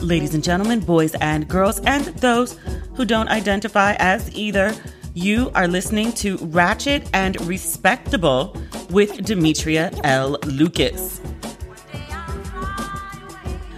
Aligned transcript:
Ladies 0.00 0.34
and 0.34 0.42
gentlemen, 0.42 0.80
boys 0.80 1.14
and 1.16 1.46
girls, 1.46 1.78
and 1.80 2.06
those 2.18 2.56
who 2.94 3.04
don't 3.04 3.28
identify 3.28 3.96
as 3.98 4.34
either, 4.34 4.74
you 5.12 5.50
are 5.54 5.68
listening 5.68 6.10
to 6.14 6.38
Ratchet 6.38 7.08
and 7.12 7.38
Respectable 7.42 8.56
with 8.88 9.22
Demetria 9.24 9.90
L. 10.02 10.38
Lucas. 10.46 11.20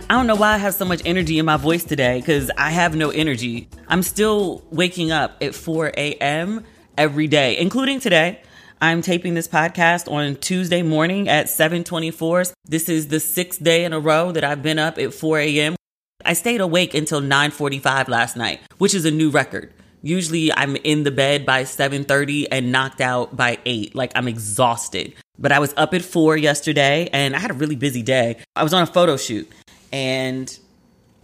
I 0.09 0.15
don't 0.15 0.29
know 0.29 0.37
why 0.37 0.55
I 0.55 0.59
have 0.59 0.75
so 0.75 0.85
much 0.85 1.03
energy 1.05 1.41
in 1.41 1.45
my 1.45 1.57
voice 1.57 1.83
today 1.83 2.21
because 2.21 2.53
I 2.57 2.71
have 2.71 2.95
no 2.95 3.11
energy. 3.11 3.69
I'm 3.89 4.05
still 4.05 4.63
waking 4.71 5.11
up 5.11 5.39
at 5.41 5.57
4 5.57 5.89
a.m. 5.97 6.65
every 6.97 7.27
day, 7.27 7.59
including 7.59 7.99
today. 7.99 8.41
I'm 8.81 9.03
taping 9.03 9.35
this 9.35 9.49
podcast 9.49 10.11
on 10.11 10.37
Tuesday 10.37 10.83
morning 10.83 11.29
at 11.29 11.47
7:24. 11.47 12.53
This 12.65 12.89
is 12.89 13.09
the 13.09 13.21
sixth 13.21 13.63
day 13.63 13.85
in 13.85 13.93
a 13.93 13.99
row 13.99 14.31
that 14.33 14.45
I've 14.45 14.63
been 14.63 14.79
up 14.79 14.99
at 14.99 15.15
4 15.15 15.39
a.m. 15.41 15.77
I 16.25 16.33
stayed 16.35 16.61
awake 16.61 16.95
until 16.95 17.21
9:45 17.21 18.09
last 18.09 18.37
night, 18.37 18.61
which 18.79 18.95
is 18.95 19.05
a 19.05 19.11
new 19.11 19.31
record. 19.31 19.73
Usually 20.03 20.53
I'm 20.53 20.77
in 20.77 21.05
the 21.05 21.11
bed 21.11 21.47
by 21.47 21.63
7:30 21.65 22.47
and 22.51 22.73
knocked 22.73 23.01
out 23.01 23.37
by 23.37 23.59
8. 23.65 23.95
Like 23.95 24.13
I'm 24.15 24.29
exhausted. 24.29 25.15
But 25.39 25.53
I 25.53 25.59
was 25.59 25.73
up 25.77 25.95
at 25.95 26.03
4 26.03 26.37
yesterday 26.37 27.09
and 27.13 27.35
I 27.35 27.39
had 27.39 27.51
a 27.51 27.55
really 27.55 27.77
busy 27.77 28.03
day. 28.03 28.37
I 28.57 28.63
was 28.63 28.75
on 28.75 28.83
a 28.83 28.87
photo 28.87 29.17
shoot 29.17 29.51
and 29.93 30.57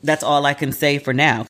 that's 0.03 0.23
all 0.23 0.47
I 0.47 0.55
can 0.55 0.73
say 0.73 0.99
for 0.99 1.13
now. 1.13 1.47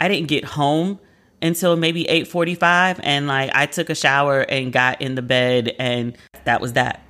I 0.00 0.08
didn't 0.08 0.28
get 0.28 0.44
home 0.44 0.98
until 1.42 1.76
maybe 1.76 2.04
8:45 2.08 2.98
and 3.02 3.26
like 3.26 3.50
I 3.54 3.66
took 3.66 3.90
a 3.90 3.94
shower 3.94 4.40
and 4.40 4.72
got 4.72 5.02
in 5.02 5.14
the 5.14 5.22
bed 5.22 5.74
and 5.78 6.16
that 6.44 6.60
was 6.60 6.72
that 6.72 7.03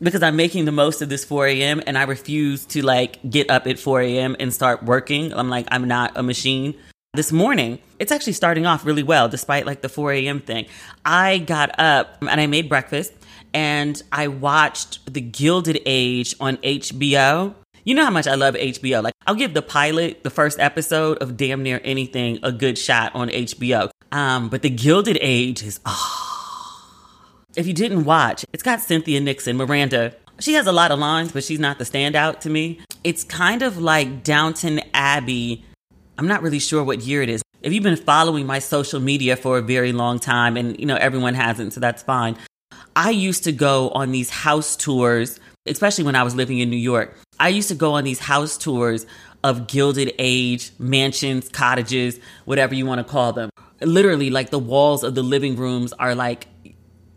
because 0.00 0.22
I'm 0.22 0.36
making 0.36 0.64
the 0.64 0.72
most 0.72 1.02
of 1.02 1.08
this 1.08 1.24
4 1.24 1.46
a.m. 1.48 1.82
and 1.86 1.98
I 1.98 2.04
refuse 2.04 2.64
to 2.66 2.82
like 2.82 3.18
get 3.28 3.50
up 3.50 3.66
at 3.66 3.78
4 3.78 4.00
a.m. 4.02 4.36
and 4.38 4.52
start 4.52 4.82
working. 4.82 5.32
I'm 5.32 5.48
like, 5.48 5.66
I'm 5.70 5.88
not 5.88 6.12
a 6.16 6.22
machine. 6.22 6.74
This 7.14 7.32
morning, 7.32 7.78
it's 7.98 8.12
actually 8.12 8.34
starting 8.34 8.66
off 8.66 8.84
really 8.84 9.02
well 9.02 9.28
despite 9.28 9.66
like 9.66 9.82
the 9.82 9.88
4 9.88 10.12
a.m. 10.12 10.40
thing. 10.40 10.66
I 11.04 11.38
got 11.38 11.78
up 11.80 12.18
and 12.22 12.40
I 12.40 12.46
made 12.46 12.68
breakfast 12.68 13.12
and 13.54 14.00
I 14.12 14.28
watched 14.28 15.12
The 15.12 15.20
Gilded 15.20 15.80
Age 15.86 16.34
on 16.38 16.58
HBO. 16.58 17.54
You 17.84 17.94
know 17.94 18.04
how 18.04 18.10
much 18.10 18.26
I 18.26 18.34
love 18.34 18.54
HBO. 18.54 19.02
Like, 19.02 19.14
I'll 19.26 19.34
give 19.34 19.54
the 19.54 19.62
pilot, 19.62 20.22
the 20.22 20.30
first 20.30 20.58
episode 20.58 21.18
of 21.18 21.38
damn 21.38 21.62
near 21.62 21.80
anything, 21.82 22.38
a 22.42 22.52
good 22.52 22.76
shot 22.76 23.14
on 23.14 23.30
HBO. 23.30 23.90
Um, 24.12 24.50
but 24.50 24.60
The 24.60 24.70
Gilded 24.70 25.18
Age 25.22 25.62
is, 25.62 25.80
oh, 25.86 26.27
if 27.58 27.66
you 27.66 27.74
didn't 27.74 28.04
watch, 28.04 28.44
it's 28.52 28.62
got 28.62 28.80
Cynthia 28.80 29.20
Nixon, 29.20 29.56
Miranda. 29.56 30.14
She 30.38 30.54
has 30.54 30.68
a 30.68 30.72
lot 30.72 30.92
of 30.92 31.00
lines, 31.00 31.32
but 31.32 31.42
she's 31.42 31.58
not 31.58 31.78
the 31.78 31.84
standout 31.84 32.38
to 32.40 32.50
me. 32.50 32.78
It's 33.02 33.24
kind 33.24 33.62
of 33.62 33.78
like 33.78 34.22
Downton 34.22 34.80
Abbey. 34.94 35.64
I'm 36.16 36.28
not 36.28 36.40
really 36.40 36.60
sure 36.60 36.84
what 36.84 37.00
year 37.00 37.20
it 37.20 37.28
is. 37.28 37.42
If 37.60 37.72
you've 37.72 37.82
been 37.82 37.96
following 37.96 38.46
my 38.46 38.60
social 38.60 39.00
media 39.00 39.34
for 39.34 39.58
a 39.58 39.62
very 39.62 39.90
long 39.90 40.20
time, 40.20 40.56
and 40.56 40.78
you 40.78 40.86
know, 40.86 40.94
everyone 40.94 41.34
hasn't, 41.34 41.72
so 41.72 41.80
that's 41.80 42.00
fine. 42.00 42.36
I 42.94 43.10
used 43.10 43.42
to 43.42 43.52
go 43.52 43.90
on 43.90 44.12
these 44.12 44.30
house 44.30 44.76
tours, 44.76 45.40
especially 45.66 46.04
when 46.04 46.14
I 46.14 46.22
was 46.22 46.36
living 46.36 46.60
in 46.60 46.70
New 46.70 46.76
York. 46.76 47.18
I 47.40 47.48
used 47.48 47.68
to 47.70 47.74
go 47.74 47.94
on 47.94 48.04
these 48.04 48.20
house 48.20 48.56
tours 48.56 49.04
of 49.42 49.66
Gilded 49.66 50.12
Age 50.20 50.70
mansions, 50.78 51.48
cottages, 51.48 52.20
whatever 52.44 52.76
you 52.76 52.86
want 52.86 53.04
to 53.04 53.04
call 53.04 53.32
them. 53.32 53.50
Literally, 53.80 54.30
like 54.30 54.50
the 54.50 54.58
walls 54.60 55.02
of 55.02 55.16
the 55.16 55.22
living 55.24 55.56
rooms 55.56 55.92
are 55.94 56.14
like 56.14 56.46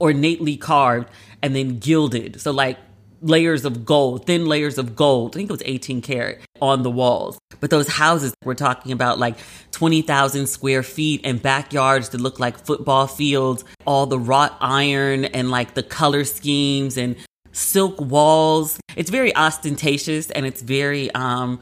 ornately 0.02 0.58
carved 0.58 1.10
and 1.42 1.56
then 1.56 1.80
gilded. 1.80 2.42
So 2.42 2.52
like 2.52 2.78
layers 3.22 3.66
of 3.66 3.86
gold, 3.86 4.26
thin 4.26 4.46
layers 4.46 4.78
of 4.78 4.96
gold. 4.96 5.36
I 5.36 5.38
think 5.38 5.50
it 5.50 5.54
was 5.54 5.62
18 5.66 6.02
karat 6.02 6.42
on 6.62 6.84
the 6.84 6.92
walls. 6.92 7.38
But 7.60 7.70
those 7.70 7.88
houses 7.88 8.34
we're 8.44 8.56
talking 8.56 8.92
about 8.92 9.20
like 9.20 9.38
20,000 9.72 10.48
square 10.48 10.84
feet 10.84 11.22
and 11.24 11.42
backyards 11.42 12.10
that 12.10 12.22
look 12.22 12.40
like 12.40 12.66
football 12.66 13.08
fields, 13.08 13.64
all 13.86 14.06
the 14.08 14.20
wrought 14.20 14.58
iron 14.60 15.26
and 15.26 15.52
like 15.52 15.76
the 15.76 15.84
color 15.84 16.24
schemes 16.26 16.98
and 16.98 17.16
silk 17.52 18.00
walls. 18.02 18.80
It's 18.96 19.10
very 19.10 19.36
ostentatious 19.36 20.32
and 20.32 20.46
it's 20.46 20.62
very 20.62 21.12
um 21.12 21.60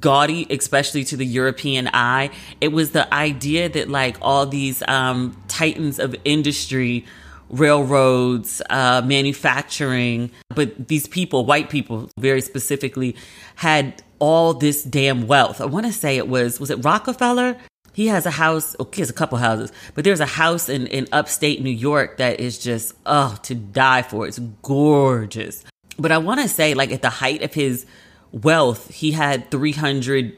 gaudy, 0.00 0.46
especially 0.48 1.04
to 1.04 1.16
the 1.16 1.26
European 1.26 1.90
eye. 1.92 2.30
It 2.60 2.68
was 2.68 2.92
the 2.92 3.12
idea 3.12 3.68
that 3.68 3.88
like 3.88 4.16
all 4.22 4.46
these 4.46 4.82
um 4.86 5.36
titans 5.48 5.98
of 5.98 6.14
industry 6.24 7.04
railroads, 7.50 8.62
uh, 8.70 9.02
manufacturing. 9.04 10.30
But 10.54 10.88
these 10.88 11.06
people, 11.06 11.44
white 11.44 11.70
people 11.70 12.10
very 12.18 12.40
specifically, 12.40 13.16
had 13.56 14.02
all 14.18 14.54
this 14.54 14.82
damn 14.82 15.26
wealth. 15.26 15.60
I 15.60 15.66
want 15.66 15.86
to 15.86 15.92
say 15.92 16.16
it 16.16 16.28
was, 16.28 16.58
was 16.60 16.70
it 16.70 16.84
Rockefeller? 16.84 17.56
He 17.92 18.08
has 18.08 18.26
a 18.26 18.30
house, 18.30 18.74
okay, 18.80 18.96
he 18.96 19.02
has 19.02 19.10
a 19.10 19.14
couple 19.14 19.38
houses, 19.38 19.70
but 19.94 20.02
there's 20.02 20.20
a 20.20 20.26
house 20.26 20.68
in, 20.68 20.88
in 20.88 21.06
upstate 21.12 21.62
New 21.62 21.70
York 21.70 22.16
that 22.16 22.40
is 22.40 22.58
just, 22.58 22.94
oh, 23.06 23.38
to 23.44 23.54
die 23.54 24.02
for. 24.02 24.26
It's 24.26 24.40
gorgeous. 24.62 25.64
But 25.96 26.10
I 26.10 26.18
want 26.18 26.40
to 26.40 26.48
say, 26.48 26.74
like, 26.74 26.90
at 26.90 27.02
the 27.02 27.10
height 27.10 27.42
of 27.42 27.54
his 27.54 27.86
wealth, 28.32 28.90
he 28.90 29.12
had 29.12 29.48
300 29.50 30.36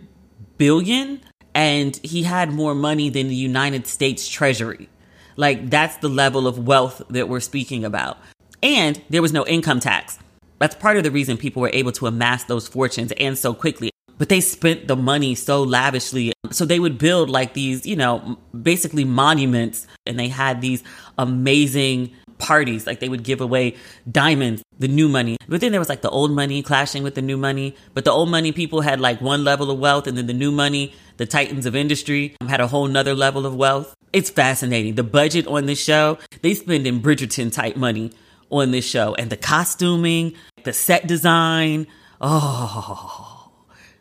billion 0.59 1.23
and 1.55 1.97
he 2.03 2.25
had 2.25 2.53
more 2.53 2.75
money 2.75 3.09
than 3.09 3.29
the 3.29 3.35
United 3.35 3.87
States 3.87 4.29
Treasury. 4.29 4.91
Like 5.37 5.71
that's 5.71 5.97
the 5.99 6.09
level 6.09 6.47
of 6.47 6.67
wealth 6.67 7.03
that 7.11 7.29
we're 7.29 7.41
speaking 7.41 7.85
about. 7.85 8.19
And 8.63 9.01
there 9.11 9.23
was 9.23 9.33
no 9.33 9.47
income 9.47 9.81
tax. 9.81 10.19
That's 10.59 10.75
part 10.75 10.97
of 10.97 11.05
the 11.05 11.11
reason 11.11 11.37
people 11.37 11.63
were 11.63 11.71
able 11.73 11.93
to 11.93 12.07
amass 12.07 12.45
those 12.45 12.67
fortunes 12.67 13.13
and 13.13 13.37
so 13.37 13.53
quickly. 13.53 13.91
But 14.19 14.31
they 14.31 14.41
spent 14.41 14.89
the 14.89 14.97
money 14.97 15.35
so 15.35 15.63
lavishly. 15.63 16.33
So 16.51 16.65
they 16.65 16.81
would 16.81 16.97
build 16.97 17.29
like 17.29 17.53
these, 17.53 17.85
you 17.85 17.97
know, 17.97 18.39
basically 18.61 19.05
monuments 19.05 19.87
and 20.07 20.19
they 20.19 20.29
had 20.29 20.63
these 20.63 20.83
amazing 21.19 22.13
parties. 22.39 22.87
Like 22.87 23.01
they 23.01 23.09
would 23.09 23.23
give 23.23 23.41
away 23.41 23.77
diamonds, 24.11 24.63
the 24.79 24.89
new 24.89 25.09
money. 25.09 25.37
But 25.49 25.61
then 25.61 25.73
there 25.73 25.81
was 25.81 25.89
like 25.89 26.03
the 26.03 26.11
old 26.11 26.31
money 26.31 26.63
clashing 26.63 27.03
with 27.03 27.15
the 27.15 27.23
new 27.23 27.37
money. 27.37 27.75
But 27.95 28.05
the 28.05 28.11
old 28.13 28.29
money 28.29 28.53
people 28.53 28.81
had 28.81 29.01
like 29.01 29.21
one 29.21 29.45
level 29.45 29.71
of 29.71 29.79
wealth 29.79 30.07
and 30.07 30.17
then 30.17 30.27
the 30.27 30.35
new 30.35 30.51
money, 30.51 30.95
the 31.17 31.27
titans 31.27 31.67
of 31.67 31.75
industry 31.77 32.37
had 32.49 32.61
a 32.61 32.67
whole 32.67 32.87
nother 32.87 33.15
level 33.15 33.47
of 33.47 33.55
wealth. 33.55 33.95
It's 34.13 34.31
fascinating. 34.31 34.95
The 34.95 35.03
budget 35.03 35.47
on 35.47 35.67
this 35.67 35.83
show, 35.83 36.19
they 36.43 36.55
spend 36.55 36.87
in 36.87 37.03
Bridgerton 37.03 37.53
type 37.53 37.77
money 37.77 38.13
on 38.51 38.71
this 38.71 38.87
show. 38.87 39.15
And 39.15 39.31
the 39.31 39.37
costuming, 39.37 40.35
the 40.65 40.73
set 40.73 41.07
design, 41.07 41.87
oh. 42.21 43.53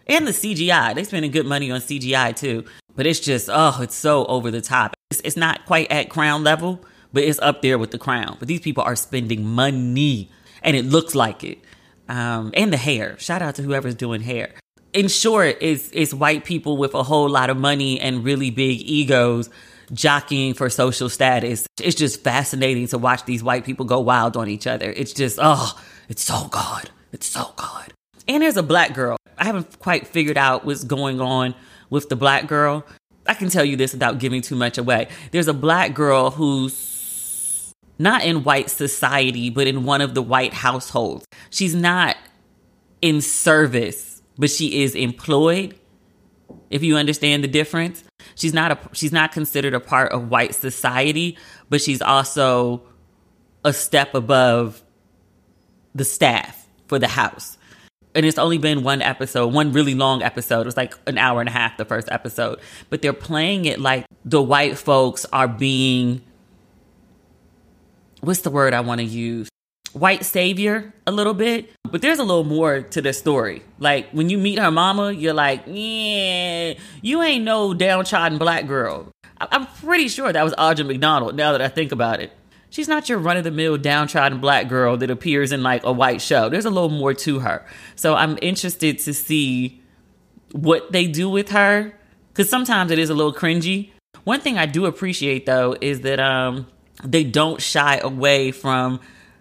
And 0.08 0.28
the 0.28 0.32
CGI. 0.32 0.94
They 0.94 1.04
spending 1.04 1.32
good 1.32 1.48
money 1.48 1.72
on 1.72 1.82
CGI 1.82 2.36
too. 2.36 2.66
But 2.96 3.06
it's 3.06 3.20
just, 3.20 3.50
oh, 3.52 3.80
it's 3.82 3.96
so 3.96 4.26
over 4.26 4.52
the 4.52 4.62
top. 4.62 4.96
It's, 5.12 5.22
it's 5.22 5.38
not 5.38 5.66
quite 5.66 5.92
at 5.92 6.10
crown 6.10 6.44
level, 6.44 6.80
but 7.16 7.24
it's 7.24 7.40
up 7.40 7.62
there 7.62 7.78
with 7.78 7.92
the 7.92 7.98
crown. 7.98 8.36
But 8.38 8.50
these 8.50 8.60
people 8.60 8.84
are 8.84 8.98
spending 8.98 9.46
money 9.46 10.30
and 10.62 10.76
it 10.76 10.84
looks 10.84 11.16
like 11.16 11.46
it. 11.46 11.60
Um, 12.10 12.52
and 12.54 12.74
the 12.74 12.78
hair. 12.78 13.18
Shout 13.18 13.42
out 13.42 13.56
to 13.56 13.64
whoever's 13.64 13.96
doing 13.96 14.20
hair. 14.20 14.52
In 14.92 15.08
short, 15.08 15.58
it's, 15.62 15.90
it's 15.94 16.14
white 16.14 16.44
people 16.44 16.76
with 16.76 16.94
a 16.94 17.04
whole 17.04 17.30
lot 17.30 17.50
of 17.50 17.56
money 17.56 18.02
and 18.02 18.26
really 18.26 18.52
big 18.52 18.82
egos 18.82 19.50
jockeying 19.94 20.56
for 20.56 20.70
social 20.70 21.08
status. 21.08 21.66
It's 21.82 21.96
just 21.96 22.22
fascinating 22.22 22.88
to 22.90 22.98
watch 22.98 23.24
these 23.24 23.42
white 23.42 23.64
people 23.64 23.86
go 23.86 24.02
wild 24.02 24.36
on 24.36 24.50
each 24.50 24.68
other. 24.68 24.92
It's 24.92 25.14
just, 25.14 25.40
oh, 25.42 25.80
it's 26.10 26.24
so 26.24 26.50
good. 26.50 26.90
It's 27.14 27.28
so 27.28 27.54
good. 27.56 27.94
And 28.28 28.44
there's 28.44 28.58
a 28.58 28.64
black 28.64 28.94
girl. 28.94 29.16
I 29.38 29.46
haven't 29.46 29.80
quite 29.80 30.06
figured 30.06 30.38
out 30.38 30.66
what's 30.66 30.84
going 30.84 31.22
on 31.22 31.56
with 31.90 32.10
the 32.10 32.18
black 32.18 32.48
girl. 32.48 32.86
I 33.26 33.36
can 33.36 33.50
tell 33.50 33.64
you 33.64 33.78
this 33.78 33.94
without 33.94 34.20
giving 34.20 34.42
too 34.42 34.56
much 34.56 34.78
away. 34.78 35.08
There's 35.32 35.48
a 35.48 35.54
black 35.54 35.94
girl 35.94 36.32
who's 36.32 36.95
not 37.98 38.24
in 38.24 38.44
white 38.44 38.70
society, 38.70 39.50
but 39.50 39.68
in 39.68 39.84
one 39.84 40.02
of 40.02 40.14
the 40.14 40.22
white 40.22 40.54
households. 40.54 41.26
She's 41.50 41.76
not 41.76 42.18
in 43.02 43.22
service, 43.22 44.22
but 44.38 44.50
she 44.50 44.84
is 44.84 44.96
employed. 44.96 45.80
If 46.70 46.84
you 46.84 46.98
understand 46.98 47.44
the 47.44 47.48
difference, 47.48 48.04
she's 48.36 48.54
not 48.54 48.72
a 48.72 48.80
she's 48.94 49.12
not 49.12 49.32
considered 49.32 49.74
a 49.74 49.80
part 49.80 50.12
of 50.12 50.30
white 50.30 50.56
society, 50.56 51.38
but 51.70 51.82
she's 51.82 52.02
also 52.02 52.82
a 53.64 53.74
step 53.74 54.14
above 54.14 54.84
the 55.94 56.06
staff 56.06 56.68
for 56.88 57.00
the 57.00 57.08
house. 57.08 57.58
And 58.14 58.26
it's 58.26 58.38
only 58.38 58.58
been 58.58 58.84
one 58.84 59.02
episode, 59.02 59.54
one 59.54 59.74
really 59.74 59.94
long 59.94 60.22
episode. 60.22 60.62
It 60.62 60.66
was 60.66 60.78
like 60.78 60.94
an 61.06 61.18
hour 61.18 61.42
and 61.42 61.50
a 61.50 61.52
half, 61.52 61.76
the 61.78 61.84
first 61.84 62.08
episode. 62.10 62.60
But 62.90 63.02
they're 63.02 63.12
playing 63.12 63.66
it 63.66 63.82
like 63.82 64.06
the 64.24 64.42
white 64.42 64.78
folks 64.78 65.26
are 65.34 65.50
being, 65.50 66.22
what's 68.26 68.42
the 68.42 68.50
word 68.50 68.74
I 68.74 68.82
want 68.82 69.00
to 69.00 69.06
use? 69.06 69.50
White 69.94 70.26
savior 70.26 70.94
a 71.08 71.12
little 71.12 71.34
bit. 71.34 71.70
But 71.84 72.02
there's 72.02 72.20
a 72.20 72.24
little 72.24 72.44
more 72.44 72.82
to 72.82 73.02
this 73.02 73.18
story. 73.18 73.64
Like 73.80 74.10
when 74.12 74.30
you 74.30 74.38
meet 74.38 74.60
her 74.60 74.72
mama, 74.72 75.12
you're 75.12 75.34
like, 75.34 75.64
yeah, 75.68 76.74
you 77.02 77.22
ain't 77.22 77.46
no 77.46 77.74
downtrodden 77.74 78.38
black 78.38 78.68
girl. 78.68 79.10
I'm 79.40 79.68
pretty 79.68 80.08
sure 80.08 80.32
that 80.32 80.44
was 80.44 80.54
Audra 80.56 80.86
McDonald 80.86 81.36
now 81.36 81.52
that 81.52 81.62
I 81.62 81.68
think 81.68 81.92
about 81.92 82.20
it 82.20 82.32
she's 82.76 82.90
not 82.90 83.08
your 83.08 83.18
run 83.18 83.38
of 83.38 83.46
the 83.46 83.52
mill 83.52 83.78
downtrodden 83.78 84.40
black 84.40 84.68
girl 84.68 84.98
that 84.98 85.10
appears 85.10 85.54
in 85.54 85.64
like 85.64 85.86
a 85.86 85.94
white 85.94 86.22
show. 86.22 86.50
There's 86.50 86.66
a 86.66 86.70
little 86.70 86.90
more 86.90 87.14
to 87.14 87.40
her. 87.40 87.66
So 87.96 88.16
I'm 88.16 88.38
interested 88.42 89.00
to 89.00 89.14
see 89.14 89.82
what 90.52 90.92
they 90.92 91.08
do 91.08 91.30
with 91.30 91.50
her 91.52 91.98
because 92.34 92.50
sometimes 92.50 92.92
it 92.92 93.00
is 93.00 93.10
a 93.10 93.14
little 93.14 93.34
cringy. 93.34 93.92
One 94.26 94.42
thing 94.42 94.58
I 94.58 94.66
do 94.66 94.86
appreciate 94.86 95.46
though 95.46 95.78
is 95.80 96.02
that 96.02 96.20
um, 96.20 96.68
they 97.06 97.24
don't 97.24 97.62
shy 97.62 97.98
away 97.98 98.52
from 98.52 99.00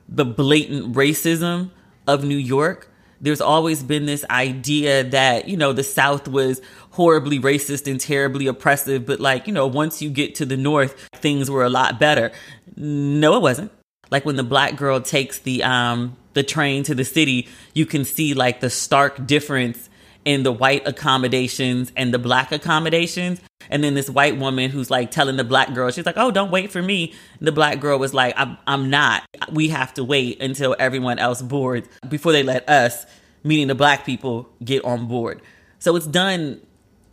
the 0.08 0.25
blatant 0.25 0.94
racism 0.94 1.70
of 2.06 2.25
New 2.25 2.37
York. 2.37 2.90
There's 3.20 3.40
always 3.40 3.82
been 3.82 4.06
this 4.06 4.25
idea 4.28 5.05
that, 5.05 5.49
you 5.49 5.56
know, 5.56 5.72
the 5.72 5.84
South 5.84 6.28
was 6.28 6.61
horribly 6.90 7.38
racist 7.38 7.90
and 7.90 7.99
terribly 7.99 8.46
oppressive, 8.46 9.06
but 9.06 9.19
like, 9.19 9.46
you 9.46 9.52
know, 9.52 9.66
once 9.66 10.02
you 10.02 10.11
get 10.11 10.34
to 10.37 10.46
the 10.46 10.56
North, 10.56 11.08
things 11.14 11.50
were 11.50 11.64
a 11.64 11.70
lot 11.70 11.99
better. 11.99 12.32
No, 12.76 13.37
it 13.37 13.40
wasn't. 13.40 13.72
Like 14.11 14.25
when 14.25 14.37
the 14.37 14.44
black 14.44 14.76
girl 14.76 15.00
takes 15.00 15.38
the 15.38 15.62
um 15.62 16.16
the 16.34 16.43
train 16.43 16.82
to 16.84 16.94
the 16.94 17.05
city, 17.05 17.49
you 17.72 17.87
can 17.87 18.05
see 18.05 18.34
like 18.34 18.61
the 18.61 18.70
stark 18.70 19.26
difference 19.26 19.88
in 20.25 20.43
the 20.43 20.53
white 20.53 20.87
accommodations 20.87 21.93
and 21.97 22.12
the 22.12 22.19
black 22.19 22.53
accommodations. 22.53 23.41
And 23.71 23.82
then 23.82 23.94
this 23.94 24.11
white 24.11 24.38
woman 24.38 24.71
who's 24.71 24.91
like 24.91 25.11
telling 25.11 25.37
the 25.37 25.44
black 25.44 25.73
girl, 25.75 25.91
she's 25.91 26.06
like, 26.06 26.19
"Oh, 26.19 26.31
don't 26.31 26.50
wait 26.50 26.71
for 26.71 26.82
me." 26.82 27.15
The 27.41 27.53
black 27.53 27.81
girl 27.81 27.99
was 27.99 28.12
like, 28.12 28.35
"I'm, 28.37 28.59
I'm 28.67 28.91
not. 28.91 29.23
We 29.53 29.69
have 29.69 29.94
to 29.94 30.05
wait 30.05 30.41
until 30.43 30.76
everyone 30.79 31.19
else 31.19 31.41
boards 31.41 31.88
before 32.09 32.32
they 32.32 32.43
let 32.43 32.69
us, 32.69 33.06
meaning 33.43 33.69
the 33.69 33.75
black 33.75 34.05
people, 34.05 34.50
get 34.62 34.85
on 34.85 35.06
board." 35.09 35.41
So 35.79 35.97
it's 35.97 36.06
done 36.06 36.61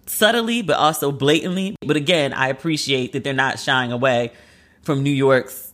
subtly, 0.05 0.61
but 0.61 0.77
also 0.77 1.11
blatantly. 1.11 1.75
But 1.85 1.95
again, 1.95 2.33
I 2.33 2.49
appreciate 2.49 3.13
that 3.13 3.23
they're 3.23 3.33
not 3.33 3.59
shying 3.59 3.91
away 3.91 4.31
from 4.81 5.03
New 5.03 5.11
York's 5.11 5.73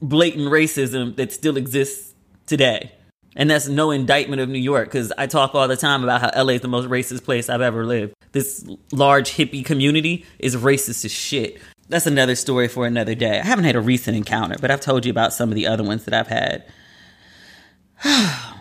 blatant 0.00 0.48
racism 0.48 1.16
that 1.16 1.32
still 1.32 1.56
exists 1.56 2.14
today. 2.46 2.92
And 3.36 3.50
that's 3.50 3.68
no 3.68 3.90
indictment 3.90 4.40
of 4.40 4.48
New 4.48 4.58
York 4.58 4.88
because 4.88 5.12
I 5.18 5.26
talk 5.26 5.54
all 5.54 5.66
the 5.66 5.76
time 5.76 6.04
about 6.04 6.20
how 6.20 6.42
LA 6.42 6.54
is 6.54 6.60
the 6.60 6.68
most 6.68 6.88
racist 6.88 7.24
place 7.24 7.48
I've 7.48 7.60
ever 7.60 7.84
lived. 7.84 8.14
This 8.32 8.64
large 8.92 9.32
hippie 9.32 9.64
community 9.64 10.24
is 10.38 10.56
racist 10.56 11.04
as 11.04 11.12
shit. 11.12 11.60
That's 11.88 12.06
another 12.06 12.34
story 12.34 12.68
for 12.68 12.86
another 12.86 13.14
day. 13.14 13.40
I 13.40 13.44
haven't 13.44 13.64
had 13.64 13.76
a 13.76 13.80
recent 13.80 14.16
encounter, 14.16 14.56
but 14.60 14.70
I've 14.70 14.80
told 14.80 15.04
you 15.04 15.10
about 15.10 15.32
some 15.32 15.50
of 15.50 15.54
the 15.54 15.66
other 15.66 15.82
ones 15.82 16.04
that 16.04 16.14
I've 16.14 16.28
had. 16.28 16.64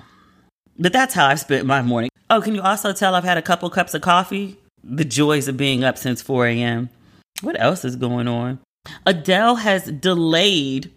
but 0.80 0.92
that's 0.92 1.14
how 1.14 1.28
I've 1.28 1.40
spent 1.40 1.66
my 1.66 1.82
morning. 1.82 2.10
Oh, 2.30 2.42
can 2.42 2.56
you 2.56 2.62
also 2.62 2.94
tell 2.94 3.16
I've 3.16 3.24
had 3.24 3.38
a 3.38 3.42
couple 3.42 3.70
cups 3.70 3.94
of 3.94 4.02
coffee? 4.02 4.58
The 4.84 5.06
joys 5.06 5.48
of 5.48 5.56
being 5.56 5.84
up 5.84 5.98
since 5.98 6.22
4 6.22 6.48
a.m. 6.48 6.90
What 7.42 7.60
else 7.60 7.86
is 7.86 7.96
going 7.96 8.28
on? 8.28 8.60
Adele 9.06 9.56
has 9.56 9.86
delayed 9.86 10.92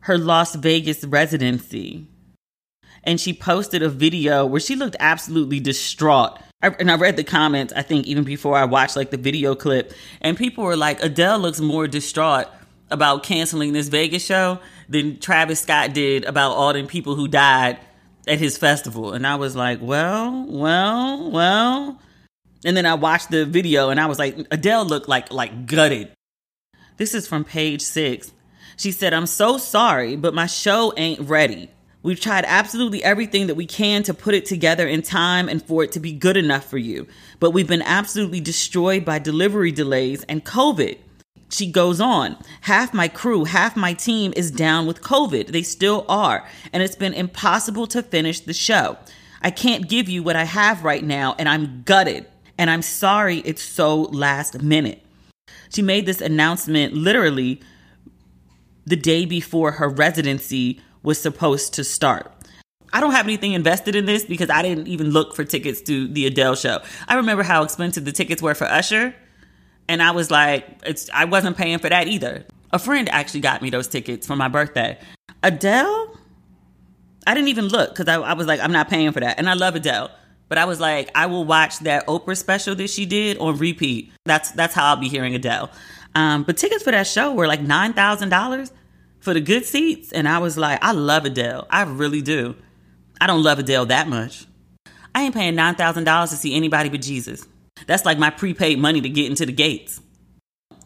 her 0.00 0.18
Las 0.18 0.54
Vegas 0.54 1.04
residency. 1.04 2.06
And 3.04 3.20
she 3.20 3.32
posted 3.32 3.82
a 3.82 3.88
video 3.88 4.46
where 4.46 4.60
she 4.60 4.76
looked 4.76 4.96
absolutely 5.00 5.60
distraught. 5.60 6.38
I, 6.62 6.68
and 6.68 6.90
I 6.90 6.96
read 6.96 7.16
the 7.16 7.24
comments, 7.24 7.72
I 7.74 7.82
think, 7.82 8.06
even 8.06 8.24
before 8.24 8.56
I 8.56 8.64
watched 8.64 8.94
like 8.94 9.10
the 9.10 9.16
video 9.16 9.54
clip. 9.54 9.92
And 10.20 10.36
people 10.36 10.64
were 10.64 10.76
like, 10.76 11.02
Adele 11.02 11.38
looks 11.40 11.60
more 11.60 11.88
distraught 11.88 12.46
about 12.90 13.24
canceling 13.24 13.72
this 13.72 13.88
Vegas 13.88 14.24
show 14.24 14.60
than 14.88 15.18
Travis 15.18 15.60
Scott 15.60 15.94
did 15.94 16.24
about 16.24 16.52
all 16.52 16.72
the 16.72 16.84
people 16.84 17.16
who 17.16 17.26
died 17.26 17.78
at 18.28 18.38
his 18.38 18.56
festival. 18.56 19.12
And 19.12 19.26
I 19.26 19.36
was 19.36 19.56
like, 19.56 19.80
well, 19.82 20.46
well, 20.48 21.30
well. 21.30 22.00
And 22.64 22.76
then 22.76 22.86
I 22.86 22.94
watched 22.94 23.30
the 23.30 23.44
video 23.44 23.90
and 23.90 23.98
I 23.98 24.06
was 24.06 24.18
like, 24.18 24.36
Adele 24.50 24.84
looked 24.84 25.08
like 25.08 25.32
like 25.32 25.66
gutted. 25.66 26.12
This 26.96 27.14
is 27.14 27.26
from 27.26 27.44
page 27.44 27.82
six. 27.82 28.32
She 28.76 28.92
said, 28.92 29.12
I'm 29.12 29.26
so 29.26 29.58
sorry, 29.58 30.14
but 30.16 30.34
my 30.34 30.46
show 30.46 30.92
ain't 30.96 31.20
ready. 31.28 31.70
We've 32.02 32.20
tried 32.20 32.44
absolutely 32.48 33.04
everything 33.04 33.46
that 33.46 33.54
we 33.54 33.66
can 33.66 34.02
to 34.04 34.14
put 34.14 34.34
it 34.34 34.44
together 34.44 34.88
in 34.88 35.02
time 35.02 35.48
and 35.48 35.62
for 35.62 35.84
it 35.84 35.92
to 35.92 36.00
be 36.00 36.12
good 36.12 36.36
enough 36.36 36.68
for 36.68 36.78
you. 36.78 37.06
But 37.38 37.52
we've 37.52 37.68
been 37.68 37.82
absolutely 37.82 38.40
destroyed 38.40 39.04
by 39.04 39.20
delivery 39.20 39.70
delays 39.70 40.24
and 40.24 40.44
COVID. 40.44 40.98
She 41.50 41.70
goes 41.70 42.00
on, 42.00 42.36
half 42.62 42.92
my 42.92 43.08
crew, 43.08 43.44
half 43.44 43.76
my 43.76 43.92
team 43.92 44.32
is 44.36 44.50
down 44.50 44.86
with 44.86 45.02
COVID. 45.02 45.48
They 45.48 45.62
still 45.62 46.04
are. 46.08 46.48
And 46.72 46.82
it's 46.82 46.96
been 46.96 47.14
impossible 47.14 47.86
to 47.88 48.02
finish 48.02 48.40
the 48.40 48.54
show. 48.54 48.96
I 49.42 49.50
can't 49.50 49.88
give 49.88 50.08
you 50.08 50.22
what 50.22 50.34
I 50.34 50.44
have 50.44 50.82
right 50.82 51.04
now, 51.04 51.34
and 51.38 51.48
I'm 51.48 51.82
gutted. 51.82 52.26
And 52.58 52.70
I'm 52.70 52.82
sorry 52.82 53.38
it's 53.38 53.62
so 53.62 54.02
last 54.02 54.62
minute. 54.62 55.04
She 55.68 55.82
made 55.82 56.06
this 56.06 56.20
announcement 56.20 56.94
literally 56.94 57.60
the 58.86 58.96
day 58.96 59.24
before 59.24 59.72
her 59.72 59.88
residency 59.88 60.80
was 61.02 61.20
supposed 61.20 61.74
to 61.74 61.84
start. 61.84 62.32
I 62.92 63.00
don't 63.00 63.12
have 63.12 63.26
anything 63.26 63.52
invested 63.52 63.96
in 63.96 64.04
this 64.04 64.24
because 64.24 64.50
I 64.50 64.60
didn't 64.62 64.86
even 64.86 65.10
look 65.10 65.34
for 65.34 65.44
tickets 65.44 65.80
to 65.82 66.08
the 66.08 66.26
Adele 66.26 66.56
show. 66.56 66.80
I 67.08 67.16
remember 67.16 67.42
how 67.42 67.62
expensive 67.62 68.04
the 68.04 68.12
tickets 68.12 68.42
were 68.42 68.54
for 68.54 68.66
Usher, 68.66 69.14
and 69.88 70.02
I 70.02 70.10
was 70.10 70.30
like, 70.30 70.66
it's 70.84 71.08
I 71.10 71.24
wasn't 71.24 71.56
paying 71.56 71.78
for 71.78 71.88
that 71.88 72.06
either. 72.06 72.44
A 72.72 72.78
friend 72.78 73.08
actually 73.08 73.40
got 73.40 73.62
me 73.62 73.70
those 73.70 73.88
tickets 73.88 74.26
for 74.26 74.36
my 74.36 74.48
birthday. 74.48 74.98
Adele, 75.42 76.18
I 77.26 77.34
didn't 77.34 77.48
even 77.48 77.68
look 77.68 77.90
because 77.90 78.08
I, 78.08 78.20
I 78.20 78.34
was 78.34 78.46
like, 78.46 78.60
I'm 78.60 78.72
not 78.72 78.88
paying 78.88 79.12
for 79.12 79.20
that, 79.20 79.38
and 79.38 79.48
I 79.48 79.54
love 79.54 79.74
Adele. 79.74 80.10
But 80.48 80.58
I 80.58 80.66
was 80.66 80.80
like, 80.80 81.10
I 81.14 81.24
will 81.26 81.46
watch 81.46 81.78
that 81.80 82.06
Oprah 82.06 82.36
special 82.36 82.74
that 82.74 82.90
she 82.90 83.06
did 83.06 83.38
on 83.38 83.56
repeat. 83.56 84.12
That's 84.26 84.50
that's 84.50 84.74
how 84.74 84.84
I'll 84.84 84.96
be 84.96 85.08
hearing 85.08 85.34
Adele. 85.34 85.70
Um, 86.14 86.42
but 86.42 86.58
tickets 86.58 86.84
for 86.84 86.90
that 86.90 87.06
show 87.06 87.32
were 87.32 87.46
like 87.46 87.62
nine 87.62 87.94
thousand 87.94 88.28
dollars 88.28 88.70
for 89.22 89.32
the 89.32 89.40
good 89.40 89.64
seats, 89.64 90.12
and 90.12 90.28
I 90.28 90.38
was 90.38 90.58
like, 90.58 90.82
I 90.82 90.90
love 90.90 91.24
Adele. 91.24 91.66
I 91.70 91.82
really 91.84 92.22
do. 92.22 92.56
I 93.20 93.28
don't 93.28 93.42
love 93.42 93.60
Adele 93.60 93.86
that 93.86 94.08
much. 94.08 94.46
I 95.14 95.22
ain't 95.22 95.34
paying 95.34 95.54
nine 95.54 95.76
thousand 95.76 96.04
dollars 96.04 96.30
to 96.30 96.36
see 96.36 96.54
anybody 96.54 96.88
but 96.88 97.00
Jesus. 97.00 97.46
That's 97.86 98.04
like 98.04 98.18
my 98.18 98.30
prepaid 98.30 98.80
money 98.80 99.00
to 99.00 99.08
get 99.08 99.30
into 99.30 99.46
the 99.46 99.52
gates. 99.52 100.00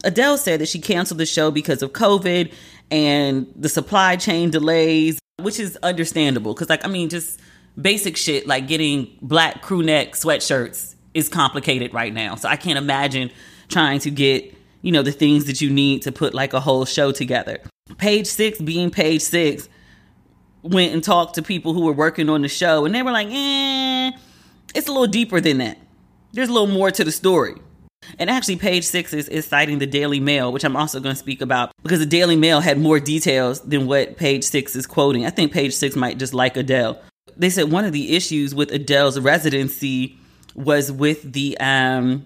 Adele 0.05 0.37
said 0.37 0.61
that 0.61 0.69
she 0.69 0.79
canceled 0.79 1.19
the 1.19 1.27
show 1.27 1.51
because 1.51 1.83
of 1.83 1.93
COVID 1.93 2.53
and 2.91 3.51
the 3.57 3.71
supply 3.71 4.17
chain 4.17 4.51
delays, 4.51 5.19
which 5.41 5.59
is 5.59 5.77
understandable. 5.79 6.53
Because, 6.53 6.69
like, 6.69 6.85
I 6.85 6.89
mean, 6.89 7.09
just 7.09 7.41
basic 7.81 8.19
shit 8.19 8.47
like 8.47 8.69
getting 8.69 9.17
black 9.23 9.63
crew 9.63 9.83
neck 9.83 10.13
sweatshirts 10.13 10.95
is 11.15 11.31
complicated 11.31 11.95
right 11.95 12.13
now. 12.13 12.35
So 12.35 12.51
I 12.51 12.57
can't 12.57 12.79
imagine 12.79 13.31
trying 13.69 14.01
to 14.01 14.11
get, 14.11 14.55
you 14.83 14.93
know, 14.93 15.03
the 15.03 15.13
things 15.13 15.47
that 15.47 15.63
you 15.63 15.71
need 15.71 16.03
to 16.03 16.13
put 16.13 16.35
like 16.35 16.53
a 16.53 16.61
whole 16.61 16.85
show 16.85 17.13
together. 17.13 17.61
Page 17.99 18.27
six 18.27 18.61
being 18.61 18.91
page 18.91 19.23
six 19.23 19.69
went 20.63 20.93
and 20.93 21.03
talked 21.03 21.37
to 21.37 21.43
people 21.43 21.73
who 21.73 21.83
were 21.83 21.93
working 21.93 22.29
on 22.29 22.43
the 22.43 22.49
show, 22.49 22.85
and 22.85 22.95
they 22.95 23.03
were 23.03 23.13
like, 23.13 23.29
eh, 23.31 24.11
it's 24.75 24.89
a 24.89 24.93
little 24.93 25.07
deeper 25.07 25.41
than 25.41 25.59
that. 25.59 25.79
There's 26.33 26.49
a 26.49 26.53
little 26.53 26.67
more 26.67 26.91
to 26.91 27.05
the 27.05 27.13
story. 27.13 27.55
And 28.19 28.31
actually, 28.31 28.57
page 28.57 28.85
six 28.85 29.13
is, 29.13 29.29
is 29.29 29.47
citing 29.47 29.79
the 29.79 29.87
Daily 29.87 30.21
Mail, 30.21 30.53
which 30.53 30.65
I'm 30.65 30.77
also 30.77 31.01
going 31.01 31.15
to 31.15 31.19
speak 31.19 31.41
about 31.41 31.73
because 31.83 31.99
the 31.99 32.07
Daily 32.07 32.37
Mail 32.37 32.61
had 32.61 32.79
more 32.79 33.01
details 33.01 33.61
than 33.63 33.87
what 33.87 34.17
page 34.17 34.45
six 34.45 34.77
is 34.77 34.87
quoting. 34.87 35.27
I 35.27 35.31
think 35.31 35.53
page 35.53 35.75
six 35.75 35.97
might 35.97 36.19
just 36.19 36.35
like 36.35 36.57
Adele. 36.57 37.01
They 37.37 37.51
said 37.51 37.71
one 37.71 37.85
of 37.85 37.93
the 37.93 38.15
issues 38.15 38.55
with 38.55 38.71
Adele's 38.71 39.19
residency 39.19 40.19
was 40.55 40.91
with 40.93 41.33
the, 41.33 41.57
um, 41.59 42.25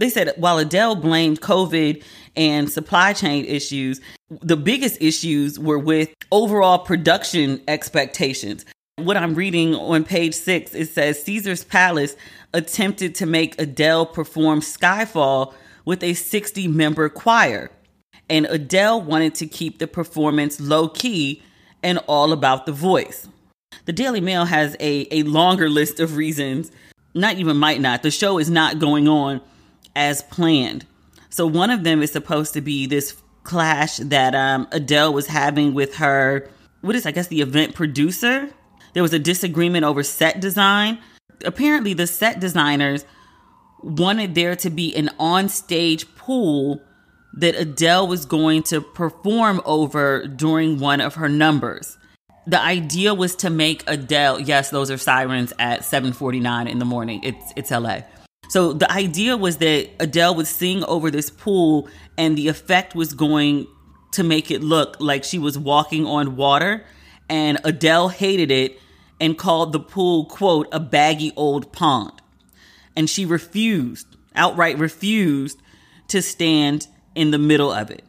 they 0.00 0.08
said 0.08 0.32
while 0.36 0.58
Adele 0.58 0.96
blamed 0.96 1.42
COVID 1.42 2.02
and 2.34 2.70
supply 2.70 3.12
chain 3.12 3.44
issues, 3.44 4.00
the 4.30 4.56
biggest 4.56 5.00
issues 5.00 5.58
were 5.58 5.78
with 5.78 6.08
overall 6.32 6.78
production 6.78 7.60
expectations. 7.68 8.64
What 8.96 9.18
I'm 9.18 9.34
reading 9.34 9.74
on 9.74 10.04
page 10.04 10.34
six, 10.34 10.74
it 10.74 10.88
says 10.88 11.22
Caesar's 11.22 11.64
Palace 11.64 12.16
attempted 12.54 13.14
to 13.16 13.26
make 13.26 13.60
Adele 13.60 14.06
perform 14.06 14.60
Skyfall 14.60 15.52
with 15.84 16.02
a 16.02 16.14
60 16.14 16.66
member 16.68 17.10
choir. 17.10 17.70
And 18.30 18.46
Adele 18.46 19.02
wanted 19.02 19.34
to 19.36 19.46
keep 19.46 19.80
the 19.80 19.86
performance 19.86 20.60
low 20.60 20.88
key 20.88 21.42
and 21.82 21.98
all 22.06 22.32
about 22.32 22.64
the 22.64 22.72
voice. 22.72 23.28
The 23.84 23.92
Daily 23.92 24.20
Mail 24.20 24.46
has 24.46 24.76
a, 24.80 25.06
a 25.10 25.24
longer 25.24 25.68
list 25.68 26.00
of 26.00 26.16
reasons, 26.16 26.70
not 27.12 27.36
even 27.36 27.58
might 27.58 27.82
not. 27.82 28.02
The 28.02 28.10
show 28.10 28.38
is 28.38 28.48
not 28.48 28.78
going 28.78 29.06
on 29.06 29.42
as 29.94 30.22
planned. 30.22 30.86
So 31.28 31.46
one 31.46 31.70
of 31.70 31.84
them 31.84 32.02
is 32.02 32.10
supposed 32.10 32.54
to 32.54 32.60
be 32.60 32.86
this 32.86 33.20
clash 33.44 33.96
that 33.98 34.34
um, 34.34 34.68
Adele 34.72 35.12
was 35.12 35.26
having 35.26 35.74
with 35.74 35.96
her, 35.96 36.48
what 36.80 36.96
is, 36.96 37.06
I 37.06 37.12
guess, 37.12 37.28
the 37.28 37.40
event 37.40 37.74
producer. 37.74 38.50
There 38.94 39.02
was 39.02 39.12
a 39.12 39.18
disagreement 39.18 39.84
over 39.84 40.02
set 40.02 40.40
design. 40.40 40.98
Apparently, 41.44 41.94
the 41.94 42.06
set 42.06 42.40
designers 42.40 43.04
wanted 43.82 44.34
there 44.34 44.56
to 44.56 44.70
be 44.70 44.94
an 44.94 45.10
on-stage 45.18 46.14
pool 46.16 46.82
that 47.34 47.54
Adele 47.54 48.06
was 48.08 48.26
going 48.26 48.62
to 48.64 48.80
perform 48.80 49.62
over 49.64 50.26
during 50.26 50.78
one 50.78 51.00
of 51.00 51.14
her 51.14 51.28
numbers. 51.28 51.96
The 52.46 52.60
idea 52.60 53.14
was 53.14 53.36
to 53.36 53.50
make 53.50 53.84
Adele, 53.86 54.40
yes, 54.40 54.70
those 54.70 54.90
are 54.90 54.98
sirens 54.98 55.52
at 55.58 55.80
7:49 55.82 56.66
in 56.68 56.78
the 56.78 56.84
morning. 56.84 57.22
It's 57.22 57.52
it's 57.56 57.70
LA. 57.70 58.00
So 58.50 58.72
the 58.72 58.90
idea 58.90 59.36
was 59.36 59.58
that 59.58 59.90
Adele 60.00 60.34
would 60.34 60.48
sing 60.48 60.82
over 60.84 61.08
this 61.08 61.30
pool 61.30 61.88
and 62.18 62.36
the 62.36 62.48
effect 62.48 62.96
was 62.96 63.14
going 63.14 63.68
to 64.10 64.24
make 64.24 64.50
it 64.50 64.60
look 64.60 64.96
like 64.98 65.22
she 65.22 65.38
was 65.38 65.56
walking 65.56 66.04
on 66.04 66.34
water 66.34 66.84
and 67.28 67.60
Adele 67.62 68.08
hated 68.08 68.50
it 68.50 68.80
and 69.20 69.38
called 69.38 69.72
the 69.72 69.78
pool 69.78 70.24
quote 70.24 70.66
a 70.72 70.80
baggy 70.80 71.32
old 71.36 71.72
pond. 71.72 72.20
And 72.96 73.08
she 73.08 73.24
refused, 73.24 74.08
outright 74.34 74.78
refused 74.78 75.62
to 76.08 76.20
stand 76.20 76.88
in 77.14 77.30
the 77.30 77.38
middle 77.38 77.70
of 77.70 77.88
it. 77.92 78.02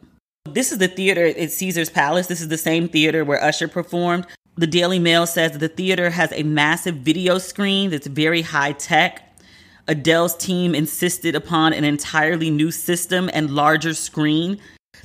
This 0.44 0.72
is 0.72 0.78
the 0.78 0.88
theater 0.88 1.24
at 1.24 1.52
Caesar's 1.52 1.88
Palace. 1.88 2.26
This 2.26 2.40
is 2.40 2.48
the 2.48 2.58
same 2.58 2.88
theater 2.88 3.24
where 3.24 3.40
Usher 3.40 3.68
performed. 3.68 4.26
The 4.56 4.66
Daily 4.66 4.98
Mail 4.98 5.24
says 5.26 5.56
the 5.56 5.68
theater 5.68 6.10
has 6.10 6.32
a 6.32 6.42
massive 6.42 6.96
video 6.96 7.38
screen 7.38 7.90
that's 7.90 8.08
very 8.08 8.42
high 8.42 8.72
tech. 8.72 9.31
Adele's 9.88 10.36
team 10.36 10.74
insisted 10.74 11.34
upon 11.34 11.72
an 11.72 11.84
entirely 11.84 12.50
new 12.50 12.70
system 12.70 13.28
and 13.32 13.50
larger 13.50 13.94
screen. 13.94 14.58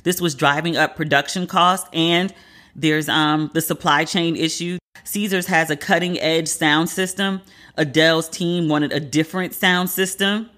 This 0.04 0.20
was 0.20 0.34
driving 0.34 0.76
up 0.76 0.96
production 0.96 1.46
costs 1.46 1.88
and 1.92 2.32
there's 2.76 3.08
um 3.08 3.50
the 3.54 3.60
supply 3.60 4.04
chain 4.04 4.36
issue. 4.36 4.78
Caesars 5.04 5.46
has 5.46 5.70
a 5.70 5.76
cutting 5.76 6.18
edge 6.20 6.48
sound 6.48 6.88
system. 6.88 7.40
Adele's 7.76 8.28
team 8.28 8.68
wanted 8.68 8.92
a 8.92 9.00
different 9.00 9.54
sound 9.54 9.90
system. 9.90 10.50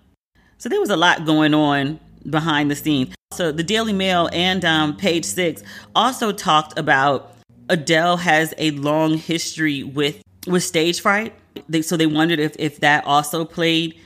So 0.58 0.68
there 0.68 0.80
was 0.80 0.90
a 0.90 0.96
lot 0.96 1.24
going 1.24 1.54
on 1.54 2.00
behind 2.28 2.70
the 2.70 2.76
scenes. 2.76 3.14
So 3.32 3.52
the 3.52 3.62
Daily 3.62 3.92
Mail 3.92 4.28
and 4.32 4.64
um, 4.64 4.96
Page 4.96 5.24
Six 5.24 5.62
also 5.94 6.32
talked 6.32 6.78
about 6.78 7.34
Adele 7.68 8.18
has 8.18 8.52
a 8.58 8.72
long 8.72 9.16
history 9.16 9.82
with 9.82 10.22
with 10.46 10.62
stage 10.62 11.00
fright. 11.00 11.34
They, 11.68 11.82
so 11.82 11.96
they 11.96 12.06
wondered 12.06 12.40
if 12.40 12.56
if 12.58 12.80
that 12.80 13.04
also 13.06 13.44
played 13.44 13.98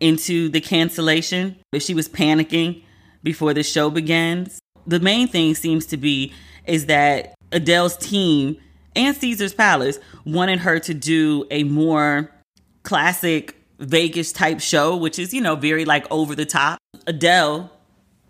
into 0.00 0.48
the 0.48 0.60
cancellation, 0.60 1.56
if 1.72 1.82
she 1.82 1.94
was 1.94 2.08
panicking 2.08 2.82
before 3.22 3.54
the 3.54 3.62
show 3.62 3.90
begins. 3.90 4.58
The 4.86 5.00
main 5.00 5.28
thing 5.28 5.54
seems 5.54 5.86
to 5.86 5.96
be 5.96 6.32
is 6.66 6.86
that 6.86 7.34
Adele's 7.52 7.96
team 7.96 8.56
and 8.96 9.16
Caesar's 9.16 9.54
Palace 9.54 9.98
wanted 10.24 10.60
her 10.60 10.80
to 10.80 10.94
do 10.94 11.46
a 11.50 11.64
more 11.64 12.30
classic 12.82 13.56
Vegas 13.78 14.32
type 14.32 14.60
show, 14.60 14.96
which 14.96 15.18
is, 15.18 15.32
you 15.32 15.40
know, 15.40 15.56
very 15.56 15.84
like 15.84 16.06
over 16.10 16.34
the 16.34 16.46
top. 16.46 16.78
Adele, 17.06 17.70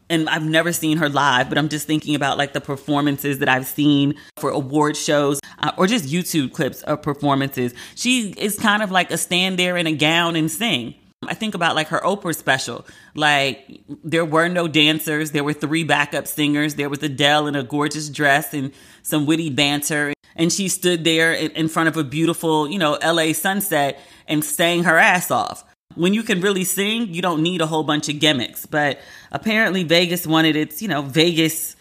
and 0.09 0.29
I've 0.29 0.45
never 0.45 0.73
seen 0.73 0.99
her 0.99 1.09
live, 1.09 1.49
but 1.49 1.59
I'm 1.59 1.69
just 1.69 1.87
thinking 1.87 2.15
about 2.15 2.39
like 2.39 2.53
the 2.53 2.61
performances 2.61 3.39
that 3.39 3.49
I've 3.49 3.67
seen 3.67 4.15
for 4.39 4.51
award 4.51 4.97
shows 4.97 5.41
uh, 5.61 5.73
or 5.77 5.87
just 5.87 6.07
YouTube 6.07 6.53
clips 6.53 6.83
of 6.83 7.03
performances. 7.03 7.75
She 7.95 8.33
is 8.37 8.59
kind 8.59 8.83
of 8.83 8.91
like 8.91 9.11
a 9.11 9.17
stand 9.17 9.59
there 9.59 9.77
in 9.77 9.87
a 9.87 9.93
gown 9.93 10.37
and 10.37 10.51
sing. 10.51 10.95
I 11.29 11.35
think 11.35 11.55
about 11.55 11.77
like 11.77 11.89
her 11.89 12.01
Oprah 12.01 12.35
special. 12.35 12.87
Like 13.15 13.83
there 14.03 14.25
were 14.25 14.49
no 14.49 14.69
dancers, 14.69 15.33
there 15.33 15.45
were 15.45 15.53
three 15.53 15.85
backup 15.85 16.27
singers. 16.27 16.77
There 16.77 16.89
was 16.89 17.03
Adele 17.03 17.47
in 17.47 17.57
a 17.57 17.63
gorgeous 17.63 18.09
dress 18.09 18.55
and 18.55 18.73
some 19.03 19.27
witty 19.27 19.51
banter, 19.51 20.15
and 20.35 20.51
she 20.51 20.69
stood 20.69 21.05
there 21.05 21.33
in 21.33 21.69
front 21.69 21.89
of 21.89 21.97
a 21.99 22.05
beautiful, 22.05 22.69
you 22.71 22.79
know, 22.79 22.99
LA 23.05 23.33
sunset 23.33 24.01
and 24.29 24.43
sang 24.43 24.85
her 24.85 24.97
ass 24.97 25.31
off. 25.31 25.65
When 25.95 26.15
you 26.15 26.23
can 26.23 26.41
really 26.41 26.65
sing, 26.65 27.13
you 27.13 27.21
don't 27.21 27.43
need 27.43 27.61
a 27.61 27.67
whole 27.67 27.83
bunch 27.83 28.09
of 28.09 28.19
gimmicks. 28.19 28.65
But 28.65 29.01
apparently 29.31 29.83
Vegas 29.83 30.27
wanted 30.27 30.57
its, 30.57 30.81
you 30.81 30.89
know, 30.89 31.03
Vegas 31.03 31.77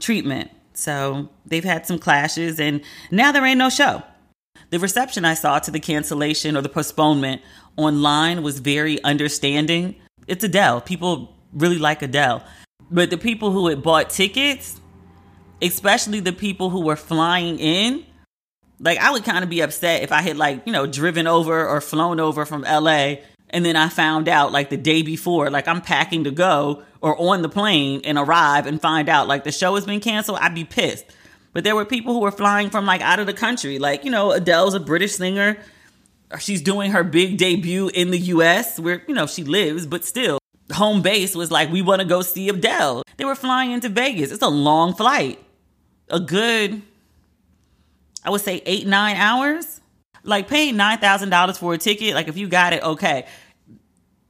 treatment. 0.00 0.50
So 0.74 1.30
they've 1.46 1.64
had 1.64 1.86
some 1.86 1.98
clashes 1.98 2.60
and 2.60 2.82
now 3.10 3.32
there 3.32 3.44
ain't 3.44 3.58
no 3.58 3.70
show. 3.70 4.02
The 4.70 4.78
reception 4.78 5.24
I 5.24 5.34
saw 5.34 5.58
to 5.58 5.70
the 5.70 5.80
cancellation 5.80 6.56
or 6.56 6.62
the 6.62 6.68
postponement 6.68 7.42
online 7.76 8.42
was 8.42 8.58
very 8.58 9.02
understanding. 9.02 9.96
It's 10.26 10.44
Adele. 10.44 10.80
People 10.82 11.34
really 11.52 11.78
like 11.78 12.02
Adele. 12.02 12.44
But 12.90 13.10
the 13.10 13.18
people 13.18 13.50
who 13.50 13.68
had 13.68 13.82
bought 13.82 14.10
tickets, 14.10 14.80
especially 15.60 16.20
the 16.20 16.32
people 16.32 16.70
who 16.70 16.82
were 16.82 16.96
flying 16.96 17.58
in, 17.58 18.04
like 18.80 18.98
I 18.98 19.10
would 19.12 19.24
kind 19.24 19.44
of 19.44 19.50
be 19.50 19.60
upset 19.60 20.02
if 20.02 20.12
I 20.12 20.22
had 20.22 20.36
like, 20.36 20.62
you 20.66 20.72
know, 20.72 20.86
driven 20.86 21.26
over 21.26 21.66
or 21.66 21.80
flown 21.80 22.20
over 22.20 22.44
from 22.44 22.62
LA 22.62 23.16
and 23.52 23.64
then 23.64 23.76
I 23.76 23.88
found 23.88 24.28
out 24.28 24.50
like 24.50 24.70
the 24.70 24.76
day 24.76 25.02
before, 25.02 25.50
like 25.50 25.68
I'm 25.68 25.82
packing 25.82 26.24
to 26.24 26.30
go 26.30 26.82
or 27.00 27.18
on 27.20 27.42
the 27.42 27.48
plane 27.48 28.00
and 28.04 28.16
arrive 28.16 28.66
and 28.66 28.80
find 28.80 29.08
out 29.08 29.28
like 29.28 29.44
the 29.44 29.52
show 29.52 29.74
has 29.74 29.84
been 29.84 30.00
canceled, 30.00 30.38
I'd 30.40 30.54
be 30.54 30.64
pissed. 30.64 31.04
But 31.52 31.64
there 31.64 31.76
were 31.76 31.84
people 31.84 32.14
who 32.14 32.20
were 32.20 32.30
flying 32.30 32.70
from 32.70 32.86
like 32.86 33.02
out 33.02 33.18
of 33.18 33.26
the 33.26 33.34
country. 33.34 33.78
Like, 33.78 34.04
you 34.04 34.10
know, 34.10 34.32
Adele's 34.32 34.72
a 34.74 34.80
British 34.80 35.16
singer 35.16 35.58
she's 36.38 36.62
doing 36.62 36.92
her 36.92 37.04
big 37.04 37.36
debut 37.38 37.88
in 37.88 38.10
the 38.10 38.18
US 38.18 38.78
where, 38.78 39.02
you 39.06 39.14
know, 39.14 39.26
she 39.26 39.44
lives, 39.44 39.86
but 39.86 40.04
still, 40.04 40.38
home 40.72 41.02
base 41.02 41.34
was 41.34 41.50
like, 41.50 41.70
we 41.70 41.82
want 41.82 42.00
to 42.00 42.06
go 42.06 42.22
see 42.22 42.48
Adele. 42.48 43.02
They 43.16 43.24
were 43.24 43.34
flying 43.34 43.72
into 43.72 43.88
Vegas. 43.88 44.30
It's 44.30 44.42
a 44.42 44.48
long 44.48 44.94
flight. 44.94 45.38
A 46.08 46.20
good, 46.20 46.82
I 48.24 48.30
would 48.30 48.40
say 48.40 48.62
eight, 48.66 48.86
nine 48.86 49.16
hours. 49.16 49.80
Like 50.24 50.46
paying 50.46 50.76
$9,000 50.76 51.58
for 51.58 51.74
a 51.74 51.78
ticket, 51.78 52.14
like 52.14 52.28
if 52.28 52.36
you 52.36 52.48
got 52.48 52.72
it, 52.72 52.82
okay. 52.82 53.26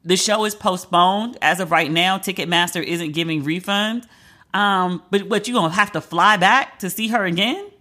The 0.04 0.16
show 0.16 0.44
is 0.47 0.54
postponed. 0.54 1.37
As 1.42 1.61
of 1.61 1.71
right 1.71 1.90
now, 1.90 2.18
Ticketmaster 2.18 2.82
isn't 2.82 3.12
giving 3.12 3.44
refunds. 3.44 4.06
Um, 4.54 5.02
but 5.11 5.28
what 5.28 5.49
you 5.49 5.54
gonna 5.54 5.73
have 5.73 5.92
to 5.92 6.00
fly 6.00 6.37
back 6.37 6.78
to 6.80 6.90
see 6.90 7.09
her 7.09 7.25
again? 7.25 7.72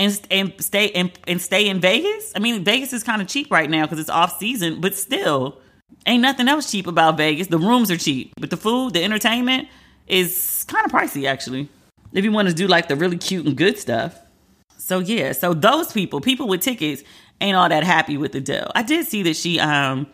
And 0.00 0.20
and 0.30 0.64
stay 0.64 0.90
and, 0.92 1.12
and 1.28 1.40
stay 1.40 1.68
in 1.68 1.78
Vegas. 1.78 2.32
I 2.34 2.38
mean, 2.38 2.64
Vegas 2.64 2.92
is 2.92 3.04
kind 3.04 3.20
of 3.20 3.28
cheap 3.28 3.50
right 3.50 3.68
now 3.68 3.82
because 3.82 4.00
it's 4.00 4.10
off 4.10 4.38
season, 4.38 4.80
but 4.80 4.96
still, 4.96 5.58
ain't 6.06 6.22
nothing 6.22 6.48
else 6.48 6.70
cheap 6.70 6.86
about 6.86 7.18
Vegas. 7.18 7.48
The 7.48 7.58
rooms 7.58 7.90
are 7.90 7.98
cheap, 7.98 8.32
but 8.40 8.50
the 8.50 8.56
food, 8.56 8.94
the 8.94 9.04
entertainment 9.04 9.68
is 10.08 10.64
kind 10.66 10.86
of 10.86 10.90
pricey 10.90 11.28
actually. 11.28 11.68
If 12.12 12.24
you 12.24 12.32
want 12.32 12.48
to 12.48 12.54
do 12.54 12.66
like 12.66 12.88
the 12.88 12.96
really 12.96 13.18
cute 13.18 13.46
and 13.46 13.56
good 13.56 13.78
stuff. 13.78 14.18
So 14.78 14.98
yeah, 14.98 15.32
so 15.32 15.52
those 15.52 15.92
people, 15.92 16.20
people 16.20 16.48
with 16.48 16.62
tickets, 16.62 17.04
ain't 17.40 17.56
all 17.56 17.68
that 17.68 17.84
happy 17.84 18.16
with 18.16 18.34
Adele. 18.34 18.72
I 18.74 18.82
did 18.82 19.06
see 19.06 19.22
that 19.24 19.36
she 19.36 19.60
um 19.60 20.06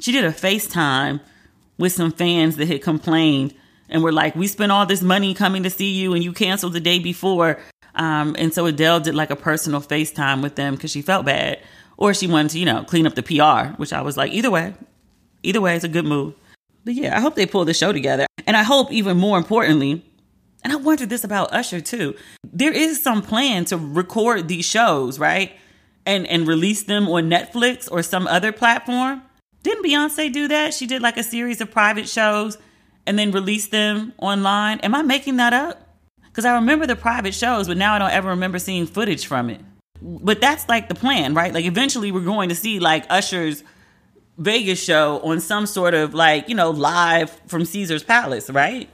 she 0.00 0.10
did 0.10 0.24
a 0.24 0.32
FaceTime 0.32 1.20
with 1.78 1.92
some 1.92 2.10
fans 2.10 2.56
that 2.56 2.66
had 2.66 2.82
complained 2.82 3.54
and 3.88 4.02
were 4.02 4.12
like, 4.12 4.34
"We 4.34 4.48
spent 4.48 4.72
all 4.72 4.84
this 4.84 5.00
money 5.00 5.32
coming 5.32 5.62
to 5.62 5.70
see 5.70 5.92
you, 5.92 6.12
and 6.12 6.24
you 6.24 6.32
canceled 6.32 6.72
the 6.72 6.80
day 6.80 6.98
before." 6.98 7.60
Um, 7.96 8.36
and 8.38 8.52
so 8.52 8.66
Adele 8.66 9.00
did 9.00 9.14
like 9.14 9.30
a 9.30 9.36
personal 9.36 9.80
FaceTime 9.80 10.42
with 10.42 10.54
them 10.54 10.74
because 10.74 10.90
she 10.90 11.02
felt 11.02 11.26
bad, 11.26 11.60
or 11.96 12.14
she 12.14 12.26
wanted 12.26 12.50
to, 12.52 12.58
you 12.58 12.66
know, 12.66 12.84
clean 12.84 13.06
up 13.06 13.14
the 13.14 13.22
PR, 13.22 13.74
which 13.78 13.92
I 13.92 14.02
was 14.02 14.16
like, 14.16 14.32
either 14.32 14.50
way, 14.50 14.74
either 15.42 15.60
way, 15.60 15.74
it's 15.76 15.84
a 15.84 15.88
good 15.88 16.04
move. 16.04 16.34
But 16.84 16.94
yeah, 16.94 17.16
I 17.16 17.20
hope 17.20 17.34
they 17.34 17.46
pull 17.46 17.64
the 17.64 17.74
show 17.74 17.92
together. 17.92 18.26
And 18.46 18.56
I 18.56 18.62
hope, 18.62 18.92
even 18.92 19.16
more 19.16 19.38
importantly, 19.38 20.04
And 20.62 20.72
I 20.72 20.76
wondered 20.76 21.10
this 21.10 21.22
about 21.22 21.52
Usher 21.54 21.80
too. 21.80 22.16
There 22.44 22.72
is 22.72 23.00
some 23.00 23.22
plan 23.22 23.64
to 23.66 23.76
record 23.76 24.48
these 24.48 24.64
shows, 24.64 25.16
right? 25.18 25.52
And 26.04 26.26
and 26.26 26.46
release 26.46 26.82
them 26.82 27.08
on 27.08 27.30
Netflix 27.30 27.88
or 27.90 28.02
some 28.02 28.26
other 28.26 28.50
platform. 28.52 29.22
Didn't 29.62 29.84
Beyonce 29.84 30.32
do 30.32 30.48
that? 30.48 30.74
She 30.74 30.86
did 30.86 31.02
like 31.02 31.16
a 31.16 31.22
series 31.22 31.60
of 31.60 31.70
private 31.70 32.08
shows 32.08 32.58
and 33.06 33.16
then 33.18 33.30
released 33.30 33.70
them 33.70 34.12
online. 34.18 34.80
Am 34.80 34.94
I 34.94 35.02
making 35.02 35.36
that 35.36 35.52
up? 35.52 35.85
Because 36.36 36.44
I 36.44 36.56
remember 36.56 36.86
the 36.86 36.96
private 36.96 37.32
shows, 37.32 37.66
but 37.66 37.78
now 37.78 37.94
I 37.94 37.98
don't 37.98 38.10
ever 38.10 38.28
remember 38.28 38.58
seeing 38.58 38.86
footage 38.86 39.26
from 39.26 39.48
it. 39.48 39.58
But 40.02 40.38
that's 40.38 40.68
like 40.68 40.90
the 40.90 40.94
plan, 40.94 41.32
right? 41.32 41.54
Like 41.54 41.64
eventually 41.64 42.12
we're 42.12 42.20
going 42.20 42.50
to 42.50 42.54
see 42.54 42.78
like 42.78 43.06
Usher's 43.08 43.64
Vegas 44.36 44.78
show 44.78 45.18
on 45.20 45.40
some 45.40 45.64
sort 45.64 45.94
of 45.94 46.12
like, 46.12 46.50
you 46.50 46.54
know, 46.54 46.72
live 46.72 47.30
from 47.46 47.64
Caesar's 47.64 48.02
Palace, 48.02 48.50
right? 48.50 48.86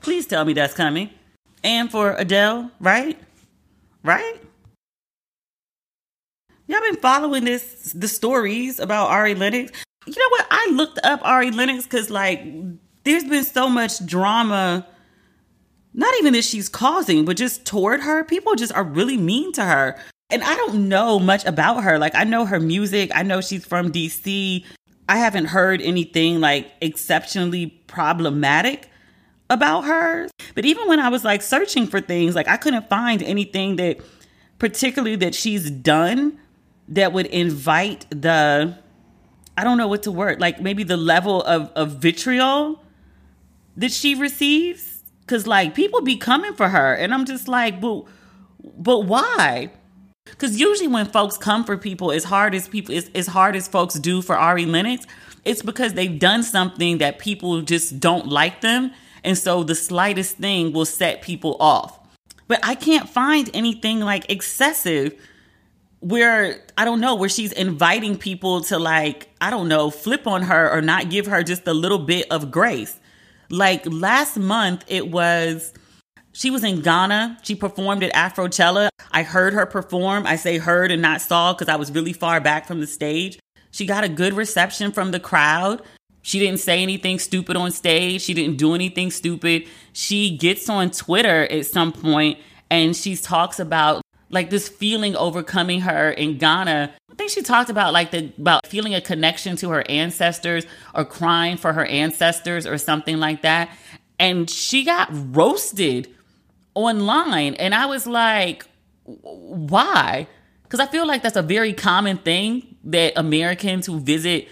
Please 0.00 0.26
tell 0.26 0.42
me 0.46 0.54
that's 0.54 0.72
coming. 0.72 1.10
And 1.62 1.90
for 1.90 2.14
Adele, 2.16 2.70
right? 2.80 3.18
Right? 4.02 4.40
Y'all 6.66 6.80
been 6.80 6.96
following 6.96 7.44
this 7.44 7.92
the 7.92 8.08
stories 8.08 8.80
about 8.80 9.10
Ari 9.10 9.34
Lennox. 9.34 9.70
You 10.06 10.14
know 10.16 10.28
what? 10.30 10.46
I 10.50 10.70
looked 10.72 10.98
up 11.04 11.20
Ari 11.24 11.50
Lennox 11.50 11.84
because 11.84 12.08
like 12.08 12.42
there's 13.04 13.24
been 13.24 13.44
so 13.44 13.68
much 13.68 14.02
drama 14.06 14.86
not 15.92 16.14
even 16.18 16.32
that 16.34 16.44
she's 16.44 16.68
causing, 16.68 17.24
but 17.24 17.36
just 17.36 17.64
toward 17.64 18.00
her. 18.00 18.24
People 18.24 18.54
just 18.54 18.72
are 18.72 18.84
really 18.84 19.16
mean 19.16 19.52
to 19.52 19.64
her. 19.64 19.98
And 20.30 20.42
I 20.42 20.54
don't 20.54 20.88
know 20.88 21.18
much 21.18 21.44
about 21.44 21.82
her. 21.82 21.98
Like, 21.98 22.14
I 22.14 22.24
know 22.24 22.44
her 22.46 22.60
music, 22.60 23.10
I 23.14 23.22
know 23.22 23.40
she's 23.40 23.64
from 23.64 23.90
DC. 23.90 24.64
I 25.08 25.16
haven't 25.16 25.46
heard 25.46 25.82
anything 25.82 26.40
like 26.40 26.70
exceptionally 26.80 27.66
problematic 27.88 28.88
about 29.48 29.82
her. 29.82 30.28
But 30.54 30.64
even 30.64 30.86
when 30.86 31.00
I 31.00 31.08
was 31.08 31.24
like 31.24 31.42
searching 31.42 31.88
for 31.88 32.00
things, 32.00 32.36
like, 32.36 32.46
I 32.46 32.56
couldn't 32.56 32.88
find 32.88 33.22
anything 33.22 33.76
that 33.76 33.98
particularly 34.58 35.16
that 35.16 35.34
she's 35.34 35.70
done 35.70 36.38
that 36.86 37.12
would 37.12 37.26
invite 37.26 38.06
the 38.10 38.78
I 39.56 39.64
don't 39.64 39.76
know 39.76 39.88
what 39.88 40.04
to 40.04 40.12
word, 40.12 40.40
like 40.40 40.60
maybe 40.60 40.84
the 40.84 40.96
level 40.96 41.42
of, 41.42 41.70
of 41.76 41.96
vitriol 41.96 42.82
that 43.76 43.92
she 43.92 44.14
receives. 44.14 44.89
Cause 45.30 45.46
like 45.46 45.76
people 45.76 46.00
be 46.02 46.16
coming 46.16 46.54
for 46.54 46.68
her. 46.68 46.92
And 46.92 47.14
I'm 47.14 47.24
just 47.24 47.46
like, 47.46 47.80
but 47.80 48.02
but 48.60 49.06
why? 49.06 49.70
Because 50.24 50.58
usually 50.58 50.88
when 50.88 51.06
folks 51.06 51.36
come 51.36 51.62
for 51.62 51.76
people 51.78 52.10
as 52.10 52.24
hard 52.24 52.52
as 52.52 52.66
people 52.66 52.96
as, 52.96 53.08
as 53.14 53.28
hard 53.28 53.54
as 53.54 53.68
folks 53.68 53.94
do 53.94 54.22
for 54.22 54.36
Ari 54.36 54.66
Lennox, 54.66 55.06
it's 55.44 55.62
because 55.62 55.94
they've 55.94 56.18
done 56.18 56.42
something 56.42 56.98
that 56.98 57.20
people 57.20 57.62
just 57.62 58.00
don't 58.00 58.26
like 58.26 58.60
them. 58.60 58.90
And 59.22 59.38
so 59.38 59.62
the 59.62 59.76
slightest 59.76 60.38
thing 60.38 60.72
will 60.72 60.84
set 60.84 61.22
people 61.22 61.56
off. 61.60 61.96
But 62.48 62.58
I 62.64 62.74
can't 62.74 63.08
find 63.08 63.48
anything 63.54 64.00
like 64.00 64.28
excessive 64.32 65.14
where 66.00 66.64
I 66.76 66.84
don't 66.84 67.00
know, 67.00 67.14
where 67.14 67.28
she's 67.28 67.52
inviting 67.52 68.18
people 68.18 68.62
to 68.62 68.80
like, 68.80 69.28
I 69.40 69.50
don't 69.50 69.68
know, 69.68 69.90
flip 69.90 70.26
on 70.26 70.42
her 70.42 70.68
or 70.72 70.82
not 70.82 71.08
give 71.08 71.26
her 71.26 71.44
just 71.44 71.68
a 71.68 71.72
little 71.72 72.00
bit 72.00 72.26
of 72.32 72.50
grace. 72.50 72.99
Like 73.50 73.82
last 73.86 74.36
month, 74.38 74.84
it 74.86 75.10
was 75.10 75.74
she 76.32 76.50
was 76.50 76.62
in 76.62 76.80
Ghana. 76.80 77.38
She 77.42 77.54
performed 77.54 78.04
at 78.04 78.12
Afrochella. 78.12 78.88
I 79.10 79.24
heard 79.24 79.52
her 79.52 79.66
perform. 79.66 80.26
I 80.26 80.36
say 80.36 80.58
heard 80.58 80.92
and 80.92 81.02
not 81.02 81.20
saw 81.20 81.52
because 81.52 81.68
I 81.68 81.76
was 81.76 81.90
really 81.90 82.12
far 82.12 82.40
back 82.40 82.66
from 82.66 82.80
the 82.80 82.86
stage. 82.86 83.38
She 83.72 83.86
got 83.86 84.04
a 84.04 84.08
good 84.08 84.34
reception 84.34 84.92
from 84.92 85.10
the 85.10 85.20
crowd. 85.20 85.82
She 86.22 86.38
didn't 86.38 86.60
say 86.60 86.82
anything 86.82 87.18
stupid 87.18 87.56
on 87.56 87.72
stage. 87.72 88.22
She 88.22 88.34
didn't 88.34 88.56
do 88.56 88.74
anything 88.74 89.10
stupid. 89.10 89.66
She 89.92 90.36
gets 90.36 90.68
on 90.68 90.90
Twitter 90.90 91.44
at 91.50 91.66
some 91.66 91.92
point 91.92 92.38
and 92.70 92.94
she 92.94 93.16
talks 93.16 93.58
about 93.58 94.02
like 94.30 94.48
this 94.48 94.68
feeling 94.68 95.16
overcoming 95.16 95.80
her 95.82 96.10
in 96.10 96.38
Ghana. 96.38 96.92
I 97.10 97.14
think 97.14 97.30
she 97.30 97.42
talked 97.42 97.68
about 97.68 97.92
like 97.92 98.12
the 98.12 98.32
about 98.38 98.66
feeling 98.66 98.94
a 98.94 99.00
connection 99.00 99.56
to 99.56 99.70
her 99.70 99.84
ancestors 99.90 100.64
or 100.94 101.04
crying 101.04 101.56
for 101.56 101.72
her 101.72 101.84
ancestors 101.84 102.66
or 102.66 102.78
something 102.78 103.18
like 103.18 103.42
that. 103.42 103.68
And 104.18 104.48
she 104.48 104.84
got 104.84 105.08
roasted 105.12 106.08
online 106.74 107.54
and 107.54 107.74
I 107.74 107.86
was 107.86 108.06
like 108.06 108.64
why? 109.04 110.28
Cuz 110.68 110.78
I 110.78 110.86
feel 110.86 111.06
like 111.06 111.22
that's 111.22 111.36
a 111.36 111.42
very 111.42 111.72
common 111.72 112.16
thing 112.18 112.76
that 112.84 113.14
Americans 113.16 113.86
who 113.86 113.98
visit 113.98 114.48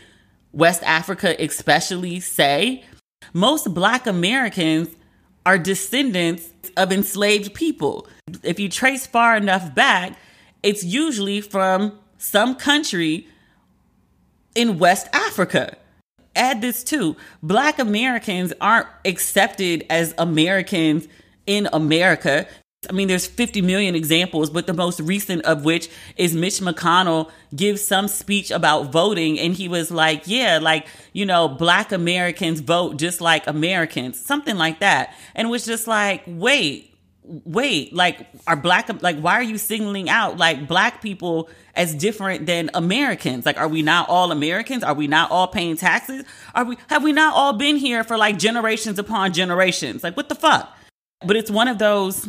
West 0.52 0.82
Africa 0.82 1.36
especially 1.38 2.18
say. 2.18 2.84
Most 3.32 3.72
black 3.72 4.06
Americans 4.06 4.88
are 5.48 5.56
descendants 5.56 6.52
of 6.76 6.92
enslaved 6.92 7.54
people. 7.54 8.06
If 8.42 8.60
you 8.60 8.68
trace 8.68 9.06
far 9.06 9.34
enough 9.34 9.74
back, 9.74 10.12
it's 10.62 10.84
usually 10.84 11.40
from 11.40 11.98
some 12.18 12.54
country 12.54 13.26
in 14.54 14.78
West 14.78 15.08
Africa. 15.14 15.74
Add 16.36 16.60
this 16.60 16.84
too 16.84 17.16
Black 17.42 17.78
Americans 17.78 18.52
aren't 18.60 18.88
accepted 19.06 19.86
as 19.88 20.14
Americans 20.18 21.08
in 21.46 21.66
America. 21.72 22.46
I 22.88 22.92
mean, 22.92 23.08
there's 23.08 23.26
50 23.26 23.60
million 23.60 23.96
examples, 23.96 24.50
but 24.50 24.68
the 24.68 24.72
most 24.72 25.00
recent 25.00 25.42
of 25.42 25.64
which 25.64 25.88
is 26.16 26.32
Mitch 26.32 26.60
McConnell 26.60 27.28
gives 27.54 27.82
some 27.82 28.06
speech 28.06 28.52
about 28.52 28.92
voting. 28.92 29.36
And 29.40 29.52
he 29.52 29.66
was 29.66 29.90
like, 29.90 30.22
yeah, 30.26 30.60
like, 30.62 30.86
you 31.12 31.26
know, 31.26 31.48
black 31.48 31.90
Americans 31.90 32.60
vote 32.60 32.96
just 32.96 33.20
like 33.20 33.48
Americans, 33.48 34.20
something 34.20 34.56
like 34.56 34.78
that. 34.78 35.16
And 35.34 35.50
was 35.50 35.64
just 35.64 35.88
like, 35.88 36.22
wait, 36.28 36.96
wait, 37.24 37.92
like, 37.92 38.28
are 38.46 38.54
black, 38.54 38.88
like, 39.02 39.18
why 39.18 39.34
are 39.34 39.42
you 39.42 39.58
signaling 39.58 40.08
out 40.08 40.36
like 40.38 40.68
black 40.68 41.02
people 41.02 41.50
as 41.74 41.96
different 41.96 42.46
than 42.46 42.70
Americans? 42.74 43.44
Like, 43.44 43.58
are 43.58 43.66
we 43.66 43.82
not 43.82 44.08
all 44.08 44.30
Americans? 44.30 44.84
Are 44.84 44.94
we 44.94 45.08
not 45.08 45.32
all 45.32 45.48
paying 45.48 45.76
taxes? 45.76 46.24
Are 46.54 46.64
we, 46.64 46.76
have 46.88 47.02
we 47.02 47.12
not 47.12 47.34
all 47.34 47.54
been 47.54 47.74
here 47.74 48.04
for 48.04 48.16
like 48.16 48.38
generations 48.38 49.00
upon 49.00 49.32
generations? 49.32 50.04
Like, 50.04 50.16
what 50.16 50.28
the 50.28 50.36
fuck? 50.36 50.72
But 51.26 51.34
it's 51.34 51.50
one 51.50 51.66
of 51.66 51.78
those, 51.78 52.28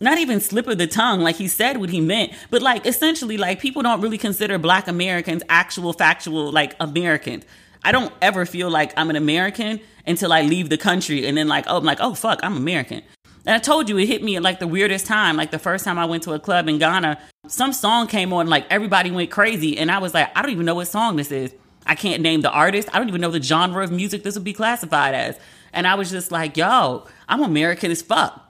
not 0.00 0.18
even 0.18 0.40
slip 0.40 0.66
of 0.66 0.78
the 0.78 0.86
tongue, 0.86 1.20
like 1.20 1.36
he 1.36 1.48
said 1.48 1.78
what 1.78 1.90
he 1.90 2.00
meant, 2.00 2.32
but 2.50 2.62
like 2.62 2.86
essentially, 2.86 3.36
like 3.36 3.60
people 3.60 3.82
don't 3.82 4.00
really 4.00 4.18
consider 4.18 4.58
black 4.58 4.88
Americans 4.88 5.42
actual, 5.48 5.92
factual, 5.92 6.50
like 6.50 6.74
Americans. 6.80 7.44
I 7.84 7.92
don't 7.92 8.12
ever 8.22 8.46
feel 8.46 8.70
like 8.70 8.92
I'm 8.96 9.10
an 9.10 9.16
American 9.16 9.80
until 10.06 10.32
I 10.32 10.42
leave 10.42 10.68
the 10.68 10.78
country 10.78 11.26
and 11.26 11.36
then 11.36 11.48
like, 11.48 11.64
oh, 11.68 11.78
I'm 11.78 11.84
like, 11.84 11.98
oh 12.00 12.14
fuck, 12.14 12.40
I'm 12.42 12.56
American. 12.56 13.02
And 13.46 13.54
I 13.54 13.58
told 13.58 13.90
you 13.90 13.98
it 13.98 14.06
hit 14.06 14.22
me 14.22 14.36
at 14.36 14.42
like 14.42 14.58
the 14.58 14.66
weirdest 14.66 15.06
time. 15.06 15.36
Like 15.36 15.50
the 15.50 15.58
first 15.58 15.84
time 15.84 15.98
I 15.98 16.06
went 16.06 16.22
to 16.22 16.32
a 16.32 16.38
club 16.38 16.66
in 16.66 16.78
Ghana, 16.78 17.18
some 17.46 17.72
song 17.72 18.06
came 18.06 18.32
on, 18.32 18.46
like 18.46 18.66
everybody 18.70 19.10
went 19.10 19.30
crazy. 19.30 19.76
And 19.76 19.90
I 19.90 19.98
was 19.98 20.14
like, 20.14 20.30
I 20.36 20.40
don't 20.40 20.50
even 20.50 20.64
know 20.64 20.76
what 20.76 20.88
song 20.88 21.16
this 21.16 21.30
is. 21.30 21.54
I 21.86 21.94
can't 21.94 22.22
name 22.22 22.40
the 22.40 22.50
artist. 22.50 22.88
I 22.94 22.98
don't 22.98 23.08
even 23.08 23.20
know 23.20 23.30
the 23.30 23.42
genre 23.42 23.84
of 23.84 23.92
music 23.92 24.22
this 24.22 24.34
would 24.34 24.44
be 24.44 24.54
classified 24.54 25.14
as. 25.14 25.38
And 25.74 25.86
I 25.86 25.94
was 25.96 26.10
just 26.10 26.32
like, 26.32 26.56
yo, 26.56 27.06
I'm 27.28 27.42
American 27.42 27.90
as 27.90 28.00
fuck. 28.00 28.40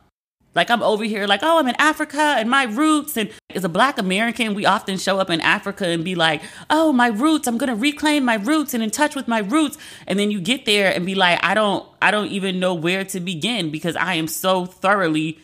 Like 0.54 0.70
I'm 0.70 0.82
over 0.82 1.04
here, 1.04 1.26
like, 1.26 1.40
oh, 1.42 1.58
I'm 1.58 1.68
in 1.68 1.74
Africa 1.78 2.36
and 2.38 2.48
my 2.48 2.64
roots. 2.64 3.16
And 3.16 3.30
as 3.50 3.64
a 3.64 3.68
black 3.68 3.98
American, 3.98 4.54
we 4.54 4.66
often 4.66 4.98
show 4.98 5.18
up 5.18 5.30
in 5.30 5.40
Africa 5.40 5.86
and 5.86 6.04
be 6.04 6.14
like, 6.14 6.42
oh, 6.70 6.92
my 6.92 7.08
roots, 7.08 7.48
I'm 7.48 7.58
gonna 7.58 7.74
reclaim 7.74 8.24
my 8.24 8.36
roots 8.36 8.74
and 8.74 8.82
in 8.82 8.90
touch 8.90 9.14
with 9.16 9.26
my 9.26 9.40
roots. 9.40 9.78
And 10.06 10.18
then 10.18 10.30
you 10.30 10.40
get 10.40 10.64
there 10.64 10.92
and 10.94 11.04
be 11.04 11.14
like, 11.14 11.40
I 11.42 11.54
don't, 11.54 11.86
I 12.00 12.10
don't 12.10 12.28
even 12.28 12.60
know 12.60 12.74
where 12.74 13.04
to 13.04 13.20
begin 13.20 13.70
because 13.70 13.96
I 13.96 14.14
am 14.14 14.28
so 14.28 14.66
thoroughly 14.66 15.38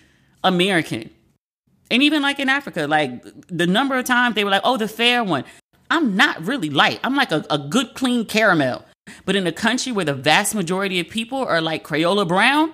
American. 0.45 1.11
And 1.91 2.03
even 2.03 2.23
like 2.23 2.39
in 2.39 2.49
Africa, 2.49 2.87
like 2.87 3.23
the 3.49 3.67
number 3.67 3.99
of 3.99 4.05
times 4.05 4.37
they 4.37 4.45
were 4.45 4.51
like, 4.51 4.63
oh, 4.65 4.77
the 4.77 4.89
fair 4.89 5.25
one. 5.25 5.45
I'm 5.91 6.15
not 6.15 6.47
really 6.47 6.71
light. 6.71 7.01
I'm 7.03 7.17
like 7.17 7.33
a, 7.33 7.45
a 7.51 7.59
good, 7.59 7.95
clean 7.95 8.25
caramel. 8.25 8.85
But 9.25 9.35
in 9.35 9.45
a 9.47 9.53
country 9.53 9.91
where 9.91 10.05
the 10.05 10.15
vast 10.15 10.55
majority 10.55 11.01
of 11.01 11.09
people 11.09 11.45
are 11.45 11.61
like 11.61 11.83
Crayola 11.83 12.29
Brown, 12.29 12.73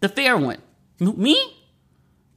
the 0.00 0.08
fair 0.08 0.38
one. 0.38 0.58
Me? 0.98 1.55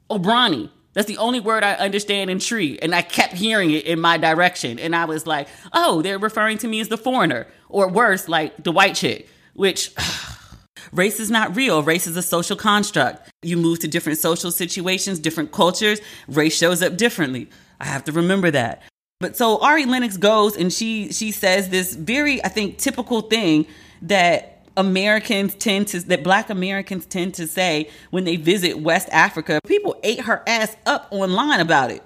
Obroni. 0.10 0.69
That's 0.93 1.08
the 1.08 1.17
only 1.17 1.39
word 1.39 1.63
I 1.63 1.74
understand 1.76 2.30
in 2.30 2.39
Twi. 2.39 2.78
And 2.82 2.95
I 2.95 3.02
kept 3.02 3.34
hearing 3.34 3.72
it 3.72 3.86
in 3.86 4.00
my 4.00 4.17
direction. 4.17 4.80
And 4.80 4.95
I 4.95 5.06
was 5.06 5.28
like, 5.28 5.48
oh, 5.72 6.02
they're 6.02 6.19
referring 6.19 6.58
to 6.60 6.67
me 6.67 6.80
as 6.80 6.88
the 6.88 6.98
foreigner. 6.98 7.48
Or 7.69 7.88
worse, 7.88 8.28
like 8.28 8.63
the 8.63 8.72
white 8.72 8.95
chick, 8.95 9.30
which 9.54 9.93
race 10.91 11.19
is 11.19 11.30
not 11.30 11.56
real. 11.56 11.84
Race 11.84 12.08
is 12.08 12.17
a 12.17 12.24
social 12.24 12.56
construct. 12.56 13.30
You 13.43 13.58
move 13.58 13.80
to 13.80 13.88
different 13.88 14.17
social 14.17 14.52
situations, 14.52 15.19
different 15.19 15.52
cultures, 15.52 16.02
race 16.28 16.58
shows 16.58 16.82
up 16.82 16.98
differently. 16.98 17.50
I 17.80 17.86
have 17.86 18.04
to 18.06 18.12
remember 18.12 18.52
that. 18.52 18.82
But 19.19 19.36
so 19.36 19.62
Ari 19.62 19.86
Lennox 19.86 20.15
goes 20.17 20.56
and 20.56 20.72
she 20.72 21.12
she 21.12 21.32
says 21.32 21.69
this 21.69 21.93
very, 21.93 22.43
I 22.43 22.48
think, 22.48 22.78
typical 22.78 23.22
thing 23.22 23.67
that 24.04 24.59
Americans 24.80 25.56
tend 25.56 25.89
to 25.89 26.00
that 26.08 26.24
black 26.24 26.50
Americans 26.50 27.06
tend 27.06 27.34
to 27.34 27.46
say 27.46 27.89
when 28.12 28.24
they 28.24 28.38
visit 28.38 28.80
West 28.80 29.10
Africa. 29.12 29.60
People 29.68 30.00
ate 30.04 30.22
her 30.22 30.42
ass 30.48 30.74
up 30.86 31.10
online 31.12 31.60
about 31.60 31.92
it. 31.92 32.02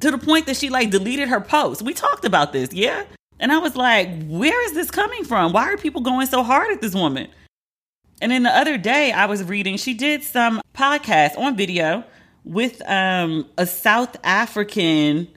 To 0.00 0.10
the 0.10 0.18
point 0.18 0.44
that 0.44 0.58
she 0.58 0.68
like 0.68 0.90
deleted 0.90 1.28
her 1.30 1.40
post. 1.40 1.80
We 1.80 1.94
talked 1.94 2.26
about 2.26 2.52
this, 2.52 2.70
yeah? 2.74 3.04
And 3.38 3.50
I 3.50 3.58
was 3.58 3.76
like, 3.76 4.26
where 4.26 4.62
is 4.66 4.74
this 4.74 4.90
coming 4.90 5.24
from? 5.24 5.54
Why 5.54 5.72
are 5.72 5.78
people 5.78 6.02
going 6.02 6.26
so 6.26 6.42
hard 6.42 6.70
at 6.70 6.82
this 6.82 6.94
woman? 6.94 7.28
And 8.20 8.30
then 8.30 8.42
the 8.42 8.54
other 8.54 8.76
day 8.76 9.12
I 9.12 9.24
was 9.24 9.42
reading, 9.42 9.78
she 9.78 9.94
did 9.94 10.22
some 10.22 10.60
podcast 10.74 11.38
on 11.38 11.56
video 11.56 12.04
with 12.44 12.82
um, 12.86 13.48
a 13.56 13.66
South 13.66 14.16
African 14.22 15.28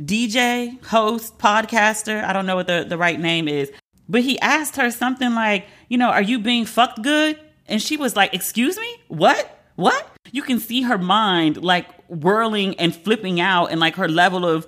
DJ, 0.00 0.82
host, 0.86 1.36
podcaster. 1.38 2.22
I 2.22 2.32
don't 2.32 2.46
know 2.46 2.54
what 2.54 2.68
the, 2.68 2.86
the 2.88 2.96
right 2.96 3.18
name 3.18 3.48
is. 3.48 3.72
But 4.10 4.22
he 4.22 4.40
asked 4.40 4.74
her 4.74 4.90
something 4.90 5.34
like, 5.34 5.68
you 5.88 5.96
know, 5.96 6.10
are 6.10 6.20
you 6.20 6.40
being 6.40 6.64
fucked 6.64 7.00
good? 7.00 7.38
And 7.66 7.80
she 7.80 7.96
was 7.96 8.16
like, 8.16 8.34
excuse 8.34 8.76
me? 8.76 8.96
What? 9.06 9.56
What? 9.76 10.04
You 10.32 10.42
can 10.42 10.58
see 10.58 10.82
her 10.82 10.98
mind 10.98 11.62
like 11.62 11.86
whirling 12.08 12.74
and 12.80 12.94
flipping 12.94 13.40
out 13.40 13.66
and 13.66 13.78
like 13.78 13.94
her 13.94 14.08
level 14.08 14.44
of 14.44 14.66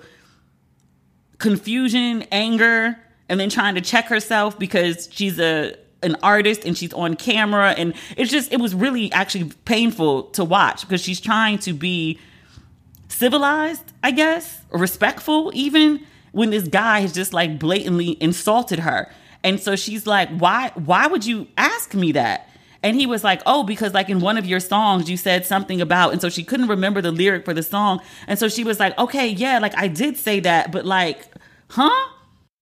confusion, 1.39 2.23
anger, 2.31 2.97
and 3.29 3.41
then 3.41 3.51
trying 3.51 3.75
to 3.75 3.81
check 3.81 4.07
herself 4.07 4.59
because 4.59 5.09
she's 5.11 5.41
a 5.41 5.77
an 6.05 6.17
artist 6.23 6.65
and 6.65 6.77
she's 6.77 6.93
on 6.95 7.15
camera 7.15 7.71
and 7.79 7.95
it's 8.17 8.29
just 8.29 8.53
it 8.53 8.61
was 8.61 8.75
really 8.75 9.13
actually 9.13 9.49
painful 9.65 10.25
to 10.25 10.45
watch 10.45 10.81
because 10.81 11.01
she's 11.01 11.21
trying 11.21 11.59
to 11.59 11.73
be 11.73 12.19
civilized, 13.09 13.93
I 14.03 14.11
guess, 14.11 14.63
or 14.71 14.81
respectful 14.81 15.53
even 15.55 16.05
when 16.33 16.51
this 16.51 16.67
guy 16.67 17.01
has 17.01 17.13
just 17.13 17.33
like 17.33 17.59
blatantly 17.59 18.17
insulted 18.21 18.81
her. 18.81 19.13
And 19.45 19.61
so 19.61 19.77
she's 19.77 20.07
like, 20.07 20.29
"Why 20.31 20.73
why 20.75 21.07
would 21.07 21.27
you 21.27 21.49
ask 21.57 21.95
me 21.95 22.13
that?" 22.13 22.49
And 22.83 22.97
he 22.97 23.07
was 23.07 23.23
like, 23.23 23.43
"Oh, 23.47 23.63
because 23.63 23.95
like 23.95 24.09
in 24.09 24.21
one 24.21 24.39
of 24.39 24.47
your 24.47 24.61
songs 24.61 25.11
you 25.11 25.17
said 25.17 25.45
something 25.47 25.81
about." 25.81 26.13
And 26.13 26.21
so 26.21 26.29
she 26.29 26.45
couldn't 26.45 26.69
remember 26.69 27.01
the 27.01 27.13
lyric 27.13 27.45
for 27.45 27.55
the 27.55 27.63
song. 27.63 28.01
And 28.27 28.39
so 28.39 28.49
she 28.49 28.65
was 28.65 28.79
like, 28.81 28.97
"Okay, 28.99 29.29
yeah, 29.29 29.59
like 29.59 29.77
I 29.77 29.89
did 29.89 30.17
say 30.17 30.41
that, 30.41 30.73
but 30.73 30.85
like, 30.85 31.27
huh?" 31.71 32.09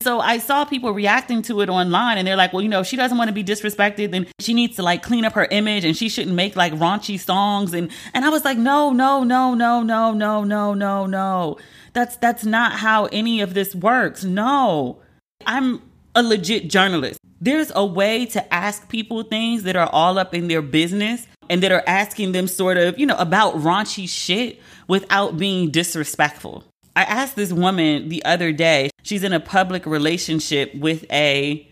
So 0.03 0.19
I 0.19 0.39
saw 0.39 0.65
people 0.65 0.93
reacting 0.93 1.43
to 1.43 1.61
it 1.61 1.69
online 1.69 2.17
and 2.17 2.27
they're 2.27 2.35
like, 2.35 2.55
well, 2.55 2.63
you 2.63 2.71
know, 2.71 2.81
if 2.81 2.87
she 2.87 2.97
doesn't 2.97 3.19
want 3.19 3.29
to 3.29 3.35
be 3.35 3.45
disrespected, 3.45 4.13
then 4.13 4.29
she 4.39 4.55
needs 4.55 4.77
to 4.77 4.83
like 4.83 5.03
clean 5.03 5.27
up 5.27 5.35
her 5.35 5.45
image 5.45 5.85
and 5.85 5.95
she 5.95 6.09
shouldn't 6.09 6.35
make 6.35 6.57
like 6.57 6.73
raunchy 6.73 7.21
songs. 7.21 7.75
And 7.75 7.91
and 8.15 8.25
I 8.25 8.31
was 8.31 8.43
like, 8.43 8.57
no, 8.57 8.95
no, 8.95 9.25
no, 9.25 9.53
no, 9.53 9.83
no, 9.83 10.13
no, 10.15 10.43
no, 10.43 10.73
no, 10.73 11.07
no. 11.07 11.59
That's 11.93 12.17
that's 12.17 12.47
not 12.47 12.73
how 12.73 13.07
any 13.13 13.43
of 13.43 13.53
this 13.53 13.75
works. 13.75 14.25
No. 14.25 15.03
I'm 15.45 15.83
a 16.15 16.23
legit 16.23 16.69
journalist. 16.69 17.19
There's 17.41 17.73
a 17.75 17.85
way 17.85 18.27
to 18.27 18.55
ask 18.55 18.89
people 18.89 19.23
things 19.23 19.63
that 19.63 19.77
are 19.77 19.89
all 19.89 20.19
up 20.19 20.35
in 20.35 20.49
their 20.49 20.63
business 20.63 21.27
and 21.49 21.63
that 21.63 21.73
are 21.73 21.83
asking 21.87 22.33
them 22.33 22.47
sort 22.47 22.77
of, 22.77 22.99
you 22.99 23.07
know, 23.07 23.17
about 23.17 23.55
raunchy 23.55 24.09
shit 24.09 24.61
without 24.89 25.37
being 25.39 25.71
disrespectful. 25.71 26.65
I 26.97 27.03
asked 27.03 27.37
this 27.37 27.53
woman 27.53 28.09
the 28.09 28.25
other 28.25 28.53
day, 28.53 28.91
she's 29.03 29.25
in 29.25 29.33
a 29.33 29.41
public 29.41 29.87
relationship 29.87 30.75
with 30.75 31.11
a 31.11 31.67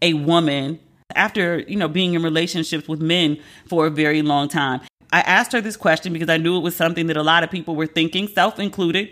a 0.00 0.14
woman 0.14 0.78
after, 1.16 1.60
you 1.60 1.76
know, 1.76 1.88
being 1.88 2.14
in 2.14 2.22
relationships 2.22 2.86
with 2.86 3.00
men 3.00 3.38
for 3.66 3.86
a 3.86 3.90
very 3.90 4.22
long 4.22 4.48
time. 4.48 4.80
I 5.12 5.20
asked 5.20 5.52
her 5.52 5.60
this 5.60 5.76
question 5.76 6.12
because 6.12 6.28
I 6.28 6.36
knew 6.36 6.56
it 6.56 6.60
was 6.60 6.76
something 6.76 7.06
that 7.06 7.16
a 7.16 7.22
lot 7.22 7.42
of 7.42 7.50
people 7.50 7.74
were 7.74 7.86
thinking, 7.86 8.28
self 8.28 8.58
included. 8.58 9.10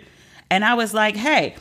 And 0.51 0.65
I 0.65 0.75
was 0.75 0.95
like, 0.95 1.17
hey, 1.17 1.57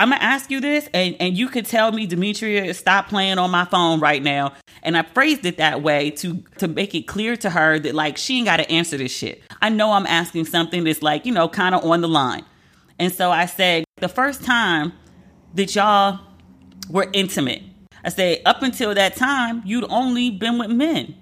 I'm 0.00 0.08
gonna 0.08 0.22
ask 0.22 0.50
you 0.50 0.62
this, 0.62 0.88
and, 0.94 1.14
and 1.20 1.36
you 1.36 1.48
could 1.48 1.66
tell 1.66 1.92
me, 1.92 2.06
Demetria, 2.06 2.72
stop 2.72 3.08
playing 3.08 3.36
on 3.36 3.50
my 3.50 3.66
phone 3.66 4.00
right 4.00 4.22
now. 4.22 4.54
And 4.82 4.96
I 4.96 5.02
phrased 5.02 5.44
it 5.44 5.58
that 5.58 5.82
way 5.82 6.10
to 6.12 6.42
to 6.56 6.68
make 6.68 6.94
it 6.94 7.02
clear 7.02 7.36
to 7.36 7.50
her 7.50 7.78
that 7.78 7.94
like 7.94 8.16
she 8.16 8.38
ain't 8.38 8.46
gotta 8.46 8.68
answer 8.70 8.96
this 8.96 9.12
shit. 9.12 9.42
I 9.60 9.68
know 9.68 9.92
I'm 9.92 10.06
asking 10.06 10.46
something 10.46 10.84
that's 10.84 11.02
like, 11.02 11.26
you 11.26 11.32
know, 11.32 11.50
kind 11.50 11.74
of 11.74 11.84
on 11.84 12.00
the 12.00 12.08
line. 12.08 12.46
And 12.98 13.12
so 13.12 13.30
I 13.30 13.44
said, 13.44 13.84
the 13.96 14.08
first 14.08 14.42
time 14.42 14.94
that 15.54 15.74
y'all 15.74 16.20
were 16.88 17.10
intimate, 17.12 17.62
I 18.02 18.08
said, 18.08 18.40
up 18.46 18.62
until 18.62 18.94
that 18.94 19.16
time, 19.16 19.60
you'd 19.66 19.84
only 19.90 20.30
been 20.30 20.58
with 20.58 20.70
men. 20.70 21.14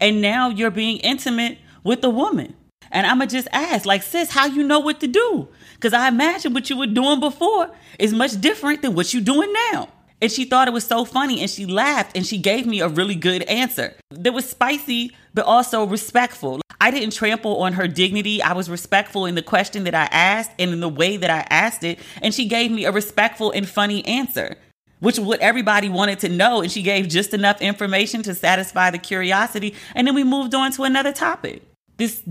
And 0.00 0.20
now 0.20 0.50
you're 0.50 0.70
being 0.70 0.98
intimate 0.98 1.56
with 1.82 2.04
a 2.04 2.10
woman. 2.10 2.54
And 2.90 3.06
I'ma 3.06 3.26
just 3.26 3.48
ask, 3.52 3.84
like, 3.86 4.02
sis, 4.02 4.30
how 4.30 4.46
you 4.46 4.62
know 4.62 4.80
what 4.80 5.00
to 5.00 5.06
do? 5.06 5.48
Because 5.74 5.92
I 5.92 6.08
imagine 6.08 6.54
what 6.54 6.70
you 6.70 6.76
were 6.76 6.86
doing 6.86 7.20
before 7.20 7.70
is 7.98 8.12
much 8.12 8.40
different 8.40 8.82
than 8.82 8.94
what 8.94 9.12
you're 9.12 9.22
doing 9.22 9.52
now. 9.72 9.88
And 10.20 10.32
she 10.32 10.44
thought 10.44 10.66
it 10.66 10.74
was 10.74 10.84
so 10.84 11.04
funny 11.04 11.40
and 11.40 11.48
she 11.48 11.64
laughed 11.64 12.16
and 12.16 12.26
she 12.26 12.38
gave 12.38 12.66
me 12.66 12.80
a 12.80 12.88
really 12.88 13.14
good 13.14 13.42
answer. 13.42 13.94
That 14.10 14.34
was 14.34 14.48
spicy, 14.48 15.12
but 15.32 15.44
also 15.44 15.86
respectful. 15.86 16.60
I 16.80 16.90
didn't 16.90 17.12
trample 17.12 17.58
on 17.58 17.74
her 17.74 17.86
dignity. 17.86 18.42
I 18.42 18.52
was 18.52 18.68
respectful 18.68 19.26
in 19.26 19.34
the 19.34 19.42
question 19.42 19.84
that 19.84 19.94
I 19.94 20.04
asked 20.06 20.50
and 20.58 20.72
in 20.72 20.80
the 20.80 20.88
way 20.88 21.16
that 21.16 21.30
I 21.30 21.46
asked 21.50 21.84
it. 21.84 21.98
And 22.20 22.34
she 22.34 22.46
gave 22.46 22.70
me 22.70 22.84
a 22.84 22.92
respectful 22.92 23.50
and 23.52 23.68
funny 23.68 24.04
answer, 24.06 24.56
which 25.00 25.18
what 25.18 25.40
everybody 25.40 25.88
wanted 25.88 26.20
to 26.20 26.28
know. 26.28 26.62
And 26.62 26.70
she 26.70 26.82
gave 26.82 27.08
just 27.08 27.32
enough 27.32 27.60
information 27.60 28.22
to 28.24 28.34
satisfy 28.34 28.90
the 28.90 28.98
curiosity. 28.98 29.74
And 29.94 30.06
then 30.06 30.14
we 30.14 30.24
moved 30.24 30.54
on 30.54 30.72
to 30.72 30.82
another 30.82 31.12
topic. 31.12 31.62
This 31.96 32.22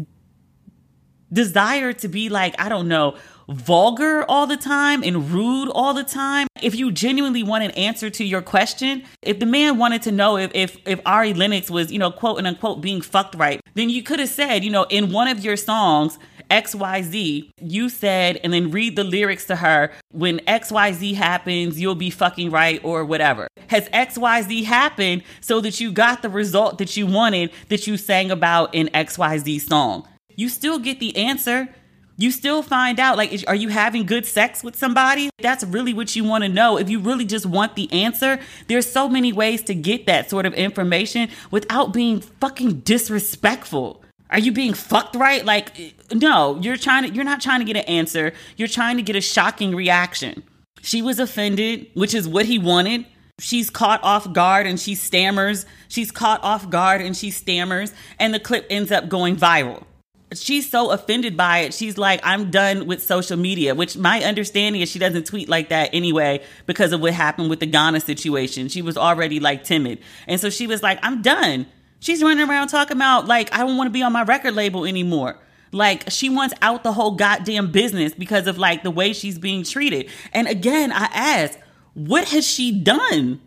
desire 1.32 1.94
to 1.94 2.08
be 2.08 2.30
like, 2.30 2.56
I 2.60 2.70
don't 2.70 2.88
know, 2.88 3.16
vulgar 3.50 4.24
all 4.28 4.46
the 4.46 4.58
time 4.58 5.04
and 5.04 5.32
rude 5.32 5.70
all 5.70 5.94
the 5.94 6.04
time. 6.04 6.48
If 6.62 6.76
you 6.76 6.92
genuinely 6.92 7.44
want 7.44 7.64
an 7.64 7.72
answer 7.72 8.10
to 8.10 8.24
your 8.24 8.42
question, 8.42 9.04
if 9.22 9.40
the 9.40 9.46
man 9.46 9.78
wanted 9.78 10.02
to 10.04 10.12
know 10.12 10.38
if 10.38 10.52
if, 10.54 10.78
if 10.86 11.00
Ari 11.06 11.34
Lennox 11.34 11.70
was, 11.70 11.92
you 11.92 12.00
know, 12.00 12.12
quote 12.12 12.38
and 12.38 12.48
unquote 12.48 12.82
being 12.82 13.02
fucked 13.02 13.36
right, 13.36 13.62
then 13.76 13.90
you 13.90 14.04
could 14.04 14.20
have 14.20 14.30
said, 14.30 14.64
you 14.64 14.72
know, 14.72 14.84
in 14.90 15.12
one 15.12 15.28
of 15.28 15.44
your 15.44 15.56
songs, 15.56 16.18
XYZ, 16.50 17.52
you 17.60 17.90
said, 17.90 18.40
and 18.44 18.54
then 18.54 18.72
read 18.72 18.96
the 18.96 19.04
lyrics 19.04 19.46
to 19.48 19.58
her 19.58 19.92
when 20.12 20.40
XYZ 20.40 21.16
happens, 21.16 21.80
you'll 21.80 21.96
be 21.96 22.10
fucking 22.10 22.52
right 22.52 22.80
or 22.84 23.04
whatever. 23.04 23.48
Has 23.68 23.90
XYZ 23.90 24.64
happened 24.64 25.24
so 25.42 25.60
that 25.62 25.80
you 25.80 25.92
got 25.92 26.22
the 26.22 26.30
result 26.30 26.78
that 26.78 26.96
you 26.96 27.06
wanted 27.06 27.52
that 27.68 27.86
you 27.86 27.98
sang 27.98 28.32
about 28.32 28.74
in 28.74 28.88
XYZ 28.94 29.62
song? 29.62 30.08
You 30.38 30.50
still 30.50 30.78
get 30.78 31.00
the 31.00 31.18
answer. 31.18 31.68
You 32.16 32.32
still 32.32 32.62
find 32.62 33.00
out 33.00 33.18
like 33.18 33.44
are 33.48 33.56
you 33.56 33.70
having 33.70 34.06
good 34.06 34.26
sex 34.26 34.64
with 34.64 34.76
somebody? 34.76 35.30
That's 35.40 35.64
really 35.64 35.94
what 35.94 36.16
you 36.16 36.24
want 36.24 36.44
to 36.44 36.50
know. 36.50 36.78
If 36.78 36.90
you 36.90 37.00
really 37.00 37.26
just 37.26 37.46
want 37.46 37.76
the 37.76 37.92
answer 37.92 38.40
there's 38.68 38.90
so 38.90 39.10
many 39.10 39.34
ways 39.34 39.64
to 39.64 39.76
get 39.76 40.06
that 40.06 40.30
sort 40.30 40.46
of 40.46 40.54
information 40.54 41.30
without 41.52 41.92
being 41.92 42.22
fucking 42.22 42.82
disrespectful. 42.82 44.04
Are 44.30 44.40
you 44.40 44.52
being 44.52 44.74
fucked 44.74 45.16
right? 45.16 45.44
Like 45.44 45.80
eh, 45.80 45.92
no 46.14 46.60
you're 46.62 46.78
trying 46.78 47.04
to 47.04 47.14
you're 47.14 47.26
not 47.26 47.42
trying 47.42 47.60
to 47.60 47.66
get 47.66 47.76
an 47.76 47.86
answer. 47.86 48.32
You're 48.58 48.68
trying 48.68 48.98
to 48.98 49.04
get 49.04 49.16
a 49.16 49.22
shocking 49.22 49.76
reaction. 49.76 50.44
She 50.82 51.02
was 51.02 51.20
offended 51.20 51.88
which 51.96 52.14
is 52.14 52.28
what 52.28 52.46
he 52.46 52.60
wanted. 52.60 53.08
She's 53.40 53.72
caught 53.72 54.04
off 54.04 54.34
guard 54.34 54.68
and 54.68 54.80
she 54.80 54.94
stammers. 54.94 55.66
She's 55.88 56.12
caught 56.12 56.44
off 56.44 56.70
guard 56.70 57.02
and 57.02 57.18
she 57.18 57.32
stammers 57.32 57.92
and 58.20 58.36
the 58.36 58.40
clip 58.40 58.68
ends 58.70 58.92
up 58.92 59.10
going 59.10 59.36
viral 59.36 59.87
she's 60.34 60.70
so 60.70 60.92
offended 60.92 61.38
by 61.38 61.60
it. 61.60 61.74
She's 61.74 61.98
like, 61.98 62.20
I'm 62.24 62.52
done 62.52 62.86
with 62.86 63.02
social 63.02 63.38
media, 63.38 63.76
which 63.76 63.98
my 63.98 64.22
understanding 64.24 64.82
is 64.82 64.90
she 64.90 65.00
doesn't 65.00 65.26
tweet 65.26 65.48
like 65.48 65.70
that 65.70 65.90
anyway 65.94 66.44
because 66.66 66.92
of 66.92 67.02
what 67.02 67.14
happened 67.14 67.50
with 67.50 67.60
the 67.60 67.66
Ghana 67.66 68.02
situation. 68.02 68.68
She 68.68 68.82
was 68.82 68.98
already 68.98 69.40
like 69.40 69.64
timid. 69.64 70.00
And 70.28 70.40
so 70.40 70.50
she 70.50 70.68
was 70.68 70.84
like, 70.84 71.00
I'm 71.02 71.22
done. 71.22 71.68
She's 72.00 72.22
running 72.22 72.48
around 72.48 72.68
talking 72.68 72.98
about 72.98 73.28
like, 73.28 73.54
I 73.54 73.60
don't 73.60 73.78
want 73.78 73.88
to 73.88 73.92
be 73.92 74.04
on 74.04 74.14
my 74.14 74.24
record 74.24 74.54
label 74.54 74.86
anymore. 74.86 75.38
Like 75.72 76.10
she 76.10 76.30
wants 76.30 76.54
out 76.62 76.84
the 76.84 76.94
whole 76.94 77.12
goddamn 77.12 77.72
business 77.72 78.14
because 78.14 78.48
of 78.48 78.58
like 78.58 78.84
the 78.84 78.92
way 78.92 79.14
she's 79.14 79.38
being 79.38 79.64
treated. 79.64 80.10
And 80.34 80.48
again, 80.48 80.92
I 80.92 81.10
asked, 81.14 81.58
what 81.94 82.30
has 82.30 82.46
she 82.46 82.72
done? 82.72 83.42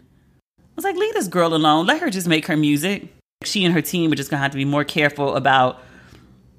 I 0.59 0.73
was 0.77 0.85
like, 0.85 0.97
leave 0.97 1.15
this 1.15 1.29
girl 1.29 1.55
alone. 1.55 1.87
Let 1.87 2.01
her 2.01 2.11
just 2.11 2.27
make 2.27 2.47
her 2.47 2.57
music. 2.57 3.15
She 3.45 3.65
and 3.65 3.75
her 3.75 3.83
team 3.83 4.13
are 4.13 4.17
just 4.17 4.31
gonna 4.31 4.43
have 4.43 4.51
to 4.51 4.57
be 4.57 4.65
more 4.65 4.85
careful 4.85 5.37
about 5.37 5.81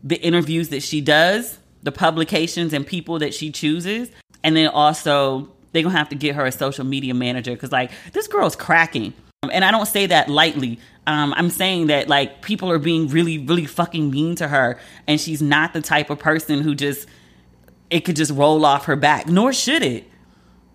the 0.04 0.22
interviews 0.22 0.70
that 0.70 0.82
she 0.82 1.02
does, 1.02 1.60
the 1.84 1.92
publications 1.92 2.74
and 2.74 2.86
people 2.86 3.20
that 3.20 3.34
she 3.34 3.52
chooses, 3.52 4.10
and 4.44 4.56
then 4.56 4.68
also 4.68 5.50
they're 5.72 5.84
gonna 5.84 5.98
have 5.98 6.10
to 6.10 6.16
get 6.16 6.36
her 6.36 6.46
a 6.46 6.52
social 6.52 6.86
media 6.86 7.14
manager 7.14 7.52
because 7.52 7.72
like 7.72 7.92
this 8.14 8.28
girl's 8.28 8.56
cracking. 8.56 9.14
And 9.52 9.66
I 9.66 9.72
don't 9.72 9.88
say 9.88 10.06
that 10.06 10.30
lightly. 10.30 10.80
Um, 11.08 11.34
I'm 11.36 11.50
saying 11.50 11.88
that 11.88 12.08
like 12.08 12.42
people 12.42 12.70
are 12.70 12.78
being 12.78 13.08
really, 13.08 13.40
really 13.40 13.66
fucking 13.66 14.12
mean 14.12 14.36
to 14.36 14.48
her, 14.48 14.80
and 15.08 15.20
she's 15.20 15.42
not 15.42 15.74
the 15.74 15.82
type 15.82 16.10
of 16.10 16.20
person 16.20 16.62
who 16.62 16.76
just 16.76 17.08
it 17.90 18.02
could 18.02 18.16
just 18.16 18.32
roll 18.32 18.66
off 18.66 18.86
her 18.86 18.96
back. 18.96 19.28
Nor 19.28 19.52
should 19.52 19.82
it. 19.82 20.06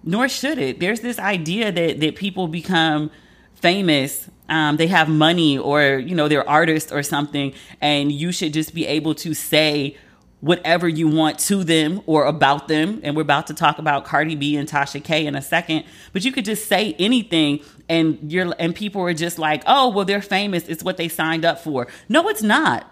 Nor 0.02 0.28
should 0.28 0.58
it. 0.58 0.80
There's 0.80 1.00
this 1.00 1.18
idea 1.18 1.70
that 1.70 2.00
that 2.00 2.16
people 2.16 2.48
become 2.48 3.10
famous 3.54 4.28
um, 4.48 4.76
they 4.76 4.86
have 4.86 5.08
money 5.08 5.58
or 5.58 5.98
you 5.98 6.14
know 6.14 6.28
they're 6.28 6.48
artists 6.48 6.92
or 6.92 7.02
something 7.02 7.52
and 7.80 8.12
you 8.12 8.32
should 8.32 8.52
just 8.52 8.74
be 8.74 8.86
able 8.86 9.14
to 9.14 9.34
say 9.34 9.96
whatever 10.40 10.86
you 10.86 11.08
want 11.08 11.38
to 11.38 11.64
them 11.64 12.02
or 12.06 12.24
about 12.26 12.68
them. 12.68 13.00
And 13.02 13.16
we're 13.16 13.22
about 13.22 13.46
to 13.48 13.54
talk 13.54 13.78
about 13.78 14.04
Cardi 14.04 14.36
B 14.36 14.56
and 14.56 14.68
Tasha 14.68 15.02
K 15.02 15.26
in 15.26 15.34
a 15.34 15.42
second. 15.42 15.84
But 16.12 16.24
you 16.24 16.32
could 16.32 16.44
just 16.44 16.66
say 16.66 16.94
anything 16.98 17.60
and 17.88 18.30
you're 18.30 18.54
and 18.58 18.74
people 18.74 19.02
are 19.02 19.14
just 19.14 19.38
like 19.38 19.62
oh 19.66 19.88
well 19.88 20.04
they're 20.04 20.22
famous. 20.22 20.68
It's 20.68 20.82
what 20.82 20.96
they 20.96 21.08
signed 21.08 21.44
up 21.44 21.60
for. 21.60 21.88
No 22.08 22.28
it's 22.28 22.42
not. 22.42 22.90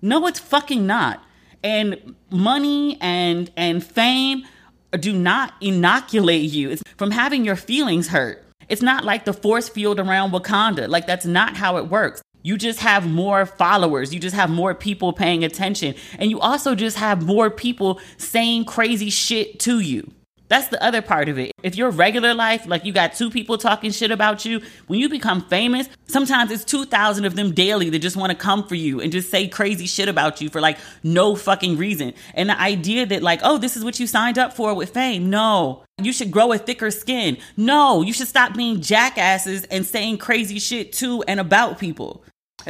No 0.00 0.26
it's 0.26 0.38
fucking 0.38 0.86
not. 0.86 1.22
And 1.62 2.14
money 2.30 2.98
and 3.00 3.50
and 3.56 3.84
fame 3.84 4.44
do 4.92 5.12
not 5.12 5.54
inoculate 5.60 6.50
you. 6.50 6.76
From 6.96 7.10
having 7.10 7.44
your 7.44 7.56
feelings 7.56 8.08
hurt 8.08 8.44
It's 8.68 8.82
not 8.82 9.04
like 9.04 9.24
the 9.24 9.32
force 9.32 9.68
field 9.68 10.00
around 10.00 10.32
Wakanda. 10.32 10.88
Like, 10.88 11.06
that's 11.06 11.26
not 11.26 11.56
how 11.56 11.76
it 11.76 11.88
works. 11.88 12.22
You 12.42 12.58
just 12.58 12.80
have 12.80 13.06
more 13.06 13.46
followers. 13.46 14.12
You 14.12 14.20
just 14.20 14.36
have 14.36 14.50
more 14.50 14.74
people 14.74 15.12
paying 15.14 15.44
attention. 15.44 15.94
And 16.18 16.30
you 16.30 16.40
also 16.40 16.74
just 16.74 16.98
have 16.98 17.24
more 17.24 17.50
people 17.50 18.00
saying 18.18 18.66
crazy 18.66 19.08
shit 19.10 19.58
to 19.60 19.80
you. 19.80 20.12
That's 20.54 20.68
the 20.68 20.80
other 20.80 21.02
part 21.02 21.28
of 21.28 21.36
it. 21.36 21.50
If 21.64 21.74
your 21.74 21.90
regular 21.90 22.32
life, 22.32 22.64
like 22.64 22.84
you 22.84 22.92
got 22.92 23.14
two 23.14 23.28
people 23.28 23.58
talking 23.58 23.90
shit 23.90 24.12
about 24.12 24.44
you, 24.44 24.60
when 24.86 25.00
you 25.00 25.08
become 25.08 25.40
famous, 25.40 25.88
sometimes 26.06 26.52
it's 26.52 26.62
2,000 26.62 27.24
of 27.24 27.34
them 27.34 27.50
daily 27.50 27.90
that 27.90 27.98
just 27.98 28.16
want 28.16 28.30
to 28.30 28.38
come 28.38 28.64
for 28.64 28.76
you 28.76 29.00
and 29.00 29.10
just 29.10 29.32
say 29.32 29.48
crazy 29.48 29.86
shit 29.86 30.08
about 30.08 30.40
you 30.40 30.48
for 30.48 30.60
like 30.60 30.78
no 31.02 31.34
fucking 31.34 31.76
reason. 31.76 32.14
And 32.34 32.50
the 32.50 32.60
idea 32.60 33.04
that, 33.04 33.20
like, 33.20 33.40
oh, 33.42 33.58
this 33.58 33.76
is 33.76 33.82
what 33.82 33.98
you 33.98 34.06
signed 34.06 34.38
up 34.38 34.52
for 34.52 34.72
with 34.74 34.90
fame. 34.90 35.28
No. 35.28 35.82
You 36.00 36.12
should 36.12 36.30
grow 36.30 36.52
a 36.52 36.58
thicker 36.58 36.92
skin. 36.92 37.38
No. 37.56 38.02
You 38.02 38.12
should 38.12 38.28
stop 38.28 38.54
being 38.54 38.80
jackasses 38.80 39.64
and 39.64 39.84
saying 39.84 40.18
crazy 40.18 40.60
shit 40.60 40.92
to 40.92 41.24
and 41.26 41.40
about 41.40 41.80
people 41.80 42.22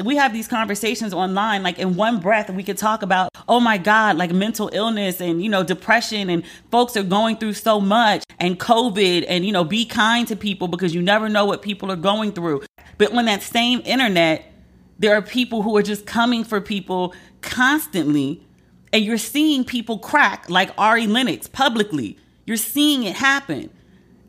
we 0.03 0.17
have 0.17 0.33
these 0.33 0.49
conversations 0.49 1.15
online 1.15 1.63
like 1.63 1.79
in 1.79 1.95
one 1.95 2.19
breath 2.19 2.51
we 2.51 2.63
could 2.63 2.79
talk 2.79 3.03
about 3.03 3.31
oh 3.49 3.61
my 3.61 3.79
god 3.79 4.17
like 4.17 4.33
mental 4.33 4.71
illness 4.73 5.21
and 5.21 5.43
you 5.43 5.49
know 5.49 5.63
depression 5.63 6.31
and 6.31 6.45
folks 6.71 6.97
are 6.97 7.03
going 7.03 7.37
through 7.37 7.53
so 7.53 7.81
much 7.81 8.25
and 8.41 8.59
covid 8.59 9.25
and 9.29 9.45
you 9.45 9.53
know 9.53 9.65
be 9.65 9.85
kind 9.85 10.27
to 10.27 10.37
people 10.37 10.69
because 10.69 10.95
you 10.95 11.03
never 11.03 11.29
know 11.29 11.45
what 11.45 11.63
people 11.63 11.91
are 11.91 11.97
going 11.97 12.33
through. 12.33 12.63
But 12.99 13.13
on 13.13 13.25
that 13.27 13.43
same 13.43 13.83
internet 13.85 14.51
there 14.99 15.15
are 15.17 15.23
people 15.23 15.63
who 15.63 15.77
are 15.77 15.83
just 15.83 16.07
coming 16.07 16.45
for 16.45 16.61
people 16.61 17.15
constantly 17.41 18.45
and 18.93 19.05
you're 19.05 19.19
seeing 19.19 19.65
people 19.65 19.99
crack 19.99 20.49
like 20.49 20.71
Ari 20.79 21.09
Lennox 21.09 21.49
publicly. 21.49 22.17
You're 22.47 22.57
seeing 22.57 23.03
it 23.03 23.17
happen. 23.17 23.71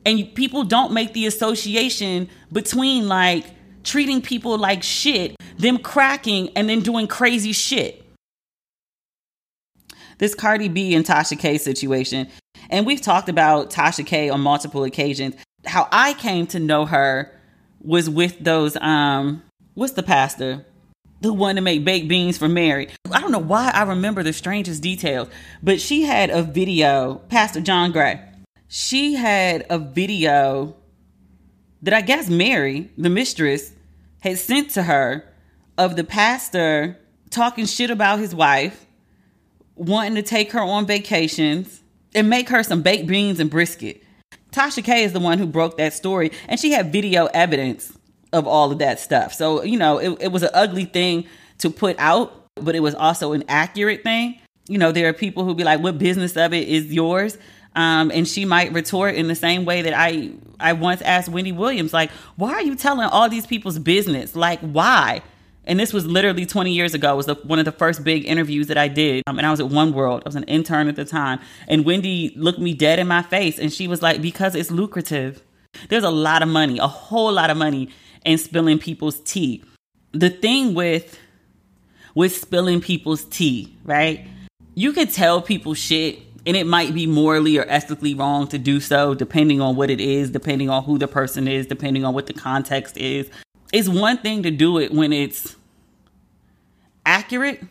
And 0.05 0.33
people 0.33 0.63
don't 0.63 0.91
make 0.91 1.13
the 1.13 1.27
association 1.27 2.29
between 2.51 3.07
like 3.07 3.45
treating 3.85 4.21
people 4.21 4.57
like 4.57 4.83
shit, 4.83 5.35
them 5.57 5.77
cracking 5.77 6.49
and 6.55 6.67
then 6.67 6.81
doing 6.81 7.07
crazy 7.07 7.53
shit. 7.53 8.03
This 10.17 10.35
Cardi 10.35 10.69
B 10.69 10.95
and 10.95 11.05
Tasha 11.05 11.37
K 11.37 11.57
situation, 11.57 12.29
and 12.69 12.85
we've 12.85 13.01
talked 13.01 13.29
about 13.29 13.69
Tasha 13.69 14.05
K 14.05 14.29
on 14.29 14.41
multiple 14.41 14.83
occasions. 14.83 15.35
How 15.65 15.87
I 15.91 16.13
came 16.13 16.47
to 16.47 16.59
know 16.59 16.85
her 16.85 17.31
was 17.81 18.09
with 18.09 18.39
those 18.39 18.75
um 18.77 19.43
what's 19.73 19.93
the 19.93 20.03
pastor? 20.03 20.65
The 21.21 21.33
one 21.33 21.55
to 21.55 21.61
make 21.61 21.83
baked 21.83 22.07
beans 22.07 22.37
for 22.37 22.47
Mary. 22.47 22.89
I 23.11 23.19
don't 23.19 23.31
know 23.31 23.39
why 23.39 23.71
I 23.73 23.83
remember 23.83 24.23
the 24.23 24.33
strangest 24.33 24.81
details, 24.81 25.27
but 25.63 25.81
she 25.81 26.03
had 26.03 26.29
a 26.29 26.43
video, 26.43 27.15
Pastor 27.29 27.61
John 27.61 27.91
Gray. 27.91 28.21
She 28.67 29.15
had 29.15 29.65
a 29.69 29.79
video 29.79 30.75
that 31.81 31.93
I 31.93 32.01
guess 32.01 32.29
Mary, 32.29 32.91
the 32.97 33.09
mistress, 33.09 33.71
had 34.25 34.39
sent 34.39 34.71
to 34.71 34.83
her 34.83 35.23
of 35.77 35.95
the 35.95 36.03
pastor 36.03 36.97
talking 37.29 37.65
shit 37.65 37.91
about 37.91 38.17
his 38.19 38.33
wife, 38.33 38.85
wanting 39.75 40.15
to 40.15 40.23
take 40.23 40.51
her 40.51 40.61
on 40.61 40.85
vacations 40.85 41.83
and 42.15 42.29
make 42.29 42.49
her 42.49 42.63
some 42.63 42.81
baked 42.81 43.07
beans 43.07 43.39
and 43.39 43.49
brisket. 43.49 44.01
Tasha 44.51 44.83
K 44.83 45.03
is 45.03 45.13
the 45.13 45.19
one 45.19 45.37
who 45.37 45.45
broke 45.45 45.77
that 45.77 45.93
story, 45.93 46.31
and 46.47 46.59
she 46.59 46.71
had 46.71 46.91
video 46.91 47.25
evidence 47.27 47.95
of 48.33 48.47
all 48.47 48.71
of 48.71 48.79
that 48.79 48.99
stuff. 48.99 49.33
So, 49.33 49.63
you 49.63 49.77
know, 49.77 49.99
it, 49.99 50.17
it 50.23 50.31
was 50.31 50.43
an 50.43 50.49
ugly 50.53 50.85
thing 50.85 51.25
to 51.59 51.69
put 51.69 51.95
out, 51.99 52.47
but 52.55 52.73
it 52.73 52.79
was 52.79 52.95
also 52.95 53.33
an 53.33 53.43
accurate 53.47 54.03
thing. 54.03 54.39
You 54.67 54.79
know, 54.79 54.91
there 54.91 55.07
are 55.07 55.13
people 55.13 55.43
who 55.43 55.53
be 55.53 55.63
like, 55.63 55.81
what 55.81 55.99
business 55.99 56.35
of 56.35 56.53
it 56.53 56.67
is 56.67 56.91
yours? 56.91 57.37
Um, 57.75 58.09
and 58.11 58.27
she 58.27 58.45
might 58.45 58.71
retort 58.73 59.15
in 59.15 59.27
the 59.27 59.35
same 59.35 59.65
way 59.65 59.81
that 59.81 59.93
I 59.93 60.31
I 60.59 60.73
once 60.73 61.01
asked 61.01 61.27
Wendy 61.29 61.51
Williams, 61.51 61.93
like, 61.93 62.11
why 62.37 62.53
are 62.53 62.61
you 62.61 62.75
telling 62.75 63.07
all 63.07 63.29
these 63.29 63.45
people's 63.45 63.77
business? 63.77 64.35
Like, 64.35 64.59
why? 64.61 65.21
And 65.65 65.79
this 65.79 65.91
was 65.91 66.05
literally 66.05 66.45
20 66.45 66.71
years 66.71 66.93
ago. 66.93 67.15
Was 67.15 67.25
the, 67.25 67.35
one 67.35 67.59
of 67.59 67.65
the 67.65 67.71
first 67.71 68.03
big 68.03 68.25
interviews 68.25 68.67
that 68.67 68.77
I 68.77 68.87
did. 68.87 69.23
Um, 69.27 69.37
and 69.37 69.47
I 69.47 69.51
was 69.51 69.59
at 69.59 69.67
One 69.67 69.93
World. 69.93 70.21
I 70.25 70.29
was 70.29 70.35
an 70.35 70.43
intern 70.43 70.87
at 70.87 70.95
the 70.95 71.05
time. 71.05 71.39
And 71.67 71.85
Wendy 71.85 72.33
looked 72.35 72.59
me 72.59 72.73
dead 72.73 72.99
in 72.99 73.07
my 73.07 73.23
face 73.23 73.59
and 73.59 73.73
she 73.73 73.87
was 73.87 74.01
like, 74.01 74.21
because 74.21 74.55
it's 74.55 74.71
lucrative. 74.71 75.43
There's 75.89 76.03
a 76.03 76.11
lot 76.11 76.41
of 76.41 76.47
money, 76.47 76.77
a 76.77 76.87
whole 76.87 77.33
lot 77.33 77.49
of 77.49 77.57
money 77.57 77.89
in 78.23 78.37
spilling 78.37 78.79
people's 78.79 79.19
tea. 79.19 79.63
The 80.11 80.29
thing 80.29 80.73
with 80.73 81.19
with 82.13 82.33
spilling 82.33 82.79
people's 82.79 83.25
tea, 83.25 83.75
right? 83.83 84.25
You 84.73 84.93
could 84.93 85.11
tell 85.11 85.41
people 85.41 85.73
shit 85.73 86.19
and 86.45 86.55
it 86.55 86.67
might 86.67 86.93
be 86.93 87.07
morally 87.07 87.57
or 87.57 87.65
ethically 87.67 88.13
wrong 88.13 88.47
to 88.49 88.57
do 88.57 88.79
so, 88.79 89.13
depending 89.15 89.61
on 89.61 89.75
what 89.75 89.89
it 89.89 89.99
is, 89.99 90.29
depending 90.29 90.69
on 90.69 90.83
who 90.83 90.97
the 90.97 91.07
person 91.07 91.47
is, 91.47 91.65
depending 91.65 92.05
on 92.05 92.13
what 92.13 92.27
the 92.27 92.33
context 92.33 92.97
is. 92.97 93.29
It's 93.73 93.89
one 93.89 94.17
thing 94.17 94.43
to 94.43 94.51
do 94.51 94.77
it 94.77 94.91
when 94.91 95.11
it's 95.11 95.55
accurate, 97.05 97.63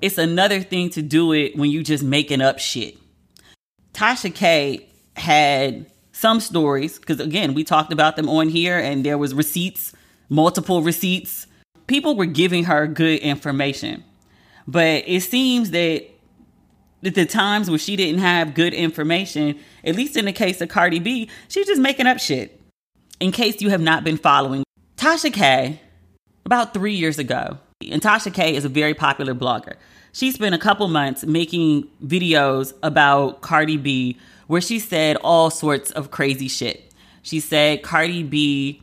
it's 0.00 0.18
another 0.18 0.60
thing 0.60 0.90
to 0.90 1.02
do 1.02 1.32
it 1.32 1.56
when 1.56 1.70
you 1.70 1.82
just 1.82 2.04
making 2.04 2.40
up 2.40 2.58
shit. 2.58 2.96
Tasha 3.92 4.34
K 4.34 4.86
had 5.16 5.86
some 6.12 6.40
stories, 6.40 6.98
because 6.98 7.20
again, 7.20 7.54
we 7.54 7.64
talked 7.64 7.92
about 7.92 8.16
them 8.16 8.28
on 8.28 8.48
here, 8.48 8.78
and 8.78 9.04
there 9.04 9.18
was 9.18 9.34
receipts, 9.34 9.92
multiple 10.28 10.82
receipts. 10.82 11.46
People 11.86 12.16
were 12.16 12.26
giving 12.26 12.64
her 12.64 12.86
good 12.86 13.20
information. 13.20 14.04
But 14.66 15.04
it 15.06 15.22
seems 15.22 15.70
that 15.70 16.04
the 17.02 17.26
times 17.26 17.68
where 17.68 17.78
she 17.78 17.96
didn't 17.96 18.20
have 18.20 18.54
good 18.54 18.74
information, 18.74 19.58
at 19.84 19.94
least 19.94 20.16
in 20.16 20.24
the 20.24 20.32
case 20.32 20.60
of 20.60 20.68
Cardi 20.68 20.98
B, 20.98 21.28
she's 21.48 21.66
just 21.66 21.80
making 21.80 22.06
up 22.06 22.18
shit. 22.18 22.60
In 23.20 23.32
case 23.32 23.60
you 23.60 23.70
have 23.70 23.80
not 23.80 24.04
been 24.04 24.16
following, 24.16 24.64
Tasha 24.96 25.32
K, 25.32 25.80
about 26.44 26.74
three 26.74 26.94
years 26.94 27.18
ago, 27.18 27.58
and 27.90 28.02
Tasha 28.02 28.32
K 28.32 28.54
is 28.54 28.64
a 28.64 28.68
very 28.68 28.94
popular 28.94 29.34
blogger. 29.34 29.74
She 30.12 30.30
spent 30.32 30.54
a 30.54 30.58
couple 30.58 30.88
months 30.88 31.24
making 31.24 31.88
videos 32.04 32.72
about 32.82 33.42
Cardi 33.42 33.76
B 33.76 34.18
where 34.46 34.60
she 34.60 34.78
said 34.78 35.16
all 35.16 35.50
sorts 35.50 35.90
of 35.90 36.10
crazy 36.10 36.48
shit. 36.48 36.92
She 37.22 37.40
said 37.40 37.82
Cardi 37.82 38.22
B 38.22 38.82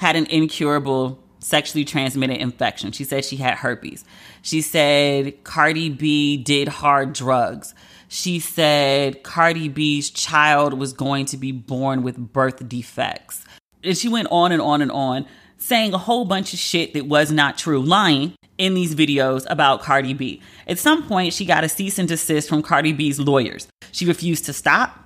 had 0.00 0.16
an 0.16 0.26
incurable 0.26 1.18
sexually 1.46 1.84
transmitted 1.84 2.40
infection. 2.40 2.90
She 2.90 3.04
said 3.04 3.24
she 3.24 3.36
had 3.36 3.54
herpes. 3.54 4.04
She 4.42 4.60
said 4.60 5.44
Cardi 5.44 5.88
B 5.88 6.36
did 6.36 6.66
hard 6.66 7.12
drugs. 7.12 7.72
She 8.08 8.40
said 8.40 9.22
Cardi 9.22 9.68
B's 9.68 10.10
child 10.10 10.74
was 10.74 10.92
going 10.92 11.26
to 11.26 11.36
be 11.36 11.52
born 11.52 12.02
with 12.02 12.16
birth 12.16 12.68
defects. 12.68 13.44
And 13.84 13.96
she 13.96 14.08
went 14.08 14.26
on 14.32 14.50
and 14.50 14.60
on 14.60 14.82
and 14.82 14.90
on, 14.90 15.26
saying 15.56 15.94
a 15.94 15.98
whole 15.98 16.24
bunch 16.24 16.52
of 16.52 16.58
shit 16.58 16.94
that 16.94 17.06
was 17.06 17.30
not 17.30 17.56
true, 17.56 17.80
lying 17.80 18.34
in 18.58 18.74
these 18.74 18.96
videos 18.96 19.46
about 19.48 19.82
Cardi 19.82 20.14
B. 20.14 20.42
At 20.66 20.80
some 20.80 21.06
point, 21.06 21.32
she 21.32 21.44
got 21.44 21.62
a 21.62 21.68
cease 21.68 21.98
and 21.98 22.08
desist 22.08 22.48
from 22.48 22.62
Cardi 22.62 22.92
B's 22.92 23.20
lawyers. 23.20 23.68
She 23.92 24.04
refused 24.04 24.46
to 24.46 24.52
stop. 24.52 24.98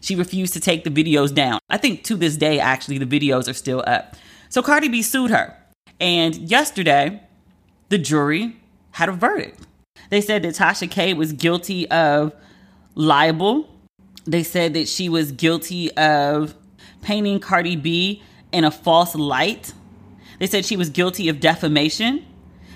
She 0.00 0.16
refused 0.16 0.54
to 0.54 0.60
take 0.60 0.84
the 0.84 0.90
videos 0.90 1.34
down. 1.34 1.58
I 1.68 1.76
think 1.76 2.02
to 2.04 2.16
this 2.16 2.38
day, 2.38 2.60
actually, 2.60 2.96
the 2.96 3.06
videos 3.06 3.46
are 3.46 3.54
still 3.54 3.84
up. 3.86 4.16
So 4.48 4.62
Cardi 4.62 4.88
B 4.88 5.02
sued 5.02 5.30
her. 5.30 5.54
And 6.00 6.34
yesterday, 6.36 7.22
the 7.88 7.98
jury 7.98 8.56
had 8.92 9.08
a 9.08 9.12
verdict. 9.12 9.60
They 10.10 10.20
said 10.20 10.42
that 10.42 10.54
Tasha 10.54 10.90
K 10.90 11.14
was 11.14 11.32
guilty 11.32 11.88
of 11.90 12.34
libel. 12.94 13.68
They 14.24 14.42
said 14.42 14.74
that 14.74 14.88
she 14.88 15.08
was 15.08 15.32
guilty 15.32 15.90
of 15.96 16.54
painting 17.02 17.40
Cardi 17.40 17.76
B 17.76 18.22
in 18.52 18.64
a 18.64 18.70
false 18.70 19.14
light. 19.14 19.72
They 20.38 20.46
said 20.46 20.64
she 20.64 20.76
was 20.76 20.90
guilty 20.90 21.28
of 21.28 21.40
defamation. 21.40 22.24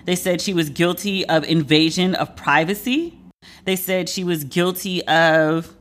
They 0.06 0.16
said 0.16 0.40
she 0.40 0.54
was 0.54 0.70
guilty 0.70 1.26
of 1.26 1.44
invasion 1.44 2.14
of 2.14 2.37
privacy. 2.37 3.18
They 3.64 3.76
said 3.76 4.09
she 4.09 4.24
was 4.24 4.44
guilty 4.44 5.06
of 5.06 5.74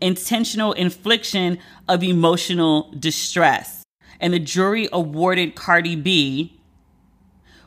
intentional 0.00 0.72
infliction 0.72 1.58
of 1.88 2.02
emotional 2.02 2.92
distress 2.98 3.81
and 4.22 4.32
the 4.32 4.38
jury 4.38 4.88
awarded 4.92 5.54
Cardi 5.54 5.96
B 5.96 6.58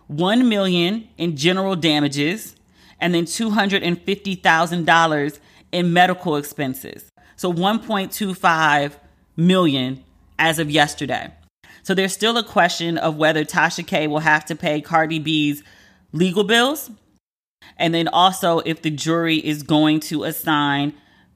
1 0.07 0.47
million 0.47 1.07
in 1.17 1.35
general 1.35 1.75
damages 1.75 2.55
and 2.99 3.13
then 3.13 3.25
$250,000 3.25 5.39
in 5.71 5.93
medical 5.93 6.37
expenses. 6.37 7.09
So 7.35 7.51
1.25 7.51 8.93
million 9.35 10.03
as 10.39 10.59
of 10.59 10.71
yesterday. 10.71 11.31
So 11.83 11.93
there's 11.93 12.13
still 12.13 12.37
a 12.37 12.43
question 12.43 12.97
of 12.97 13.17
whether 13.17 13.43
Tasha 13.43 13.85
K 13.85 14.07
will 14.07 14.19
have 14.19 14.45
to 14.45 14.55
pay 14.55 14.79
Cardi 14.79 15.19
B's 15.19 15.63
legal 16.13 16.43
bills 16.43 16.89
and 17.77 17.93
then 17.93 18.07
also 18.07 18.59
if 18.59 18.81
the 18.81 18.91
jury 18.91 19.37
is 19.37 19.63
going 19.63 19.99
to 20.01 20.23
assign 20.23 20.93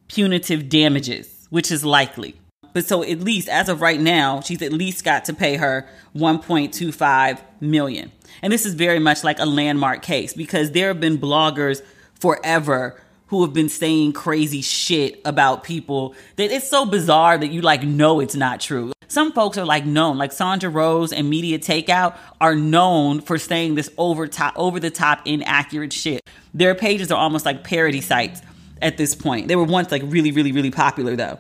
punitive 0.07 0.69
damages, 0.69 1.47
which 1.49 1.71
is 1.71 1.83
likely. 1.83 2.39
But 2.73 2.85
so 2.85 3.03
at 3.03 3.19
least 3.19 3.49
as 3.49 3.69
of 3.69 3.81
right 3.81 3.99
now, 3.99 4.41
she's 4.41 4.61
at 4.61 4.71
least 4.71 5.03
got 5.03 5.25
to 5.25 5.33
pay 5.33 5.57
her 5.57 5.87
1.25 6.15 7.41
million. 7.59 8.11
And 8.41 8.53
this 8.53 8.65
is 8.65 8.73
very 8.73 8.99
much 8.99 9.23
like 9.23 9.39
a 9.39 9.45
landmark 9.45 10.01
case 10.01 10.33
because 10.33 10.71
there 10.71 10.87
have 10.89 10.99
been 10.99 11.17
bloggers 11.17 11.81
forever 12.19 12.99
who 13.27 13.43
have 13.43 13.53
been 13.53 13.69
saying 13.69 14.13
crazy 14.13 14.61
shit 14.61 15.21
about 15.23 15.63
people 15.63 16.15
that 16.35 16.51
it's 16.51 16.67
so 16.67 16.85
bizarre 16.85 17.37
that 17.37 17.47
you 17.47 17.61
like 17.61 17.83
know 17.83 18.19
it's 18.19 18.35
not 18.35 18.59
true. 18.59 18.91
some 19.07 19.31
folks 19.31 19.57
are 19.57 19.65
like 19.65 19.85
known, 19.85 20.17
like 20.17 20.31
Sandra 20.31 20.69
Rose 20.69 21.11
and 21.11 21.29
Media 21.29 21.59
Takeout 21.59 22.17
are 22.39 22.55
known 22.55 23.21
for 23.21 23.37
saying 23.37 23.75
this 23.75 23.89
over 23.97 24.27
top, 24.27 24.53
over 24.55 24.79
the 24.79 24.89
top, 24.91 25.21
inaccurate 25.25 25.93
shit. 25.93 26.21
Their 26.53 26.75
pages 26.75 27.11
are 27.11 27.19
almost 27.19 27.45
like 27.45 27.63
parody 27.63 28.01
sites 28.01 28.41
at 28.81 28.97
this 28.97 29.15
point. 29.15 29.47
They 29.47 29.55
were 29.55 29.63
once 29.63 29.91
like 29.91 30.03
really, 30.05 30.31
really, 30.31 30.51
really 30.51 30.71
popular 30.71 31.15
though. 31.15 31.39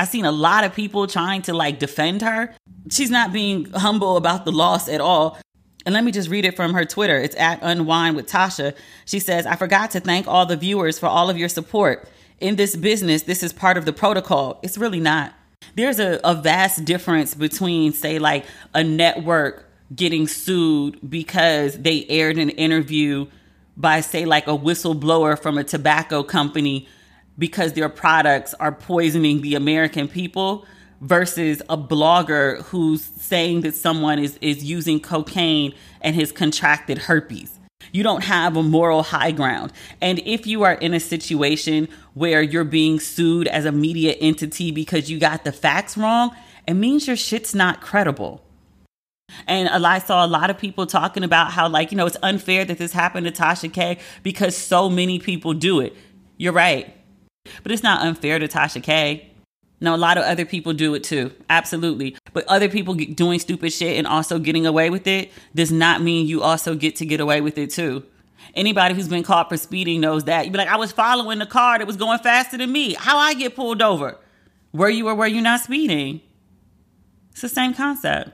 I've 0.00 0.08
seen 0.08 0.24
a 0.24 0.32
lot 0.32 0.64
of 0.64 0.74
people 0.74 1.06
trying 1.06 1.42
to 1.42 1.52
like 1.52 1.78
defend 1.78 2.22
her. 2.22 2.54
She's 2.90 3.10
not 3.10 3.34
being 3.34 3.70
humble 3.70 4.16
about 4.16 4.46
the 4.46 4.50
loss 4.50 4.88
at 4.88 4.98
all. 4.98 5.36
And 5.84 5.92
let 5.92 6.04
me 6.04 6.10
just 6.10 6.30
read 6.30 6.46
it 6.46 6.56
from 6.56 6.72
her 6.72 6.86
Twitter. 6.86 7.16
It's 7.16 7.36
at 7.36 7.60
Unwine 7.60 8.14
with 8.14 8.26
Tasha. 8.26 8.74
She 9.04 9.18
says, 9.18 9.44
I 9.44 9.56
forgot 9.56 9.90
to 9.90 10.00
thank 10.00 10.26
all 10.26 10.46
the 10.46 10.56
viewers 10.56 10.98
for 10.98 11.04
all 11.04 11.28
of 11.28 11.36
your 11.36 11.50
support. 11.50 12.08
In 12.40 12.56
this 12.56 12.76
business, 12.76 13.24
this 13.24 13.42
is 13.42 13.52
part 13.52 13.76
of 13.76 13.84
the 13.84 13.92
protocol. 13.92 14.58
It's 14.62 14.78
really 14.78 15.00
not. 15.00 15.34
There's 15.74 16.00
a, 16.00 16.18
a 16.24 16.34
vast 16.34 16.86
difference 16.86 17.34
between, 17.34 17.92
say, 17.92 18.18
like 18.18 18.46
a 18.72 18.82
network 18.82 19.68
getting 19.94 20.26
sued 20.26 20.98
because 21.10 21.76
they 21.76 22.06
aired 22.08 22.38
an 22.38 22.48
interview 22.48 23.26
by, 23.76 24.00
say, 24.00 24.24
like 24.24 24.46
a 24.46 24.56
whistleblower 24.56 25.38
from 25.38 25.58
a 25.58 25.64
tobacco 25.64 26.22
company 26.22 26.88
because 27.40 27.72
their 27.72 27.88
products 27.88 28.54
are 28.60 28.70
poisoning 28.70 29.40
the 29.40 29.56
American 29.56 30.06
people 30.06 30.66
versus 31.00 31.62
a 31.70 31.78
blogger 31.78 32.62
who's 32.64 33.02
saying 33.02 33.62
that 33.62 33.74
someone 33.74 34.18
is, 34.18 34.38
is 34.42 34.62
using 34.62 35.00
cocaine 35.00 35.74
and 36.02 36.14
has 36.14 36.30
contracted 36.30 36.98
herpes. 36.98 37.58
You 37.92 38.02
don't 38.02 38.24
have 38.24 38.56
a 38.56 38.62
moral 38.62 39.02
high 39.02 39.30
ground. 39.30 39.72
And 40.02 40.20
if 40.26 40.46
you 40.46 40.62
are 40.64 40.74
in 40.74 40.92
a 40.92 41.00
situation 41.00 41.88
where 42.12 42.42
you're 42.42 42.62
being 42.62 43.00
sued 43.00 43.48
as 43.48 43.64
a 43.64 43.72
media 43.72 44.12
entity 44.12 44.70
because 44.70 45.10
you 45.10 45.18
got 45.18 45.44
the 45.44 45.52
facts 45.52 45.96
wrong, 45.96 46.36
it 46.68 46.74
means 46.74 47.06
your 47.06 47.16
shit's 47.16 47.54
not 47.54 47.80
credible. 47.80 48.44
And 49.46 49.68
I 49.68 49.98
saw 50.00 50.26
a 50.26 50.28
lot 50.28 50.50
of 50.50 50.58
people 50.58 50.86
talking 50.86 51.24
about 51.24 51.52
how, 51.52 51.68
like, 51.68 51.90
you 51.90 51.96
know, 51.96 52.04
it's 52.04 52.18
unfair 52.22 52.66
that 52.66 52.76
this 52.76 52.92
happened 52.92 53.26
to 53.26 53.32
Tasha 53.32 53.72
K 53.72 53.98
because 54.22 54.56
so 54.56 54.90
many 54.90 55.18
people 55.18 55.54
do 55.54 55.80
it. 55.80 55.96
You're 56.36 56.52
right. 56.52 56.94
But 57.62 57.72
it's 57.72 57.82
not 57.82 58.02
unfair 58.02 58.38
to 58.38 58.48
Tasha 58.48 58.82
K. 58.82 59.30
Now, 59.80 59.94
a 59.94 59.96
lot 59.96 60.18
of 60.18 60.24
other 60.24 60.44
people 60.44 60.74
do 60.74 60.94
it 60.94 61.02
too. 61.02 61.32
Absolutely. 61.48 62.16
But 62.32 62.46
other 62.48 62.68
people 62.68 62.94
doing 62.94 63.38
stupid 63.38 63.72
shit 63.72 63.96
and 63.96 64.06
also 64.06 64.38
getting 64.38 64.66
away 64.66 64.90
with 64.90 65.06
it 65.06 65.30
does 65.54 65.72
not 65.72 66.02
mean 66.02 66.26
you 66.26 66.42
also 66.42 66.74
get 66.74 66.96
to 66.96 67.06
get 67.06 67.20
away 67.20 67.40
with 67.40 67.56
it 67.56 67.70
too. 67.70 68.04
Anybody 68.54 68.94
who's 68.94 69.08
been 69.08 69.22
caught 69.22 69.48
for 69.48 69.56
speeding 69.56 70.00
knows 70.00 70.24
that. 70.24 70.44
You'd 70.44 70.52
be 70.52 70.58
like, 70.58 70.68
I 70.68 70.76
was 70.76 70.92
following 70.92 71.38
the 71.38 71.46
car 71.46 71.78
that 71.78 71.86
was 71.86 71.96
going 71.96 72.18
faster 72.18 72.58
than 72.58 72.70
me. 72.72 72.94
How 72.94 73.16
I 73.16 73.32
get 73.34 73.56
pulled 73.56 73.80
over? 73.80 74.18
Were 74.72 74.90
you 74.90 75.08
or 75.08 75.14
were 75.14 75.26
you 75.26 75.40
not 75.40 75.60
speeding? 75.60 76.20
It's 77.32 77.40
the 77.40 77.48
same 77.48 77.74
concept. 77.74 78.30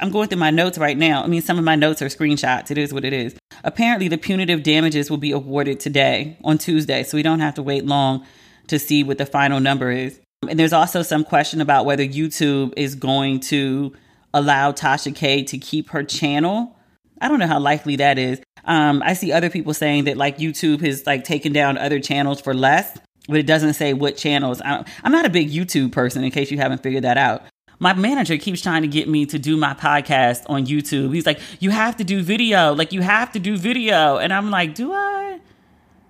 I'm 0.00 0.10
going 0.10 0.28
through 0.28 0.38
my 0.38 0.50
notes 0.50 0.76
right 0.76 0.96
now. 0.96 1.22
I 1.22 1.28
mean, 1.28 1.42
some 1.42 1.58
of 1.58 1.64
my 1.64 1.76
notes 1.76 2.02
are 2.02 2.06
screenshots. 2.06 2.70
It 2.70 2.78
is 2.78 2.92
what 2.92 3.04
it 3.04 3.12
is. 3.12 3.36
Apparently, 3.62 4.08
the 4.08 4.18
punitive 4.18 4.62
damages 4.62 5.10
will 5.10 5.18
be 5.18 5.30
awarded 5.30 5.78
today 5.78 6.36
on 6.42 6.58
Tuesday, 6.58 7.04
so 7.04 7.16
we 7.16 7.22
don't 7.22 7.40
have 7.40 7.54
to 7.54 7.62
wait 7.62 7.84
long 7.86 8.26
to 8.66 8.78
see 8.78 9.04
what 9.04 9.18
the 9.18 9.26
final 9.26 9.60
number 9.60 9.90
is. 9.90 10.18
And 10.48 10.58
there's 10.58 10.72
also 10.72 11.02
some 11.02 11.24
question 11.24 11.60
about 11.60 11.86
whether 11.86 12.04
YouTube 12.04 12.74
is 12.76 12.94
going 12.94 13.40
to 13.40 13.94
allow 14.32 14.72
Tasha 14.72 15.14
K 15.14 15.44
to 15.44 15.58
keep 15.58 15.90
her 15.90 16.02
channel. 16.02 16.76
I 17.20 17.28
don't 17.28 17.38
know 17.38 17.46
how 17.46 17.60
likely 17.60 17.96
that 17.96 18.18
is. 18.18 18.40
Um, 18.64 19.02
I 19.04 19.12
see 19.12 19.30
other 19.30 19.48
people 19.48 19.74
saying 19.74 20.04
that 20.04 20.16
like 20.16 20.38
YouTube 20.38 20.80
has 20.80 21.06
like 21.06 21.24
taken 21.24 21.52
down 21.52 21.78
other 21.78 22.00
channels 22.00 22.40
for 22.40 22.52
less, 22.52 22.98
but 23.28 23.38
it 23.38 23.46
doesn't 23.46 23.74
say 23.74 23.92
what 23.92 24.16
channels. 24.16 24.60
I, 24.62 24.84
I'm 25.02 25.12
not 25.12 25.24
a 25.24 25.30
big 25.30 25.50
YouTube 25.50 25.92
person, 25.92 26.24
in 26.24 26.30
case 26.30 26.50
you 26.50 26.58
haven't 26.58 26.82
figured 26.82 27.04
that 27.04 27.16
out. 27.16 27.44
My 27.84 27.92
manager 27.92 28.38
keeps 28.38 28.62
trying 28.62 28.80
to 28.80 28.88
get 28.88 29.10
me 29.10 29.26
to 29.26 29.38
do 29.38 29.58
my 29.58 29.74
podcast 29.74 30.44
on 30.46 30.64
YouTube. 30.64 31.12
He's 31.12 31.26
like, 31.26 31.38
"You 31.60 31.68
have 31.68 31.98
to 31.98 32.04
do 32.04 32.22
video. 32.22 32.72
Like 32.72 32.92
you 32.92 33.02
have 33.02 33.30
to 33.32 33.38
do 33.38 33.58
video." 33.58 34.16
And 34.16 34.32
I'm 34.32 34.50
like, 34.50 34.74
"Do 34.74 34.94
I? 34.94 35.38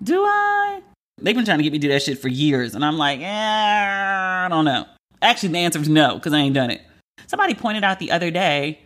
Do 0.00 0.22
I?" 0.22 0.82
They've 1.20 1.34
been 1.34 1.44
trying 1.44 1.58
to 1.58 1.64
get 1.64 1.72
me 1.72 1.80
to 1.80 1.88
do 1.88 1.92
that 1.92 2.00
shit 2.00 2.20
for 2.20 2.28
years. 2.28 2.76
And 2.76 2.84
I'm 2.84 2.96
like, 2.96 3.18
eh, 3.18 3.26
I 3.26 4.46
don't 4.48 4.64
know. 4.64 4.86
Actually, 5.20 5.48
the 5.48 5.58
answer 5.58 5.80
is 5.80 5.88
no, 5.88 6.14
because 6.14 6.32
I 6.32 6.38
ain't 6.38 6.54
done 6.54 6.70
it. 6.70 6.80
Somebody 7.26 7.54
pointed 7.54 7.82
out 7.82 7.98
the 7.98 8.12
other 8.12 8.30
day, 8.30 8.78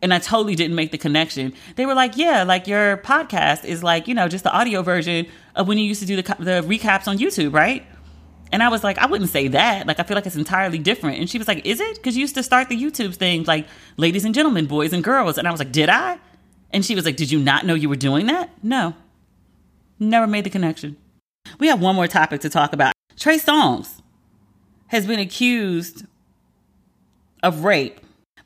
and 0.00 0.14
I 0.14 0.20
totally 0.20 0.54
didn't 0.54 0.76
make 0.76 0.92
the 0.92 0.98
connection. 0.98 1.52
They 1.74 1.84
were 1.84 1.94
like, 1.94 2.16
yeah, 2.16 2.44
like 2.44 2.68
your 2.68 2.98
podcast 2.98 3.64
is 3.64 3.82
like, 3.82 4.06
you 4.06 4.14
know, 4.14 4.28
just 4.28 4.44
the 4.44 4.52
audio 4.52 4.82
version 4.82 5.26
of 5.56 5.66
when 5.66 5.78
you 5.78 5.84
used 5.84 6.00
to 6.02 6.06
do 6.06 6.14
the, 6.14 6.22
the 6.38 6.62
recaps 6.62 7.08
on 7.08 7.18
YouTube, 7.18 7.52
right? 7.52 7.84
And 8.54 8.62
I 8.62 8.68
was 8.68 8.84
like, 8.84 8.98
I 8.98 9.06
wouldn't 9.06 9.30
say 9.30 9.48
that. 9.48 9.88
Like, 9.88 9.98
I 9.98 10.04
feel 10.04 10.14
like 10.14 10.26
it's 10.26 10.36
entirely 10.36 10.78
different. 10.78 11.18
And 11.18 11.28
she 11.28 11.38
was 11.38 11.48
like, 11.48 11.66
Is 11.66 11.80
it? 11.80 11.96
Because 11.96 12.16
you 12.16 12.20
used 12.20 12.36
to 12.36 12.42
start 12.44 12.68
the 12.68 12.80
YouTube 12.80 13.16
thing, 13.16 13.42
like, 13.42 13.66
ladies 13.96 14.24
and 14.24 14.32
gentlemen, 14.32 14.66
boys 14.66 14.92
and 14.92 15.02
girls. 15.02 15.38
And 15.38 15.48
I 15.48 15.50
was 15.50 15.58
like, 15.58 15.72
Did 15.72 15.88
I? 15.88 16.20
And 16.70 16.84
she 16.84 16.94
was 16.94 17.04
like, 17.04 17.16
Did 17.16 17.32
you 17.32 17.40
not 17.40 17.66
know 17.66 17.74
you 17.74 17.88
were 17.88 17.96
doing 17.96 18.26
that? 18.26 18.50
No. 18.62 18.94
Never 19.98 20.28
made 20.28 20.44
the 20.44 20.50
connection. 20.50 20.96
We 21.58 21.66
have 21.66 21.80
one 21.80 21.96
more 21.96 22.06
topic 22.06 22.42
to 22.42 22.48
talk 22.48 22.72
about. 22.72 22.92
Trey 23.16 23.38
Songz 23.38 24.00
has 24.86 25.04
been 25.04 25.18
accused 25.18 26.04
of 27.42 27.64
rape 27.64 27.98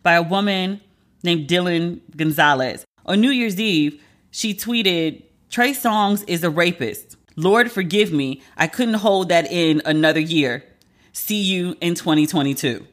by 0.03 0.15
a 0.15 0.23
woman 0.23 0.81
named 1.23 1.49
Dylan 1.49 2.01
Gonzalez. 2.17 2.87
On 3.05 3.21
New 3.21 3.31
Year's 3.31 3.61
Eve, 3.61 4.01
she 4.31 4.55
tweeted, 4.55 5.25
Trey 5.51 5.73
Songz 5.73 6.25
is 6.27 6.43
a 6.45 6.49
rapist. 6.49 7.08
Lord 7.39 7.71
forgive 7.73 8.13
me, 8.13 8.43
I 8.57 8.67
couldn't 8.67 8.95
hold 8.95 9.29
that 9.31 9.51
in 9.51 9.81
another 9.85 10.21
year. 10.21 10.65
See 11.13 11.41
you 11.41 11.77
in 11.81 11.95
2022. 11.95 12.87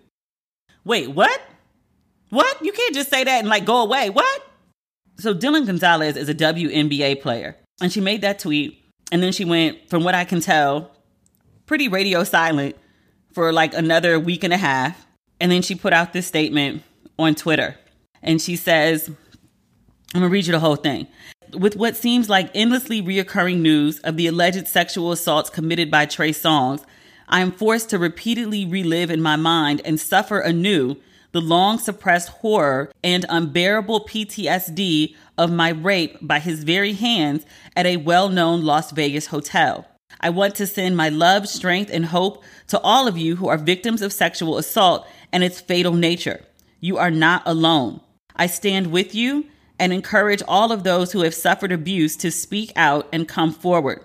Wait, 0.86 1.10
what? 1.10 1.42
What? 2.30 2.64
You 2.64 2.72
can't 2.72 2.94
just 2.94 3.10
say 3.10 3.24
that 3.24 3.40
and 3.40 3.50
like 3.50 3.66
go 3.66 3.82
away. 3.82 4.10
What? 4.10 4.48
So 5.18 5.34
Dylan 5.34 5.66
Gonzalez 5.66 6.16
is 6.16 6.30
a 6.30 6.36
WNBA 6.36 7.22
player, 7.22 7.56
and 7.82 7.92
she 7.92 8.02
made 8.02 8.22
that 8.22 8.40
tweet 8.40 8.86
and 9.12 9.22
then 9.22 9.32
she 9.32 9.46
went, 9.46 9.90
from 9.90 10.04
what 10.04 10.16
I 10.16 10.26
can 10.26 10.40
tell, 10.40 10.92
pretty 11.66 11.88
radio 11.88 12.24
silent 12.24 12.76
for 13.34 13.52
like 13.54 13.74
another 13.74 14.20
week 14.20 14.44
and 14.44 14.54
a 14.54 14.58
half. 14.58 15.06
And 15.40 15.52
then 15.52 15.62
she 15.62 15.76
put 15.76 15.94
out 15.94 16.14
this 16.14 16.28
statement 16.28 16.84
on 17.20 17.36
Twitter. 17.36 17.76
And 18.22 18.42
she 18.42 18.56
says, 18.56 19.10
I'm 20.14 20.22
gonna 20.22 20.30
read 20.30 20.46
you 20.46 20.54
the 20.54 20.60
whole 20.60 20.76
thing. 20.76 21.08
With 21.56 21.78
what 21.78 21.96
seems 21.96 22.30
like 22.30 22.52
endlessly 22.54 23.02
reoccurring 23.02 23.60
news 23.60 24.00
of 24.00 24.18
the 24.18 24.28
alleged 24.28 24.68
sexual 24.68 25.14
assaults 25.14 25.50
committed 25.50 25.90
by 25.90 26.06
Trey 26.06 26.32
Songz, 26.32 26.84
I 27.30 27.40
am 27.40 27.54
forced 27.54 27.90
to 27.92 27.98
repeatedly 27.98 28.66
relive 28.66 29.10
in 29.10 29.22
my 29.22 29.38
mind 29.38 29.82
and 29.86 30.00
suffer 30.00 30.40
anew 30.40 30.98
the 31.32 31.40
long 31.40 31.80
suppressed 31.80 32.30
horror 32.30 32.92
and 33.04 33.26
unbearable 33.30 34.06
PTSD 34.06 35.16
of 35.38 35.52
my 35.52 35.70
rape 35.70 36.18
by 36.22 36.40
his 36.40 36.64
very 36.66 36.94
hands 36.94 37.46
at 37.76 37.86
a 37.86 37.98
well 37.98 38.28
known 38.28 38.64
Las 38.64 38.92
Vegas 38.92 39.28
hotel. 39.28 39.88
I 40.20 40.32
want 40.32 40.56
to 40.56 40.68
send 40.68 40.98
my 40.98 41.08
love, 41.08 41.48
strength, 41.48 41.90
and 41.92 42.08
hope 42.08 42.44
to 42.68 42.80
all 42.82 43.08
of 43.08 43.18
you 43.18 43.38
who 43.38 43.48
are 43.48 43.58
victims 43.58 44.02
of 44.02 44.12
sexual 44.12 44.58
assault 44.58 45.08
and 45.32 45.44
its 45.44 45.62
fatal 45.62 45.94
nature. 45.94 46.42
You 46.82 46.98
are 46.98 47.12
not 47.12 47.44
alone. 47.46 48.02
I 48.36 48.48
stand 48.48 48.92
with 48.92 49.16
you 49.16 49.46
and 49.80 49.92
encourage 49.92 50.42
all 50.48 50.72
of 50.72 50.84
those 50.84 51.12
who 51.12 51.22
have 51.22 51.34
suffered 51.34 51.72
abuse 51.72 52.16
to 52.18 52.32
speak 52.32 52.72
out 52.76 53.08
and 53.12 53.28
come 53.28 53.52
forward. 53.52 54.02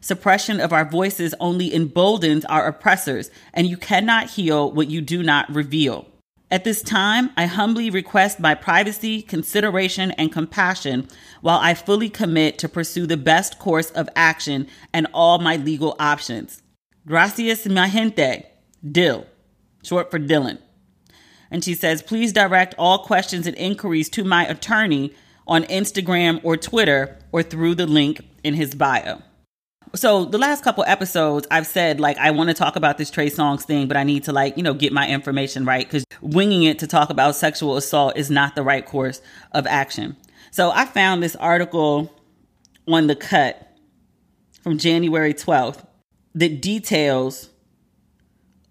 Suppression 0.00 0.60
of 0.60 0.72
our 0.72 0.84
voices 0.84 1.34
only 1.38 1.72
emboldens 1.72 2.44
our 2.46 2.66
oppressors, 2.66 3.30
and 3.54 3.68
you 3.68 3.76
cannot 3.76 4.30
heal 4.30 4.72
what 4.72 4.90
you 4.90 5.00
do 5.00 5.22
not 5.22 5.48
reveal. 5.48 6.06
At 6.50 6.64
this 6.64 6.82
time, 6.82 7.30
I 7.36 7.46
humbly 7.46 7.88
request 7.88 8.38
my 8.38 8.54
privacy, 8.54 9.22
consideration, 9.22 10.10
and 10.12 10.30
compassion 10.30 11.08
while 11.40 11.58
I 11.58 11.72
fully 11.72 12.10
commit 12.10 12.58
to 12.58 12.68
pursue 12.68 13.06
the 13.06 13.16
best 13.16 13.58
course 13.58 13.90
of 13.92 14.08
action 14.14 14.66
and 14.92 15.06
all 15.14 15.38
my 15.38 15.56
legal 15.56 15.96
options. 15.98 16.62
Gracias, 17.06 17.64
mi 17.66 17.88
gente. 17.88 18.44
Dill, 18.84 19.26
short 19.82 20.10
for 20.10 20.18
Dylan. 20.18 20.58
And 21.52 21.62
she 21.62 21.74
says, 21.74 22.02
please 22.02 22.32
direct 22.32 22.74
all 22.76 22.98
questions 22.98 23.46
and 23.46 23.56
inquiries 23.56 24.08
to 24.10 24.24
my 24.24 24.44
attorney 24.46 25.14
on 25.46 25.62
Instagram 25.64 26.40
or 26.42 26.56
Twitter 26.56 27.16
or 27.30 27.44
through 27.44 27.76
the 27.76 27.86
link 27.86 28.22
in 28.42 28.54
his 28.54 28.74
bio 28.74 29.22
so 29.94 30.24
the 30.24 30.38
last 30.38 30.64
couple 30.64 30.84
episodes 30.86 31.46
I've 31.50 31.66
said 31.66 32.00
like 32.00 32.16
I 32.18 32.30
want 32.30 32.48
to 32.48 32.54
talk 32.54 32.76
about 32.76 32.98
this 32.98 33.10
Trey 33.10 33.28
Songz 33.28 33.62
thing, 33.62 33.88
but 33.88 33.96
I 33.96 34.04
need 34.04 34.24
to 34.24 34.32
like, 34.32 34.56
you 34.56 34.62
know, 34.62 34.74
get 34.74 34.92
my 34.92 35.08
information 35.08 35.64
right 35.64 35.88
cuz 35.88 36.04
winging 36.20 36.62
it 36.62 36.78
to 36.78 36.86
talk 36.86 37.10
about 37.10 37.36
sexual 37.36 37.76
assault 37.76 38.16
is 38.16 38.30
not 38.30 38.54
the 38.54 38.62
right 38.62 38.84
course 38.84 39.20
of 39.52 39.66
action. 39.66 40.16
So 40.50 40.70
I 40.70 40.84
found 40.84 41.22
this 41.22 41.36
article 41.36 42.14
on 42.88 43.06
the 43.06 43.16
cut 43.16 43.76
from 44.62 44.78
January 44.78 45.34
12th 45.34 45.84
that 46.34 46.60
details 46.62 47.50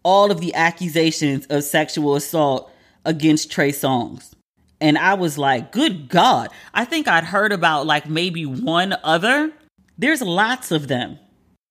all 0.04 0.32
of 0.32 0.42
the 0.42 0.54
accusations 0.56 1.46
of 1.48 1.64
sexual 1.64 2.16
assault 2.16 2.71
against 3.06 3.52
Trey 3.52 3.72
Songz. 3.72 4.32
And 4.80 4.98
I 4.98 5.14
was 5.14 5.38
like, 5.38 5.72
good 5.72 6.10
God. 6.10 6.50
I 6.74 6.86
think 6.86 7.08
I'd 7.08 7.24
heard 7.24 7.52
about 7.52 7.86
like 7.86 8.10
maybe 8.10 8.46
one 8.46 8.96
other 9.04 9.54
there's 10.02 10.22
lots 10.24 10.72
of 10.72 10.88
them. 10.88 11.20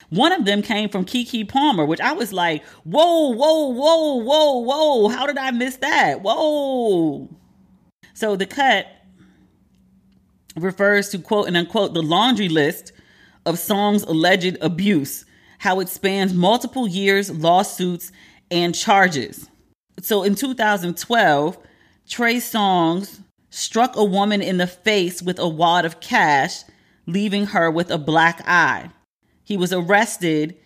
One 0.09 0.31
of 0.31 0.45
them 0.45 0.63
came 0.63 0.89
from 0.89 1.05
Keke 1.05 1.49
Palmer, 1.49 1.85
which 1.85 2.01
I 2.01 2.13
was 2.13 2.33
like, 2.33 2.65
whoa, 2.85 3.31
whoa, 3.31 3.71
whoa, 3.71 4.15
whoa, 4.23 4.59
whoa. 4.59 5.09
How 5.09 5.27
did 5.27 5.37
I 5.37 5.51
miss 5.51 5.77
that? 5.79 6.23
Whoa. 6.23 7.29
So 8.15 8.37
the 8.37 8.47
cut 8.47 8.87
refers 10.55 11.09
to 11.09 11.19
quote 11.19 11.49
and 11.49 11.57
unquote 11.57 11.93
the 11.93 12.03
laundry 12.03 12.49
list 12.49 12.93
of 13.47 13.57
Songz's 13.57 14.05
alleged 14.05 14.57
abuse, 14.61 15.25
how 15.59 15.81
it 15.81 15.89
spans 15.89 16.33
multiple 16.33 16.87
years, 16.87 17.33
lawsuits, 17.33 18.13
and 18.49 18.77
charges. 18.77 19.50
So 20.03 20.23
in 20.23 20.35
2012, 20.35 21.59
Trey 22.09 22.37
Songz 22.37 23.21
struck 23.51 23.97
a 23.97 24.05
woman 24.05 24.43
in 24.43 24.59
the 24.59 24.67
face 24.67 25.23
with 25.23 25.39
a 25.39 25.49
wad 25.49 25.85
of 25.85 26.01
cash, 26.01 26.63
leaving 27.07 27.47
her 27.47 27.71
with 27.71 27.91
a 27.91 27.99
black 27.99 28.43
eye. 28.47 28.91
He 29.43 29.57
was 29.57 29.73
arrested 29.73 30.57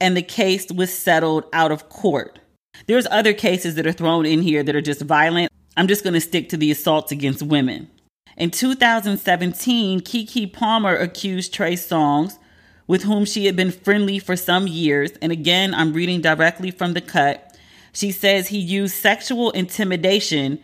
and 0.00 0.16
the 0.16 0.22
case 0.22 0.70
was 0.72 0.92
settled 0.92 1.44
out 1.52 1.70
of 1.70 1.88
court. 1.88 2.38
There's 2.86 3.06
other 3.10 3.34
cases 3.34 3.74
that 3.74 3.86
are 3.86 3.92
thrown 3.92 4.24
in 4.24 4.42
here 4.42 4.62
that 4.62 4.74
are 4.74 4.80
just 4.80 5.02
violent. 5.02 5.52
I'm 5.76 5.88
just 5.88 6.02
going 6.02 6.14
to 6.14 6.20
stick 6.20 6.48
to 6.48 6.56
the 6.56 6.70
assaults 6.70 7.12
against 7.12 7.42
women. 7.42 7.90
In 8.36 8.50
2017, 8.50 10.00
Keke 10.00 10.52
Palmer 10.52 10.96
accused 10.96 11.52
Trey 11.52 11.74
Songz, 11.74 12.38
with 12.86 13.02
whom 13.02 13.24
she 13.24 13.46
had 13.46 13.54
been 13.54 13.70
friendly 13.70 14.18
for 14.18 14.34
some 14.34 14.66
years, 14.66 15.12
and 15.20 15.30
again, 15.30 15.74
I'm 15.74 15.92
reading 15.92 16.22
directly 16.22 16.70
from 16.70 16.94
the 16.94 17.00
cut. 17.00 17.49
She 17.92 18.12
says 18.12 18.48
he 18.48 18.58
used 18.58 18.94
sexual 18.94 19.50
intimidation 19.50 20.62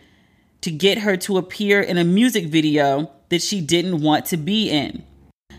to 0.61 0.71
get 0.71 0.99
her 0.99 1.17
to 1.17 1.37
appear 1.37 1.81
in 1.81 1.97
a 1.97 2.03
music 2.03 2.45
video 2.45 3.11
that 3.29 3.41
she 3.41 3.61
didn't 3.61 4.01
want 4.01 4.25
to 4.27 4.37
be 4.37 4.69
in. 4.69 5.03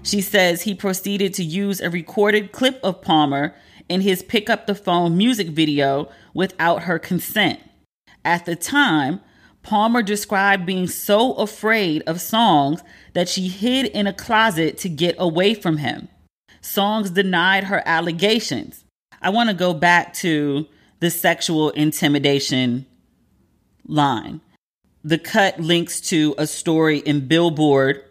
She 0.02 0.20
says 0.20 0.62
he 0.62 0.74
proceeded 0.74 1.34
to 1.34 1.44
use 1.44 1.80
a 1.80 1.90
recorded 1.90 2.52
clip 2.52 2.80
of 2.82 3.02
Palmer 3.02 3.54
in 3.88 4.00
his 4.00 4.22
Pick 4.22 4.48
Up 4.48 4.66
the 4.66 4.74
Phone 4.74 5.16
music 5.16 5.48
video 5.48 6.10
without 6.34 6.84
her 6.84 6.98
consent. 6.98 7.60
At 8.24 8.44
the 8.44 8.56
time, 8.56 9.20
Palmer 9.62 10.02
described 10.02 10.66
being 10.66 10.86
so 10.86 11.34
afraid 11.34 12.02
of 12.06 12.16
Songz 12.16 12.82
that 13.12 13.28
she 13.28 13.48
hid 13.48 13.86
in 13.86 14.06
a 14.06 14.12
closet 14.12 14.78
to 14.78 14.88
get 14.88 15.14
away 15.18 15.54
from 15.54 15.78
him. 15.78 16.08
Songz 16.62 17.12
denied 17.12 17.64
her 17.64 17.82
allegations. 17.84 18.84
I 19.20 19.30
want 19.30 19.50
to 19.50 19.54
go 19.54 19.74
back 19.74 20.14
to 20.14 20.66
the 21.00 21.10
sexual 21.10 21.70
intimidation 21.70 22.86
line. 23.86 24.40
The 25.04 25.18
cut 25.18 25.60
links 25.60 26.00
to 26.02 26.34
a 26.38 26.46
story 26.46 26.98
in 26.98 27.28
Billboard 27.28 28.04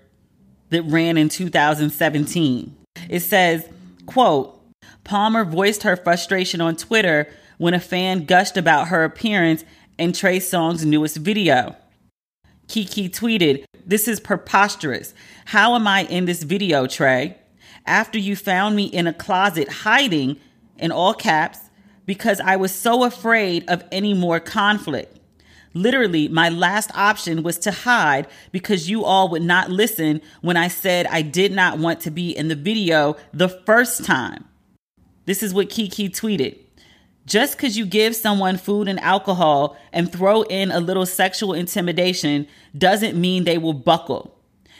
that 0.70 0.84
ran 0.84 1.18
in 1.18 1.30
2017. 1.30 2.76
It 3.10 3.20
says, 3.20 3.68
quote, 4.06 4.60
Palmer 5.04 5.46
voiced 5.46 5.84
her 5.84 5.96
frustration 5.96 6.62
on 6.62 6.76
Twitter 6.76 7.30
when 7.58 7.74
a 7.74 7.80
fan 7.80 8.26
gushed 8.26 8.58
about 8.58 8.90
her 8.90 9.04
appearance 9.04 9.64
in 9.98 10.14
Trey 10.14 10.40
Songz's 10.40 10.86
newest 10.86 11.18
video. 11.18 11.76
Keke 12.68 13.10
tweeted, 13.10 13.64
This 13.86 14.08
is 14.08 14.20
preposterous. 14.20 15.14
How 15.46 15.76
am 15.76 15.88
I 15.88 16.04
in 16.04 16.26
this 16.26 16.44
video, 16.44 16.88
Trey? 16.88 17.38
After 17.86 18.18
you 18.18 18.36
found 18.36 18.76
me 18.76 18.86
in 18.86 19.08
a 19.08 19.14
closet 19.14 19.70
hiding, 19.70 20.38
in 20.78 20.92
all 20.92 21.14
caps, 21.14 21.60
because 22.08 22.40
I 22.40 22.56
was 22.56 22.74
so 22.74 23.04
afraid 23.04 23.64
of 23.70 23.84
any 23.92 24.16
more 24.16 24.40
conflict. 24.40 25.20
Literally, 25.76 26.28
my 26.28 26.50
last 26.50 26.90
option 26.96 27.44
was 27.44 27.60
to 27.60 27.72
hide 27.72 28.26
because 28.52 28.90
you 28.90 29.06
all 29.06 29.30
would 29.30 29.44
not 29.44 29.70
listen 29.70 30.22
when 30.42 30.58
I 30.58 30.70
said 30.70 31.06
I 31.06 31.22
did 31.22 31.52
not 31.52 31.78
want 31.78 32.02
to 32.02 32.12
be 32.12 32.36
in 32.36 32.48
the 32.48 32.56
video 32.56 33.16
the 33.32 33.50
first 33.50 34.04
time. 34.04 34.46
This 35.26 35.44
is 35.44 35.54
what 35.54 35.70
Keke 35.70 36.10
tweeted. 36.10 36.58
Just 37.28 37.58
because 37.58 37.78
you 37.78 37.86
give 37.86 38.16
someone 38.16 38.58
food 38.58 38.88
and 38.88 39.00
alcohol 39.02 39.78
and 39.92 40.12
throw 40.12 40.44
in 40.44 40.72
a 40.72 40.80
little 40.80 41.06
sexual 41.06 41.54
intimidation 41.54 42.48
doesn't 42.76 43.20
mean 43.20 43.44
they 43.44 43.58
will 43.58 43.74
buckle. 43.74 44.34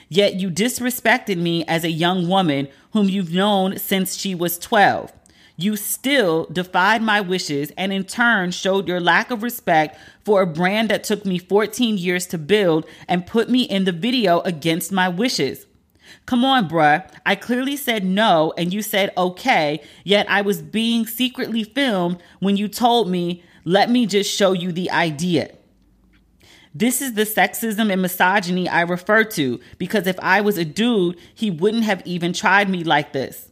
Yet 0.08 0.36
you 0.36 0.50
disrespected 0.50 1.38
me 1.38 1.66
as 1.66 1.84
a 1.84 1.92
young 1.92 2.30
woman 2.30 2.70
whom 2.94 3.10
you've 3.10 3.34
known 3.34 3.78
since 3.78 4.16
she 4.16 4.34
was 4.34 4.58
12. 4.58 5.12
You 5.60 5.76
still 5.76 6.46
defied 6.46 7.02
my 7.02 7.20
wishes 7.20 7.72
and 7.76 7.92
in 7.92 8.04
turn 8.04 8.52
showed 8.52 8.88
your 8.88 9.00
lack 9.00 9.32
of 9.32 9.42
respect 9.42 10.00
for 10.24 10.44
a 10.44 10.48
brand 10.48 10.90
that 10.90 11.04
took 11.04 11.26
me 11.26 11.40
14 11.40 11.98
years 11.98 12.28
to 12.28 12.38
build 12.38 12.86
and 13.08 13.26
put 13.26 13.50
me 13.50 13.64
in 13.64 13.86
the 13.86 13.92
video 13.92 14.42
against 14.42 14.92
my 14.92 15.10
wishes. 15.10 15.66
Come 16.28 16.46
on, 16.46 16.70
bruh. 16.70 17.10
I 17.26 17.34
clearly 17.34 17.76
said 17.76 18.06
no 18.06 18.54
and 18.56 18.72
you 18.72 18.84
said 18.84 19.12
okay, 19.18 19.82
yet 20.04 20.30
I 20.30 20.42
was 20.42 20.62
being 20.62 21.08
secretly 21.08 21.64
filmed 21.64 22.22
when 22.40 22.56
you 22.56 22.68
told 22.68 23.10
me, 23.10 23.44
let 23.66 23.90
me 23.90 24.06
just 24.06 24.32
show 24.34 24.52
you 24.52 24.72
the 24.72 24.92
idea. 24.92 25.56
This 26.76 27.02
is 27.02 27.16
the 27.16 27.24
sexism 27.24 27.92
and 27.92 28.04
misogyny 28.04 28.70
I 28.70 28.82
refer 28.82 29.24
to 29.24 29.60
because 29.80 30.06
if 30.06 30.20
I 30.20 30.42
was 30.42 30.60
a 30.60 30.66
dude, 30.66 31.18
he 31.34 31.50
wouldn't 31.50 31.86
have 31.86 32.06
even 32.06 32.32
tried 32.32 32.70
me 32.70 32.84
like 32.84 33.12
this. 33.12 33.50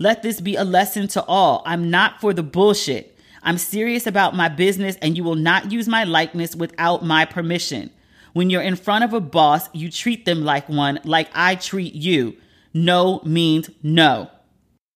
Let 0.00 0.22
this 0.22 0.40
be 0.40 0.56
a 0.56 0.64
lesson 0.64 1.08
to 1.08 1.22
all. 1.24 1.62
I'm 1.66 1.90
not 1.90 2.22
for 2.22 2.32
the 2.32 2.42
bullshit. 2.42 3.18
I'm 3.42 3.58
serious 3.58 4.06
about 4.06 4.34
my 4.34 4.48
business 4.48 4.96
and 5.02 5.14
you 5.14 5.22
will 5.22 5.34
not 5.34 5.70
use 5.70 5.86
my 5.86 6.04
likeness 6.04 6.56
without 6.56 7.04
my 7.04 7.26
permission. 7.26 7.90
When 8.32 8.48
you're 8.48 8.62
in 8.62 8.76
front 8.76 9.04
of 9.04 9.12
a 9.12 9.20
boss, 9.20 9.68
you 9.74 9.90
treat 9.90 10.24
them 10.24 10.42
like 10.42 10.70
one, 10.70 11.00
like 11.04 11.28
I 11.34 11.54
treat 11.54 11.92
you. 11.92 12.38
No 12.72 13.20
means 13.26 13.68
no. 13.82 14.30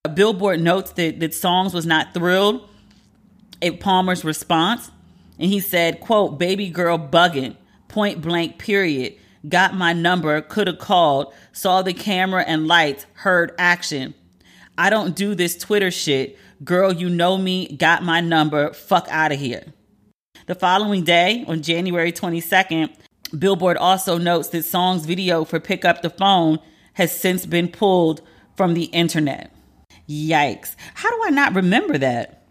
A 0.07 0.09
Billboard 0.09 0.63
notes 0.63 0.93
that, 0.93 1.21
that 1.21 1.33
Songz 1.33 1.75
was 1.75 1.85
not 1.85 2.15
thrilled 2.15 2.67
at 3.61 3.81
Palmer's 3.81 4.25
response. 4.25 4.91
And 5.39 5.51
he 5.51 5.61
said, 5.61 6.01
quote, 6.01 6.39
baby 6.39 6.71
girl 6.71 6.97
bugging, 6.99 7.57
point 7.89 8.23
blank, 8.23 8.57
period. 8.57 9.17
Got 9.47 9.75
my 9.75 9.93
number, 9.93 10.41
could 10.41 10.67
have 10.67 10.79
called, 10.79 11.35
saw 11.53 11.83
the 11.83 11.93
camera 11.93 12.43
and 12.47 12.67
lights, 12.67 13.05
heard 13.13 13.53
action. 13.59 14.15
I 14.77 14.91
don't 14.91 15.15
do 15.15 15.35
this 15.35 15.57
Twitter 15.57 15.91
shit. 15.91 16.39
Girl, 16.65 16.93
you 16.93 17.09
know 17.09 17.39
me, 17.39 17.77
got 17.77 18.03
my 18.03 18.21
number, 18.21 18.73
fuck 18.73 19.07
out 19.11 19.33
of 19.33 19.39
here. 19.39 19.65
The 20.47 20.55
following 20.55 21.05
day, 21.05 21.45
on 21.47 21.63
January 21.63 22.13
22nd, 22.13 22.95
Billboard 23.39 23.77
also 23.77 24.19
notes 24.19 24.49
that 24.49 24.65
Songz's 24.65 25.07
video 25.07 25.45
for 25.45 25.59
Pick 25.61 25.85
Up 25.85 26.03
the 26.03 26.11
Phone 26.11 26.59
has 26.95 27.19
since 27.19 27.47
been 27.47 27.69
pulled 27.69 28.21
from 28.57 28.75
the 28.75 28.85
internet. 28.85 29.53
Yikes. 30.09 30.77
How 30.95 31.11
do 31.11 31.23
I 31.25 31.31
not 31.31 31.55
remember 31.55 31.99
that? 31.99 32.43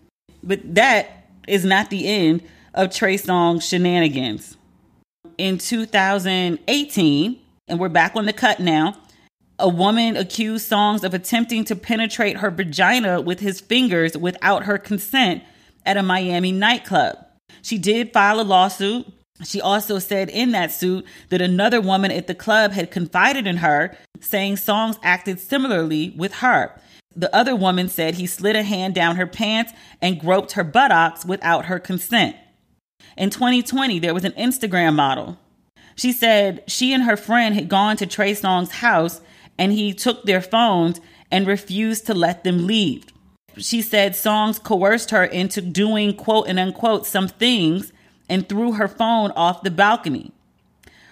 But 0.42 0.76
that 0.76 1.28
is 1.48 1.64
not 1.64 1.90
the 1.90 2.08
end 2.08 2.44
of 2.74 2.94
Trey 2.94 3.16
Songz 3.16 3.62
shenanigans. 3.70 4.58
In 5.38 5.58
2018, 5.58 7.40
and 7.68 7.80
we're 7.80 7.90
back 7.90 8.16
on 8.16 8.26
the 8.26 8.34
cut 8.34 8.60
now, 8.60 8.98
a 9.64 9.70
woman 9.70 10.18
accused 10.18 10.70
Songz 10.70 11.04
of 11.04 11.14
attempting 11.14 11.64
to 11.66 11.76
penetrate 11.76 12.38
her 12.38 12.52
vagina 12.52 13.22
with 13.22 13.40
his 13.40 13.62
fingers 13.62 14.18
without 14.18 14.66
her 14.66 14.78
consent 14.78 15.42
at 15.86 15.98
a 15.98 16.04
Miami 16.04 16.52
nightclub. 16.52 17.18
She 17.62 17.78
did 17.78 18.12
file 18.12 18.42
a 18.42 18.44
lawsuit 18.44 19.08
she 19.44 19.60
also 19.60 20.00
said 20.00 20.30
in 20.30 20.52
that 20.52 20.72
suit 20.72 21.06
that 21.30 21.42
another 21.42 21.82
woman 21.82 22.12
at 22.12 22.28
the 22.28 22.36
club 22.36 22.72
had 22.72 22.92
confided 22.92 23.48
in 23.48 23.58
her, 23.58 23.98
saying 24.20 24.56
Songz 24.56 24.98
acted 25.02 25.40
similarly 25.40 26.14
with 26.16 26.36
her. 26.36 26.80
The 27.16 27.34
other 27.36 27.56
woman 27.56 27.90
said 27.90 28.16
he 28.16 28.28
slid 28.28 28.56
a 28.56 28.64
hand 28.64 28.96
down 28.96 29.16
her 29.16 29.28
pants 29.28 29.74
and 30.02 30.20
groped 30.20 30.54
her 30.54 30.64
buttocks 30.64 31.26
without 31.26 31.66
her 31.66 31.80
consent. 31.80 32.36
In 33.18 33.30
2020, 33.30 34.00
there 34.00 34.14
was 34.14 34.24
an 34.24 34.32
Instagram 34.34 34.96
model. 34.96 35.38
She 35.96 36.12
said 36.12 36.64
she 36.68 36.94
and 36.94 37.04
her 37.04 37.18
friend 37.18 37.54
had 37.54 37.70
gone 37.70 37.98
to 37.98 38.06
Trey 38.06 38.34
Songz's 38.34 38.72
house 38.72 39.22
and 39.58 39.72
he 39.72 39.94
took 39.94 40.24
their 40.24 40.42
phones 40.42 41.00
and 41.32 41.48
refused 41.48 42.06
to 42.08 42.14
let 42.14 42.44
them 42.44 42.68
leave. 42.68 43.06
She 43.58 43.82
said 43.82 44.14
Songz 44.14 44.62
coerced 44.62 45.12
her 45.12 45.24
into 45.24 45.62
doing 45.62 46.16
quote 46.16 46.48
and 46.48 46.60
unquote 46.60 47.06
some 47.06 47.28
things 47.28 47.94
and 48.30 48.48
threw 48.48 48.74
her 48.74 48.88
phone 48.88 49.32
off 49.32 49.64
the 49.64 49.72
balcony. 49.72 50.32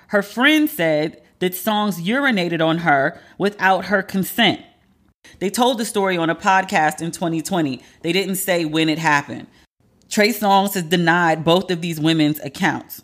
Her 0.07 0.21
friend 0.21 0.69
said 0.69 1.21
that 1.39 1.53
Songz 1.53 2.01
urinated 2.03 2.65
on 2.65 2.79
her 2.79 3.19
without 3.37 3.85
her 3.85 4.01
consent. 4.01 4.61
They 5.39 5.49
told 5.49 5.77
the 5.77 5.85
story 5.85 6.17
on 6.17 6.29
a 6.29 6.35
podcast 6.35 7.01
in 7.01 7.11
2020. 7.11 7.81
They 8.01 8.11
didn't 8.11 8.35
say 8.35 8.65
when 8.65 8.89
it 8.89 8.99
happened. 8.99 9.47
Trey 10.09 10.29
Songz 10.29 10.73
has 10.73 10.83
denied 10.83 11.43
both 11.43 11.71
of 11.71 11.81
these 11.81 11.99
women's 11.99 12.39
accounts. 12.39 13.01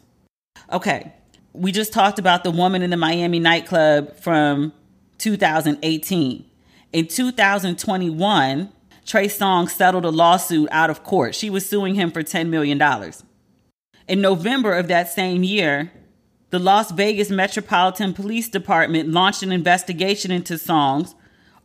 Okay, 0.72 1.14
we 1.54 1.72
just 1.72 1.94
talked 1.94 2.20
about 2.20 2.44
the 2.44 2.52
woman 2.52 2.82
in 2.82 2.90
the 2.90 2.98
Miami 2.98 3.40
nightclub 3.40 4.18
from 4.18 4.74
2018. 5.18 6.46
In 6.94 7.08
2021, 7.08 8.72
Trey 9.06 9.28
Songz 9.28 9.70
settled 9.70 10.06
a 10.06 10.10
lawsuit 10.10 10.68
out 10.72 10.90
of 10.90 11.04
court. 11.04 11.34
She 11.34 11.50
was 11.50 11.68
suing 11.68 11.96
him 11.96 12.12
for 12.12 12.24
$10 12.24 12.50
million. 12.50 12.82
In 14.08 14.22
November 14.22 14.74
of 14.74 14.88
that 14.88 15.12
same 15.12 15.44
year, 15.44 15.92
the 16.50 16.60
Las 16.60 16.92
Vegas 16.92 17.30
Metropolitan 17.30 18.14
Police 18.14 18.50
Department 18.50 19.10
launched 19.10 19.44
an 19.44 19.52
investigation 19.52 20.32
into 20.32 20.54
Songz 20.54 21.14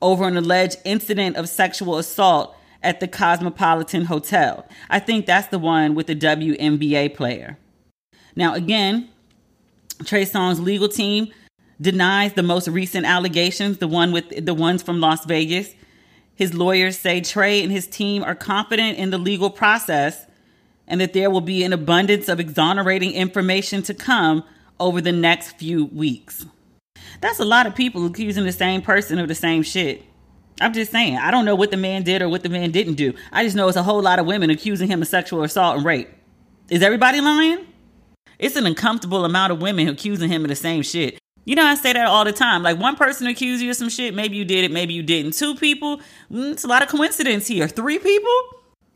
over 0.01 0.27
an 0.27 0.37
alleged 0.37 0.79
incident 0.85 1.37
of 1.37 1.49
sexual 1.49 1.99
assault 1.99 2.57
at 2.83 2.99
the 2.99 3.07
Cosmopolitan 3.07 4.07
Hotel. 4.07 4.67
I 4.91 4.99
think 4.99 5.27
that's 5.27 5.49
the 5.49 5.59
one 5.59 5.95
with 5.95 6.09
the 6.09 6.17
WNBA 6.17 7.15
player. 7.15 7.59
Now, 8.35 8.55
again, 8.55 9.09
Trey 10.05 10.25
Songz's 10.25 10.61
legal 10.61 10.89
team 10.89 11.33
denies 11.83 12.33
the 12.33 12.43
most 12.43 12.69
recent 12.69 13.05
allegations, 13.05 13.79
the 13.79 13.89
one 13.89 14.13
with 14.13 14.45
the 14.47 14.55
ones 14.55 14.83
from 14.83 15.01
Las 15.01 15.25
Vegas. 15.27 15.75
His 16.35 16.55
lawyers 16.55 16.99
say 16.99 17.21
Trey 17.21 17.63
and 17.63 17.71
his 17.71 17.87
team 17.87 18.25
are 18.25 18.35
confident 18.35 18.99
in 18.99 19.11
the 19.11 19.19
legal 19.19 19.51
process 19.51 20.27
and 20.87 21.01
that 21.01 21.13
there 21.13 21.31
will 21.31 21.41
be 21.41 21.65
an 21.65 21.73
abundance 21.73 22.29
of 22.29 22.41
exonerating 22.41 23.13
information 23.13 23.83
to 23.83 23.95
come 23.95 24.45
over 24.81 25.01
the 25.01 25.13
next 25.13 25.59
few 25.59 25.87
weeks. 25.87 26.47
That's 27.21 27.39
a 27.39 27.45
lot 27.45 27.67
of 27.67 27.75
people 27.75 28.07
accusing 28.07 28.45
the 28.45 28.53
same 28.53 28.83
person 28.83 29.19
of 29.19 29.29
the 29.29 29.35
same 29.35 29.63
shit. 29.63 30.03
I'm 30.61 30.73
just 30.73 30.93
saying, 30.93 31.17
I 31.17 31.31
don't 31.31 31.45
know 31.45 31.55
what 31.55 31.71
the 31.71 31.77
man 31.77 32.03
did 32.03 32.23
or 32.23 32.29
what 32.29 32.43
the 32.43 32.49
man 32.49 32.71
didn't 32.71 32.95
do. 32.95 33.15
I 33.33 33.45
just 33.45 33.57
know 33.57 33.69
it's 33.69 33.77
a 33.77 33.83
whole 33.83 34.03
lot 34.03 34.19
of 34.19 34.27
women 34.27 34.51
accusing 34.51 34.89
him 34.89 35.03
of 35.03 35.09
sexual 35.09 35.43
assault 35.43 35.77
and 35.77 35.85
rape. 35.85 36.09
Is 36.71 36.83
everybody 36.83 37.21
lying? 37.21 37.67
It's 38.39 38.57
an 38.57 38.67
uncomfortable 38.67 39.25
amount 39.25 39.53
of 39.53 39.61
women 39.61 39.89
accusing 39.89 40.29
him 40.29 40.43
of 40.43 40.49
the 40.49 40.57
same 40.57 40.83
shit. 40.83 41.22
You 41.45 41.57
know, 41.57 41.65
I 41.65 41.75
say 41.75 41.93
that 41.93 42.07
all 42.07 42.25
the 42.25 42.33
time. 42.33 42.63
Like 42.63 42.79
one 42.79 42.97
person 42.97 43.27
accused 43.27 43.63
you 43.63 43.71
of 43.71 43.77
some 43.77 43.89
shit, 43.89 44.15
maybe 44.15 44.37
you 44.37 44.45
did 44.45 44.65
it, 44.65 44.71
maybe 44.71 44.95
you 44.95 45.03
didn't. 45.03 45.33
Two 45.33 45.55
people, 45.57 45.99
mm, 46.31 46.53
it's 46.53 46.65
a 46.65 46.69
lot 46.69 46.83
of 46.83 46.89
coincidence 46.89 47.47
here. 47.49 47.67
Three 47.69 47.99
people 47.99 48.41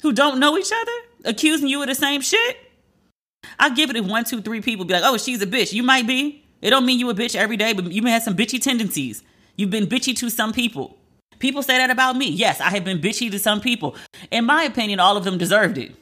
who 0.03 0.13
don't 0.13 0.39
know 0.39 0.57
each 0.57 0.73
other 0.73 0.93
accusing 1.25 1.69
you 1.69 1.81
of 1.83 1.89
the 1.89 1.95
same 1.95 2.21
shit. 2.21 2.57
I'll 3.59 3.75
give 3.75 3.91
it 3.91 3.97
if 3.97 4.05
one, 4.05 4.25
two, 4.25 4.41
three 4.43 4.61
people 4.61 4.85
be 4.85 4.95
like, 4.95 5.03
oh, 5.05 5.17
she's 5.19 5.43
a 5.43 5.47
bitch. 5.47 5.73
You 5.73 5.83
might 5.83 6.07
be. 6.07 6.45
It 6.63 6.71
don't 6.71 6.87
mean 6.87 6.99
you 6.99 7.11
a 7.11 7.15
bitch 7.15 7.37
every 7.37 7.57
day, 7.57 7.73
but 7.73 7.91
you 7.93 8.03
may 8.03 8.11
have 8.11 8.23
some 8.23 8.37
bitchy 8.37 8.61
tendencies. 8.61 9.23
You've 9.57 9.71
been 9.71 9.87
bitchy 9.87 10.17
to 10.19 10.31
some 10.31 10.53
people. 10.53 10.99
People 11.39 11.63
say 11.63 11.77
that 11.77 11.91
about 11.91 12.17
me. 12.17 12.29
Yes, 12.29 12.61
I 12.61 12.71
have 12.71 12.85
been 12.85 12.99
bitchy 12.99 13.31
to 13.31 13.39
some 13.39 13.61
people. 13.61 13.95
In 14.31 14.45
my 14.45 14.65
opinion, 14.65 15.01
all 15.01 15.17
of 15.17 15.25
them 15.25 15.39
deserved 15.39 15.79
it. 15.79 15.95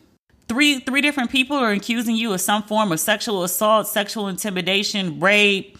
Three 0.48 0.78
three 0.80 1.00
different 1.00 1.30
people 1.30 1.56
are 1.56 1.72
accusing 1.72 2.16
you 2.16 2.32
of 2.32 2.40
some 2.40 2.62
form 2.62 2.92
of 2.92 3.00
sexual 3.00 3.42
assault, 3.44 3.88
sexual 3.88 4.28
intimidation, 4.28 5.18
rape. 5.18 5.78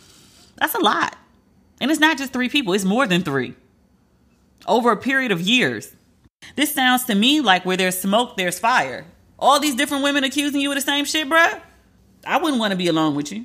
That's 0.57 0.75
a 0.75 0.81
lot. 0.81 1.17
And 1.81 1.91
it's 1.91 2.01
not 2.01 2.19
just 2.19 2.33
three 2.33 2.49
people, 2.49 2.73
it's 2.73 2.85
more 2.85 3.07
than 3.07 3.23
three. 3.23 3.55
Over 4.67 4.93
a 4.93 4.97
period 4.97 5.33
of 5.33 5.41
years. 5.41 5.95
This 6.57 6.73
sounds 6.73 7.05
to 7.05 7.15
me 7.15 7.41
like 7.41 7.65
where 7.65 7.77
there's 7.77 7.99
smoke, 7.99 8.37
there's 8.37 8.59
fire. 8.59 9.07
All 9.39 9.61
these 9.61 9.75
different 9.75 10.05
women 10.05 10.25
accusing 10.25 10.61
you 10.61 10.71
of 10.71 10.77
the 10.77 10.81
same 10.81 11.05
shit, 11.05 11.29
bruh. 11.29 11.61
I 12.27 12.39
wouldn't 12.39 12.61
want 12.61 12.71
to 12.71 12.77
be 12.77 12.89
alone 12.89 13.15
with 13.15 13.33
you. 13.33 13.45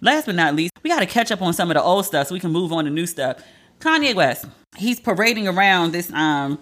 Last 0.00 0.26
but 0.26 0.34
not 0.34 0.54
least, 0.54 0.72
we 0.82 0.90
got 0.90 1.00
to 1.00 1.06
catch 1.06 1.30
up 1.30 1.42
on 1.42 1.52
some 1.52 1.70
of 1.70 1.74
the 1.74 1.82
old 1.82 2.06
stuff 2.06 2.28
so 2.28 2.34
we 2.34 2.40
can 2.40 2.52
move 2.52 2.72
on 2.72 2.84
to 2.84 2.90
new 2.90 3.06
stuff. 3.06 3.42
Kanye 3.80 4.14
West, 4.14 4.46
he's 4.76 5.00
parading 5.00 5.48
around 5.48 5.92
this, 5.92 6.12
um, 6.12 6.58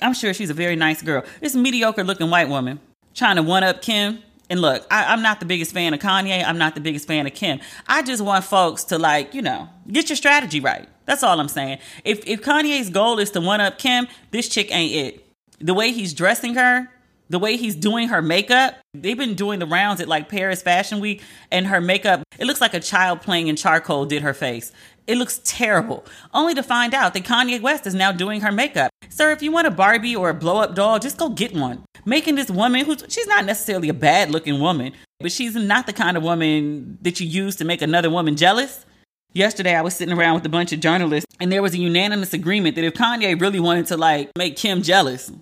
I'm 0.00 0.14
sure 0.14 0.32
she's 0.32 0.50
a 0.50 0.54
very 0.54 0.76
nice 0.76 1.02
girl, 1.02 1.24
this 1.40 1.54
mediocre 1.54 2.04
looking 2.04 2.30
white 2.30 2.48
woman 2.48 2.80
trying 3.18 3.36
to 3.36 3.42
one 3.42 3.64
up 3.64 3.82
Kim. 3.82 4.22
And 4.50 4.60
look, 4.60 4.86
I, 4.90 5.12
am 5.12 5.22
not 5.22 5.40
the 5.40 5.46
biggest 5.46 5.72
fan 5.72 5.92
of 5.92 6.00
Kanye. 6.00 6.42
I'm 6.44 6.58
not 6.58 6.74
the 6.74 6.80
biggest 6.80 7.06
fan 7.06 7.26
of 7.26 7.34
Kim. 7.34 7.60
I 7.86 8.02
just 8.02 8.22
want 8.22 8.44
folks 8.44 8.84
to 8.84 8.98
like, 8.98 9.34
you 9.34 9.42
know, 9.42 9.68
get 9.90 10.08
your 10.08 10.16
strategy 10.16 10.60
right. 10.60 10.88
That's 11.04 11.22
all 11.22 11.38
I'm 11.40 11.48
saying. 11.48 11.78
If 12.04 12.26
if 12.26 12.42
Kanye's 12.42 12.90
goal 12.90 13.18
is 13.18 13.30
to 13.32 13.40
one 13.40 13.60
up 13.60 13.78
Kim, 13.78 14.08
this 14.30 14.48
chick 14.48 14.74
ain't 14.74 14.94
it. 14.94 15.26
The 15.58 15.74
way 15.74 15.92
he's 15.92 16.14
dressing 16.14 16.54
her, 16.54 16.88
the 17.30 17.38
way 17.38 17.56
he's 17.56 17.74
doing 17.74 18.08
her 18.08 18.22
makeup, 18.22 18.76
they've 18.94 19.16
been 19.16 19.34
doing 19.34 19.58
the 19.58 19.66
rounds 19.66 20.00
at 20.00 20.08
like 20.08 20.28
Paris 20.28 20.62
Fashion 20.62 21.00
Week, 21.00 21.22
and 21.50 21.66
her 21.66 21.80
makeup, 21.80 22.22
it 22.38 22.46
looks 22.46 22.60
like 22.60 22.74
a 22.74 22.80
child 22.80 23.22
playing 23.22 23.48
in 23.48 23.56
charcoal 23.56 24.06
did 24.06 24.22
her 24.22 24.34
face. 24.34 24.72
It 25.08 25.16
looks 25.16 25.40
terrible. 25.42 26.04
Only 26.34 26.54
to 26.54 26.62
find 26.62 26.92
out 26.92 27.14
that 27.14 27.24
Kanye 27.24 27.62
West 27.62 27.86
is 27.86 27.94
now 27.94 28.12
doing 28.12 28.42
her 28.42 28.52
makeup. 28.52 28.90
Sir, 29.08 29.30
if 29.30 29.42
you 29.42 29.50
want 29.50 29.66
a 29.66 29.70
Barbie 29.70 30.14
or 30.14 30.28
a 30.28 30.34
blow 30.34 30.58
up 30.58 30.74
doll, 30.74 30.98
just 30.98 31.16
go 31.16 31.30
get 31.30 31.54
one. 31.54 31.82
Making 32.04 32.34
this 32.34 32.50
woman, 32.50 32.84
who's 32.84 33.02
she's 33.08 33.26
not 33.26 33.46
necessarily 33.46 33.88
a 33.88 33.94
bad 33.94 34.30
looking 34.30 34.60
woman, 34.60 34.92
but 35.18 35.32
she's 35.32 35.54
not 35.54 35.86
the 35.86 35.94
kind 35.94 36.18
of 36.18 36.22
woman 36.22 36.98
that 37.00 37.20
you 37.20 37.26
use 37.26 37.56
to 37.56 37.64
make 37.64 37.80
another 37.80 38.10
woman 38.10 38.36
jealous. 38.36 38.84
Yesterday, 39.32 39.74
I 39.74 39.80
was 39.80 39.94
sitting 39.94 40.16
around 40.16 40.34
with 40.34 40.46
a 40.46 40.50
bunch 40.50 40.72
of 40.72 40.80
journalists, 40.80 41.34
and 41.40 41.50
there 41.50 41.62
was 41.62 41.72
a 41.72 41.78
unanimous 41.78 42.34
agreement 42.34 42.76
that 42.76 42.84
if 42.84 42.92
Kanye 42.92 43.40
really 43.40 43.60
wanted 43.60 43.86
to 43.86 43.96
like 43.96 44.30
make 44.36 44.56
Kim 44.56 44.82
jealous, 44.82 45.32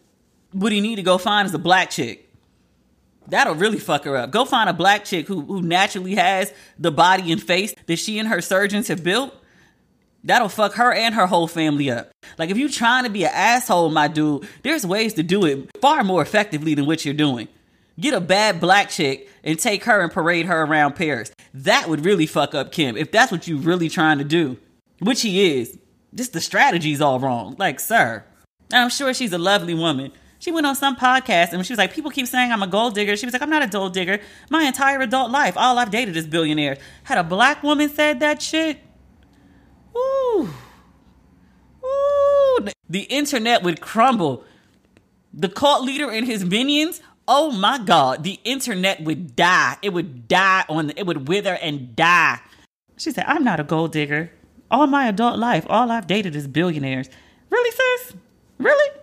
what 0.53 0.71
he 0.71 0.81
need 0.81 0.97
to 0.97 1.03
go 1.03 1.19
find 1.19 1.47
is 1.47 1.55
a 1.55 1.59
black 1.59 1.91
chick. 1.91 2.31
That'll 3.27 3.57
really 3.57 3.81
fuck 3.81 4.05
her 4.05 4.17
up. 4.17 4.31
Go 4.31 4.45
find 4.45 4.71
a 4.71 4.73
black 4.73 5.05
chick 5.05 5.27
who, 5.27 5.41
who 5.41 5.61
naturally 5.61 6.15
has 6.15 6.53
the 6.79 6.93
body 6.93 7.33
and 7.33 7.43
face 7.43 7.75
that 7.87 7.99
she 7.99 8.21
and 8.21 8.29
her 8.29 8.41
surgeons 8.41 8.87
have 8.87 9.03
built. 9.03 9.35
That'll 10.27 10.49
fuck 10.49 10.75
her 10.75 10.93
and 10.93 11.15
her 11.15 11.29
whole 11.29 11.47
family 11.47 11.89
up. 11.89 12.11
Like 12.37 12.51
if 12.51 12.57
you're 12.57 12.69
trying 12.69 13.05
to 13.05 13.11
be 13.11 13.25
an 13.25 13.31
asshole, 13.33 13.91
my 13.91 14.09
dude, 14.09 14.47
there's 14.65 14.85
ways 14.85 15.15
to 15.15 15.23
do 15.23 15.45
it 15.47 15.71
far 15.81 16.03
more 16.03 16.21
effectively 16.21 16.75
than 16.75 16.85
what 16.85 17.05
you're 17.05 17.15
doing. 17.15 17.47
Get 17.99 18.13
a 18.13 18.21
bad 18.21 18.61
black 18.61 18.91
chick 18.91 19.31
and 19.45 19.57
take 19.57 19.85
her 19.85 20.01
and 20.01 20.11
parade 20.13 20.47
her 20.47 20.63
around 20.65 20.97
Paris. 20.97 21.31
That 21.55 21.89
would 21.89 22.05
really 22.05 22.27
fuck 22.27 22.57
up 22.57 22.73
Kim 22.73 22.97
if 22.97 23.13
that's 23.13 23.31
what 23.31 23.47
you're 23.47 23.59
really 23.59 23.89
trying 23.89 24.19
to 24.19 24.25
do, 24.25 24.59
which 24.99 25.23
he 25.23 25.59
is. 25.59 25.79
Just 26.13 26.33
the 26.33 26.41
strategy's 26.41 27.01
all 27.01 27.21
wrong. 27.21 27.55
Like, 27.57 27.79
sir. 27.79 28.25
I'm 28.73 28.91
sure 28.91 29.15
she's 29.15 29.33
a 29.33 29.39
lovely 29.39 29.75
woman. 29.75 30.11
She 30.41 30.51
went 30.51 30.67
on 30.67 30.75
some 30.75 30.97
podcast 30.97 31.53
and 31.53 31.65
she 31.65 31.73
was 31.73 31.79
like, 31.79 31.95
People 31.95 32.11
keep 32.11 32.27
saying 32.27 32.51
I'm 32.51 32.65
a 32.65 32.67
gold 32.67 32.95
digger. 32.95 33.17
She 33.17 33.27
was 33.27 33.33
like, 33.33 33.43
I'm 33.43 33.51
not 33.51 33.63
a 33.63 33.69
gold 33.69 33.95
digger. 33.95 34.19
My 34.51 34.65
entire 34.65 35.01
adult 35.01 35.31
life, 35.31 35.57
all 35.57 35.79
I've 35.79 35.91
dated 35.93 36.17
is 36.17 36.27
billionaires. 36.27 36.79
Had 37.05 37.19
a 37.19 37.25
black 37.25 37.63
woman 37.63 37.89
said 37.89 38.19
that 38.21 38.43
shit? 38.43 38.81
Ooh. 39.97 40.49
Ooh. 41.85 42.69
The 42.89 43.03
internet 43.03 43.63
would 43.63 43.81
crumble. 43.81 44.45
The 45.33 45.49
cult 45.49 45.85
leader 45.85 46.11
and 46.11 46.27
his 46.27 46.45
minions, 46.45 47.01
oh 47.29 47.51
my 47.51 47.79
God, 47.79 48.23
the 48.23 48.39
internet 48.45 49.03
would 49.03 49.37
die. 49.37 49.77
It 49.83 49.93
would 49.93 50.29
die 50.29 50.65
on, 50.69 50.89
the, 50.89 50.99
it 50.99 51.07
would 51.07 51.29
wither 51.29 51.55
and 51.55 51.95
die. 51.97 52.41
She 52.97 53.11
said, 53.11 53.25
I'm 53.27 53.45
not 53.45 53.61
a 53.61 53.65
gold 53.65 53.93
digger. 53.93 54.31
All 54.71 54.87
my 54.87 55.07
adult 55.07 55.39
life, 55.39 55.67
all 55.69 55.91
I've 55.91 56.07
dated 56.07 56.35
is 56.35 56.49
billionaires. 56.49 57.09
Really, 57.51 57.71
sis? 57.71 58.15
Really? 58.59 59.01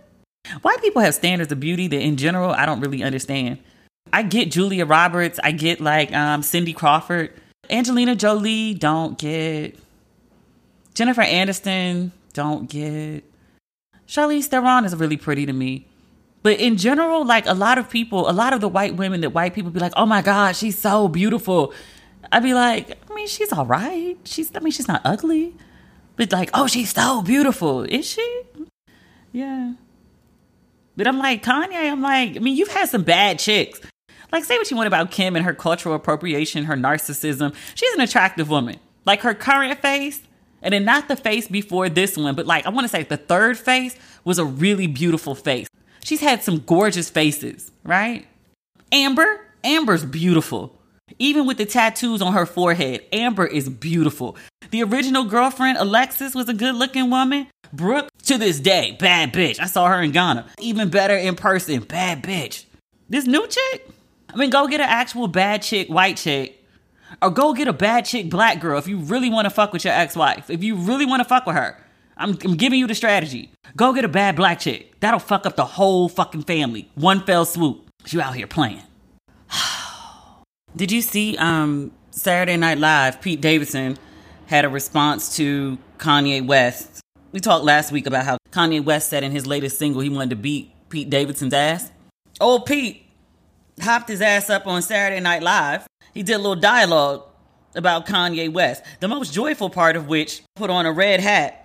Why 0.61 0.77
people 0.77 1.01
have 1.01 1.15
standards 1.15 1.51
of 1.51 1.59
beauty 1.59 1.87
that 1.87 2.01
in 2.01 2.17
general 2.17 2.51
I 2.51 2.65
don't 2.65 2.81
really 2.81 3.03
understand. 3.03 3.59
I 4.11 4.23
get 4.23 4.51
Julia 4.51 4.85
Roberts, 4.85 5.39
I 5.43 5.51
get 5.51 5.79
like 5.79 6.13
um, 6.13 6.43
Cindy 6.43 6.73
Crawford. 6.73 7.33
Angelina 7.69 8.15
Jolie, 8.15 8.73
don't 8.73 9.17
get. 9.17 9.79
Jennifer 10.93 11.23
Aniston, 11.23 12.11
don't 12.33 12.69
get. 12.69 13.23
Charlize 14.07 14.45
Theron 14.45 14.85
is 14.85 14.95
really 14.95 15.17
pretty 15.17 15.45
to 15.45 15.53
me. 15.53 15.87
But 16.43 16.59
in 16.59 16.77
general, 16.77 17.25
like 17.25 17.45
a 17.47 17.53
lot 17.53 17.77
of 17.77 17.89
people, 17.89 18.29
a 18.29 18.33
lot 18.33 18.53
of 18.53 18.61
the 18.61 18.67
white 18.67 18.95
women 18.95 19.21
that 19.21 19.29
white 19.29 19.53
people 19.53 19.71
be 19.71 19.79
like, 19.79 19.93
oh 19.95 20.05
my 20.05 20.21
God, 20.21 20.55
she's 20.55 20.77
so 20.77 21.07
beautiful. 21.07 21.73
I'd 22.31 22.43
be 22.43 22.53
like, 22.53 22.99
I 23.09 23.15
mean, 23.15 23.27
she's 23.27 23.51
all 23.53 23.65
right. 23.65 24.17
She's, 24.25 24.51
I 24.55 24.59
mean, 24.59 24.71
she's 24.71 24.87
not 24.87 25.01
ugly. 25.05 25.55
But 26.17 26.31
like, 26.31 26.49
oh, 26.53 26.67
she's 26.67 26.93
so 26.93 27.21
beautiful. 27.21 27.83
Is 27.83 28.05
she? 28.05 28.41
Yeah. 29.31 29.73
But 30.95 31.07
I'm 31.07 31.17
like, 31.17 31.43
Kanye, 31.43 31.91
I'm 31.91 32.01
like, 32.01 32.35
I 32.35 32.39
mean, 32.39 32.55
you've 32.55 32.67
had 32.67 32.89
some 32.89 33.03
bad 33.03 33.39
chicks. 33.39 33.81
Like, 34.31 34.43
say 34.43 34.57
what 34.57 34.69
you 34.69 34.77
want 34.77 34.87
about 34.87 35.11
Kim 35.11 35.35
and 35.35 35.45
her 35.45 35.53
cultural 35.53 35.95
appropriation, 35.95 36.65
her 36.65 36.75
narcissism. 36.75 37.55
She's 37.75 37.93
an 37.93 38.01
attractive 38.01 38.49
woman. 38.49 38.77
Like 39.05 39.21
her 39.21 39.33
current 39.33 39.79
face, 39.79 40.21
and 40.63 40.73
then 40.73 40.85
not 40.85 41.07
the 41.07 41.15
face 41.15 41.47
before 41.47 41.89
this 41.89 42.17
one, 42.17 42.33
but 42.35 42.47
like 42.47 42.65
I 42.65 42.69
want 42.69 42.85
to 42.85 42.89
say 42.89 43.03
the 43.03 43.17
third 43.17 43.57
face 43.59 43.95
was 44.23 44.39
a 44.39 44.45
really 44.45 44.87
beautiful 44.87 45.35
face. 45.35 45.67
She's 46.03 46.21
had 46.21 46.41
some 46.41 46.59
gorgeous 46.59 47.09
faces, 47.09 47.71
right? 47.83 48.25
Amber, 48.91 49.41
Amber's 49.63 50.03
beautiful. 50.03 50.75
Even 51.19 51.45
with 51.45 51.57
the 51.57 51.65
tattoos 51.65 52.21
on 52.21 52.33
her 52.33 52.45
forehead, 52.45 53.05
Amber 53.11 53.45
is 53.45 53.69
beautiful. 53.69 54.35
The 54.71 54.83
original 54.83 55.25
girlfriend, 55.25 55.77
Alexis, 55.77 56.33
was 56.33 56.49
a 56.49 56.53
good 56.53 56.75
looking 56.75 57.09
woman. 57.09 57.47
Brooke, 57.71 58.09
to 58.23 58.37
this 58.37 58.59
day, 58.59 58.97
bad 58.99 59.33
bitch. 59.33 59.59
I 59.59 59.65
saw 59.65 59.87
her 59.87 60.01
in 60.01 60.11
Ghana. 60.11 60.47
Even 60.59 60.89
better 60.89 61.15
in 61.15 61.35
person, 61.35 61.81
bad 61.81 62.23
bitch. 62.23 62.65
This 63.09 63.27
new 63.27 63.45
chick? 63.47 63.87
I 64.33 64.37
mean, 64.37 64.49
go 64.49 64.67
get 64.67 64.79
an 64.79 64.89
actual 64.89 65.27
bad 65.27 65.61
chick, 65.61 65.87
white 65.89 66.17
chick. 66.17 66.62
Or 67.21 67.29
go 67.29 67.53
get 67.53 67.67
a 67.67 67.73
bad 67.73 68.05
chick, 68.05 68.29
black 68.29 68.59
girl 68.59 68.77
if 68.77 68.87
you 68.87 68.97
really 68.97 69.29
want 69.29 69.45
to 69.45 69.49
fuck 69.49 69.73
with 69.73 69.85
your 69.85 69.93
ex 69.93 70.15
wife. 70.15 70.49
If 70.49 70.63
you 70.63 70.75
really 70.75 71.05
want 71.05 71.21
to 71.21 71.27
fuck 71.27 71.45
with 71.45 71.55
her. 71.55 71.77
I'm, 72.15 72.37
I'm 72.43 72.55
giving 72.55 72.79
you 72.79 72.87
the 72.87 72.95
strategy. 72.95 73.51
Go 73.75 73.93
get 73.93 74.05
a 74.05 74.09
bad 74.09 74.35
black 74.35 74.59
chick. 74.59 74.99
That'll 74.99 75.19
fuck 75.19 75.45
up 75.45 75.55
the 75.55 75.65
whole 75.65 76.09
fucking 76.09 76.43
family. 76.43 76.89
One 76.95 77.25
fell 77.25 77.45
swoop. 77.45 77.89
You 78.07 78.21
out 78.21 78.35
here 78.35 78.47
playing. 78.47 78.83
Did 80.75 80.91
you 80.91 81.01
see 81.01 81.37
um, 81.37 81.91
Saturday 82.11 82.57
Night 82.57 82.77
Live? 82.77 83.21
Pete 83.21 83.41
Davidson 83.41 83.97
had 84.47 84.65
a 84.65 84.69
response 84.69 85.35
to 85.37 85.77
Kanye 85.97 86.45
West 86.45 86.93
we 87.33 87.39
talked 87.39 87.65
last 87.65 87.91
week 87.91 88.05
about 88.05 88.25
how 88.25 88.37
Kanye 88.51 88.81
West 88.83 89.09
said 89.09 89.23
in 89.23 89.31
his 89.31 89.47
latest 89.47 89.79
single 89.79 90.01
he 90.01 90.09
wanted 90.09 90.29
to 90.29 90.35
beat 90.35 90.71
Pete 90.89 91.09
Davidson's 91.09 91.53
ass. 91.53 91.91
Old 92.39 92.67
Pete 92.67 93.07
hopped 93.81 94.07
his 94.07 94.21
ass 94.21 94.51
up 94.51 94.67
on 94.67 94.81
Saturday 94.83 95.19
Night 95.19 95.41
Live. 95.41 95.85
He 96.13 96.23
did 96.23 96.33
a 96.33 96.37
little 96.37 96.55
dialogue 96.55 97.23
about 97.75 98.05
Kanye 98.05 98.51
West, 98.51 98.83
the 98.99 99.07
most 99.07 99.33
joyful 99.33 99.69
part 99.69 99.95
of 99.95 100.07
which 100.07 100.43
put 100.55 100.69
on 100.69 100.85
a 100.85 100.91
red 100.91 101.19
hat 101.19 101.59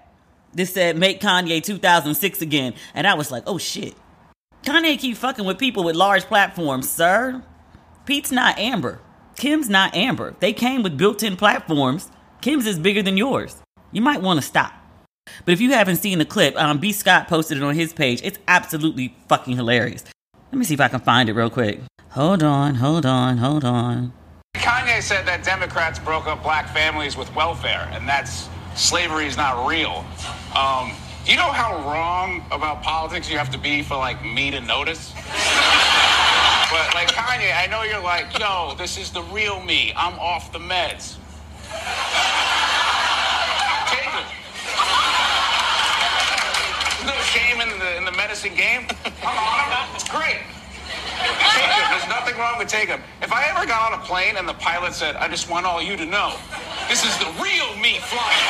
This 0.55 0.73
said 0.73 0.97
make 0.97 1.21
Kanye 1.21 1.63
2006 1.63 2.41
again. 2.41 2.75
And 2.95 3.07
I 3.07 3.15
was 3.15 3.31
like, 3.31 3.43
oh 3.47 3.59
shit. 3.59 3.95
Kanye 4.63 4.99
keep 4.99 5.17
fucking 5.17 5.45
with 5.45 5.59
people 5.59 5.85
with 5.85 5.97
large 5.97 6.25
platforms, 6.25 6.89
sir. 6.89 7.43
Pete's 8.07 8.33
not 8.33 8.59
Amber. 8.59 9.01
Kim's 9.37 9.69
not 9.69 9.95
Amber. 9.95 10.35
They 10.41 10.53
came 10.53 10.83
with 10.83 10.97
built 10.97 11.23
in 11.23 11.37
platforms. 11.37 12.11
Kim's 12.41 12.67
is 12.67 12.79
bigger 12.79 13.03
than 13.03 13.17
yours. 13.17 13.57
You 13.93 14.01
might 14.01 14.23
want 14.23 14.41
to 14.41 14.47
stop. 14.47 14.73
But 15.45 15.53
if 15.53 15.61
you 15.61 15.73
haven't 15.73 15.97
seen 15.97 16.19
the 16.19 16.25
clip, 16.25 16.57
um, 16.57 16.79
B. 16.79 16.93
Scott 16.93 17.29
posted 17.29 17.59
it 17.59 17.63
on 17.63 17.75
his 17.75 17.93
page. 17.93 18.21
It's 18.25 18.39
absolutely 18.49 19.15
fucking 19.29 19.57
hilarious. 19.57 20.05
Let 20.51 20.59
me 20.59 20.65
see 20.65 20.75
if 20.75 20.81
I 20.81 20.89
can 20.89 21.01
find 21.01 21.29
it 21.29 21.35
real 21.35 21.51
quick. 21.51 21.81
Hold 22.13 22.43
on, 22.43 22.77
hold 22.77 23.05
on, 23.05 23.37
hold 23.37 23.65
on. 23.65 24.13
Kanye 24.69 25.01
said 25.01 25.25
that 25.25 25.43
Democrats 25.45 25.99
broke 25.99 26.27
up 26.27 26.43
black 26.43 26.69
families 26.75 27.17
with 27.17 27.35
welfare, 27.35 27.89
and 27.93 28.07
that's 28.07 28.51
slavery 28.77 29.25
is 29.25 29.35
not 29.35 29.67
real. 29.67 30.05
Um, 30.55 30.93
do 31.25 31.33
you 31.33 31.39
know 31.39 31.51
how 31.51 31.73
wrong 31.89 32.45
about 32.51 32.83
politics 32.83 33.31
you 33.31 33.39
have 33.39 33.49
to 33.53 33.59
be 33.59 33.81
for 33.81 33.97
like 33.97 34.23
me 34.23 34.51
to 34.51 34.61
notice? 34.61 35.15
but 36.71 36.93
like 36.93 37.09
Kanye, 37.09 37.57
I 37.57 37.67
know 37.71 37.83
you're 37.83 38.03
like, 38.03 38.39
yo, 38.39 38.75
this 38.77 38.99
is 38.99 39.11
the 39.11 39.23
real 39.33 39.59
me. 39.63 39.95
I'm 39.97 40.19
off 40.19 40.53
the 40.53 40.59
meds. 40.59 41.17
Take 43.89 44.05
it. 44.05 44.29
There's 46.93 47.09
no 47.09 47.17
shame 47.33 47.63
in 47.63 47.79
the 47.79 47.97
in 47.97 48.05
the 48.05 48.13
medicine 48.13 48.55
game. 48.55 48.87
I'm 49.25 49.39
on 49.39 49.71
them. 49.71 49.89
It's 49.95 50.07
great. 50.07 50.58
Take 51.55 51.71
them. 51.71 51.87
There's 51.91 52.09
nothing 52.09 52.37
wrong 52.39 52.59
with 52.59 52.69
take 52.69 52.89
them. 52.89 53.03
If 53.23 53.33
I 53.33 53.45
ever 53.51 53.67
got 53.67 53.93
on 53.93 53.99
a 53.99 54.03
plane 54.03 54.37
and 54.37 54.49
the 54.49 54.55
pilot 54.55 54.95
said, 54.95 55.17
I 55.17 55.29
just 55.29 55.51
want 55.51 55.67
all 55.67 55.83
you 55.83 55.97
to 55.97 56.07
know, 56.07 56.37
this 56.89 57.05
is 57.05 57.17
the 57.19 57.27
real 57.43 57.77
me 57.77 57.99
flying. 58.01 58.45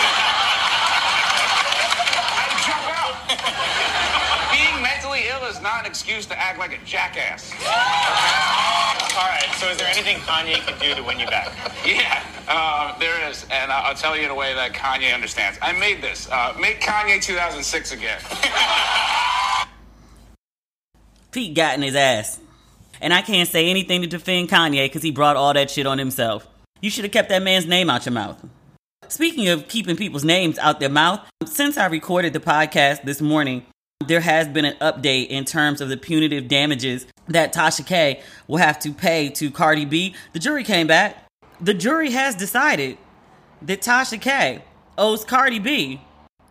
I'd 2.38 2.54
jump 2.62 2.86
out. 2.94 3.14
Being 4.52 4.82
mentally 4.82 5.28
ill 5.28 5.44
is 5.48 5.60
not 5.60 5.80
an 5.80 5.86
excuse 5.86 6.26
to 6.26 6.38
act 6.38 6.58
like 6.58 6.72
a 6.72 6.84
jackass. 6.84 7.52
All 9.18 9.26
right, 9.26 9.48
so 9.56 9.68
is 9.68 9.78
there 9.78 9.88
anything 9.88 10.18
Kanye 10.18 10.64
can 10.66 10.78
do 10.78 10.94
to 10.94 11.02
win 11.02 11.18
you 11.18 11.26
back? 11.26 11.50
Yeah, 11.84 12.22
uh, 12.48 12.96
there 12.98 13.28
is, 13.28 13.44
and 13.50 13.72
I'll 13.72 13.94
tell 13.94 14.16
you 14.16 14.24
in 14.24 14.30
a 14.30 14.34
way 14.34 14.54
that 14.54 14.72
Kanye 14.72 15.12
understands. 15.12 15.58
I 15.60 15.72
made 15.72 16.00
this. 16.00 16.28
Uh, 16.30 16.56
make 16.60 16.80
Kanye 16.80 17.20
2006 17.20 17.92
again. 17.92 18.20
Pete 21.32 21.54
got 21.54 21.74
in 21.74 21.82
his 21.82 21.96
ass. 21.96 22.40
And 23.00 23.12
I 23.12 23.22
can't 23.22 23.48
say 23.48 23.68
anything 23.68 24.02
to 24.02 24.08
defend 24.08 24.48
Kanye 24.48 24.86
because 24.86 25.02
he 25.02 25.10
brought 25.10 25.36
all 25.36 25.54
that 25.54 25.70
shit 25.70 25.86
on 25.86 25.98
himself. 25.98 26.46
You 26.80 26.90
should 26.90 27.04
have 27.04 27.12
kept 27.12 27.28
that 27.28 27.42
man's 27.42 27.66
name 27.66 27.90
out 27.90 28.06
your 28.06 28.12
mouth. 28.12 28.44
Speaking 29.08 29.48
of 29.48 29.68
keeping 29.68 29.96
people's 29.96 30.24
names 30.24 30.58
out 30.58 30.80
their 30.80 30.88
mouth, 30.88 31.20
since 31.46 31.78
I 31.78 31.86
recorded 31.86 32.32
the 32.32 32.40
podcast 32.40 33.02
this 33.04 33.20
morning, 33.20 33.64
there 34.06 34.20
has 34.20 34.48
been 34.48 34.64
an 34.64 34.76
update 34.80 35.28
in 35.28 35.44
terms 35.44 35.80
of 35.80 35.88
the 35.88 35.96
punitive 35.96 36.46
damages 36.46 37.06
that 37.28 37.52
Tasha 37.52 37.86
K 37.86 38.22
will 38.46 38.58
have 38.58 38.78
to 38.80 38.92
pay 38.92 39.28
to 39.30 39.50
Cardi 39.50 39.84
B. 39.84 40.14
The 40.32 40.38
jury 40.38 40.64
came 40.64 40.86
back. 40.86 41.24
The 41.60 41.74
jury 41.74 42.10
has 42.10 42.34
decided 42.34 42.98
that 43.62 43.82
Tasha 43.82 44.20
K 44.20 44.62
owes 44.96 45.24
Cardi 45.24 45.58
B 45.58 46.00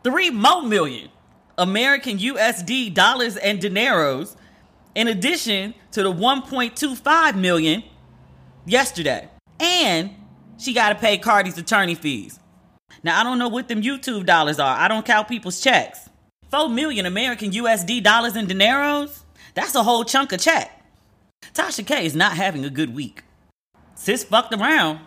three 0.03 0.29
more 0.29 0.63
million 0.63 1.09
American 1.57 2.17
USD 2.17 2.93
dollars 2.93 3.37
and 3.37 3.59
dineros 3.59 4.35
in 4.97 5.07
addition 5.07 5.75
to 5.91 6.01
the 6.01 6.11
1.25 6.11 7.35
million 7.35 7.83
yesterday. 8.65 9.29
And 9.59 10.09
she 10.57 10.73
got 10.73 10.89
to 10.89 10.95
pay 10.95 11.19
Cardi's 11.19 11.57
attorney 11.59 11.93
fees. 11.93 12.39
Now 13.03 13.21
I 13.21 13.23
don't 13.23 13.37
know 13.37 13.47
what 13.47 13.67
them 13.67 13.83
YouTube 13.83 14.25
dollars 14.25 14.59
are. 14.59 14.75
I 14.75 14.87
don't 14.87 15.05
count 15.05 15.27
people's 15.27 15.61
checks. 15.61 16.09
4 16.49 16.69
million 16.69 17.05
American 17.05 17.51
USD 17.51 18.01
dollars 18.01 18.35
in 18.35 18.47
dineros? 18.47 19.19
That's 19.53 19.75
a 19.75 19.83
whole 19.83 20.03
chunk 20.03 20.31
of 20.31 20.39
check. 20.39 20.83
Tasha 21.53 21.85
K 21.85 22.03
is 22.03 22.15
not 22.15 22.35
having 22.35 22.65
a 22.65 22.69
good 22.69 22.95
week. 22.95 23.23
Sis 23.93 24.23
fucked 24.23 24.53
around. 24.55 24.99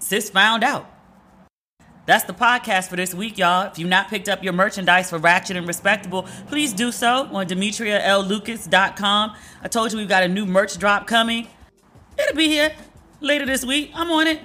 Sis 0.00 0.28
found 0.28 0.62
out. 0.62 0.86
That's 2.04 2.24
the 2.24 2.32
podcast 2.32 2.88
for 2.88 2.96
this 2.96 3.14
week, 3.14 3.38
y'all. 3.38 3.68
If 3.68 3.78
you've 3.78 3.88
not 3.88 4.08
picked 4.08 4.28
up 4.28 4.42
your 4.42 4.52
merchandise 4.52 5.10
for 5.10 5.18
Ratchet 5.18 5.56
and 5.56 5.68
Respectable, 5.68 6.24
please 6.48 6.72
do 6.72 6.90
so 6.90 7.28
on 7.30 7.46
DemetriaLLucas.com. 7.46 9.36
I 9.62 9.68
told 9.68 9.92
you 9.92 9.98
we've 9.98 10.08
got 10.08 10.24
a 10.24 10.28
new 10.28 10.44
merch 10.44 10.78
drop 10.78 11.06
coming. 11.06 11.46
It'll 12.18 12.36
be 12.36 12.48
here 12.48 12.72
later 13.20 13.46
this 13.46 13.64
week. 13.64 13.92
I'm 13.94 14.10
on 14.10 14.26
it. 14.26 14.40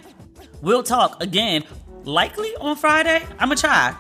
We'll 0.61 0.83
talk 0.83 1.21
again, 1.21 1.63
likely 2.03 2.55
on 2.57 2.75
Friday. 2.75 3.25
I'm 3.39 3.49
gonna 3.49 3.55
try. 3.55 3.95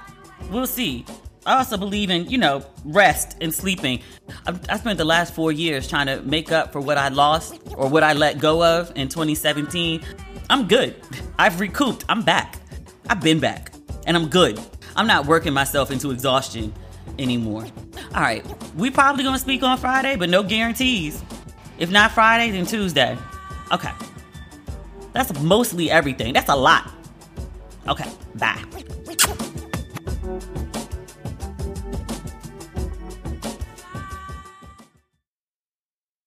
We'll 0.51 0.67
see. 0.67 1.03
I 1.43 1.57
also 1.57 1.77
believe 1.77 2.11
in, 2.11 2.29
you 2.29 2.37
know, 2.37 2.63
rest 2.85 3.37
and 3.41 3.51
sleeping. 3.51 4.01
I've, 4.45 4.59
I 4.69 4.77
spent 4.77 4.97
the 4.99 5.05
last 5.05 5.33
four 5.33 5.51
years 5.51 5.87
trying 5.87 6.07
to 6.07 6.21
make 6.21 6.51
up 6.51 6.71
for 6.71 6.81
what 6.81 6.97
I 6.97 7.07
lost 7.07 7.59
or 7.75 7.89
what 7.89 8.03
I 8.03 8.13
let 8.13 8.39
go 8.39 8.63
of 8.63 8.91
in 8.95 9.07
2017. 9.07 10.03
I'm 10.49 10.67
good. 10.67 10.95
I've 11.39 11.59
recouped. 11.59 12.05
I'm 12.07 12.21
back. 12.21 12.59
I've 13.09 13.21
been 13.21 13.39
back 13.39 13.71
and 14.05 14.17
I'm 14.17 14.27
good. 14.27 14.59
I'm 14.95 15.07
not 15.07 15.25
working 15.25 15.53
myself 15.53 15.91
into 15.91 16.11
exhaustion 16.11 16.73
anymore. 17.19 17.65
All 18.13 18.21
right, 18.21 18.45
we 18.75 18.89
probably 18.89 19.23
gonna 19.23 19.39
speak 19.39 19.63
on 19.63 19.77
Friday, 19.77 20.15
but 20.15 20.29
no 20.29 20.43
guarantees. 20.43 21.21
If 21.77 21.91
not 21.91 22.11
Friday, 22.11 22.51
then 22.51 22.65
Tuesday. 22.65 23.17
Okay. 23.71 23.91
That's 25.13 25.39
mostly 25.41 25.89
everything. 25.89 26.33
That's 26.33 26.49
a 26.49 26.55
lot. 26.55 26.91
Okay, 27.87 28.09
bye. 28.35 28.63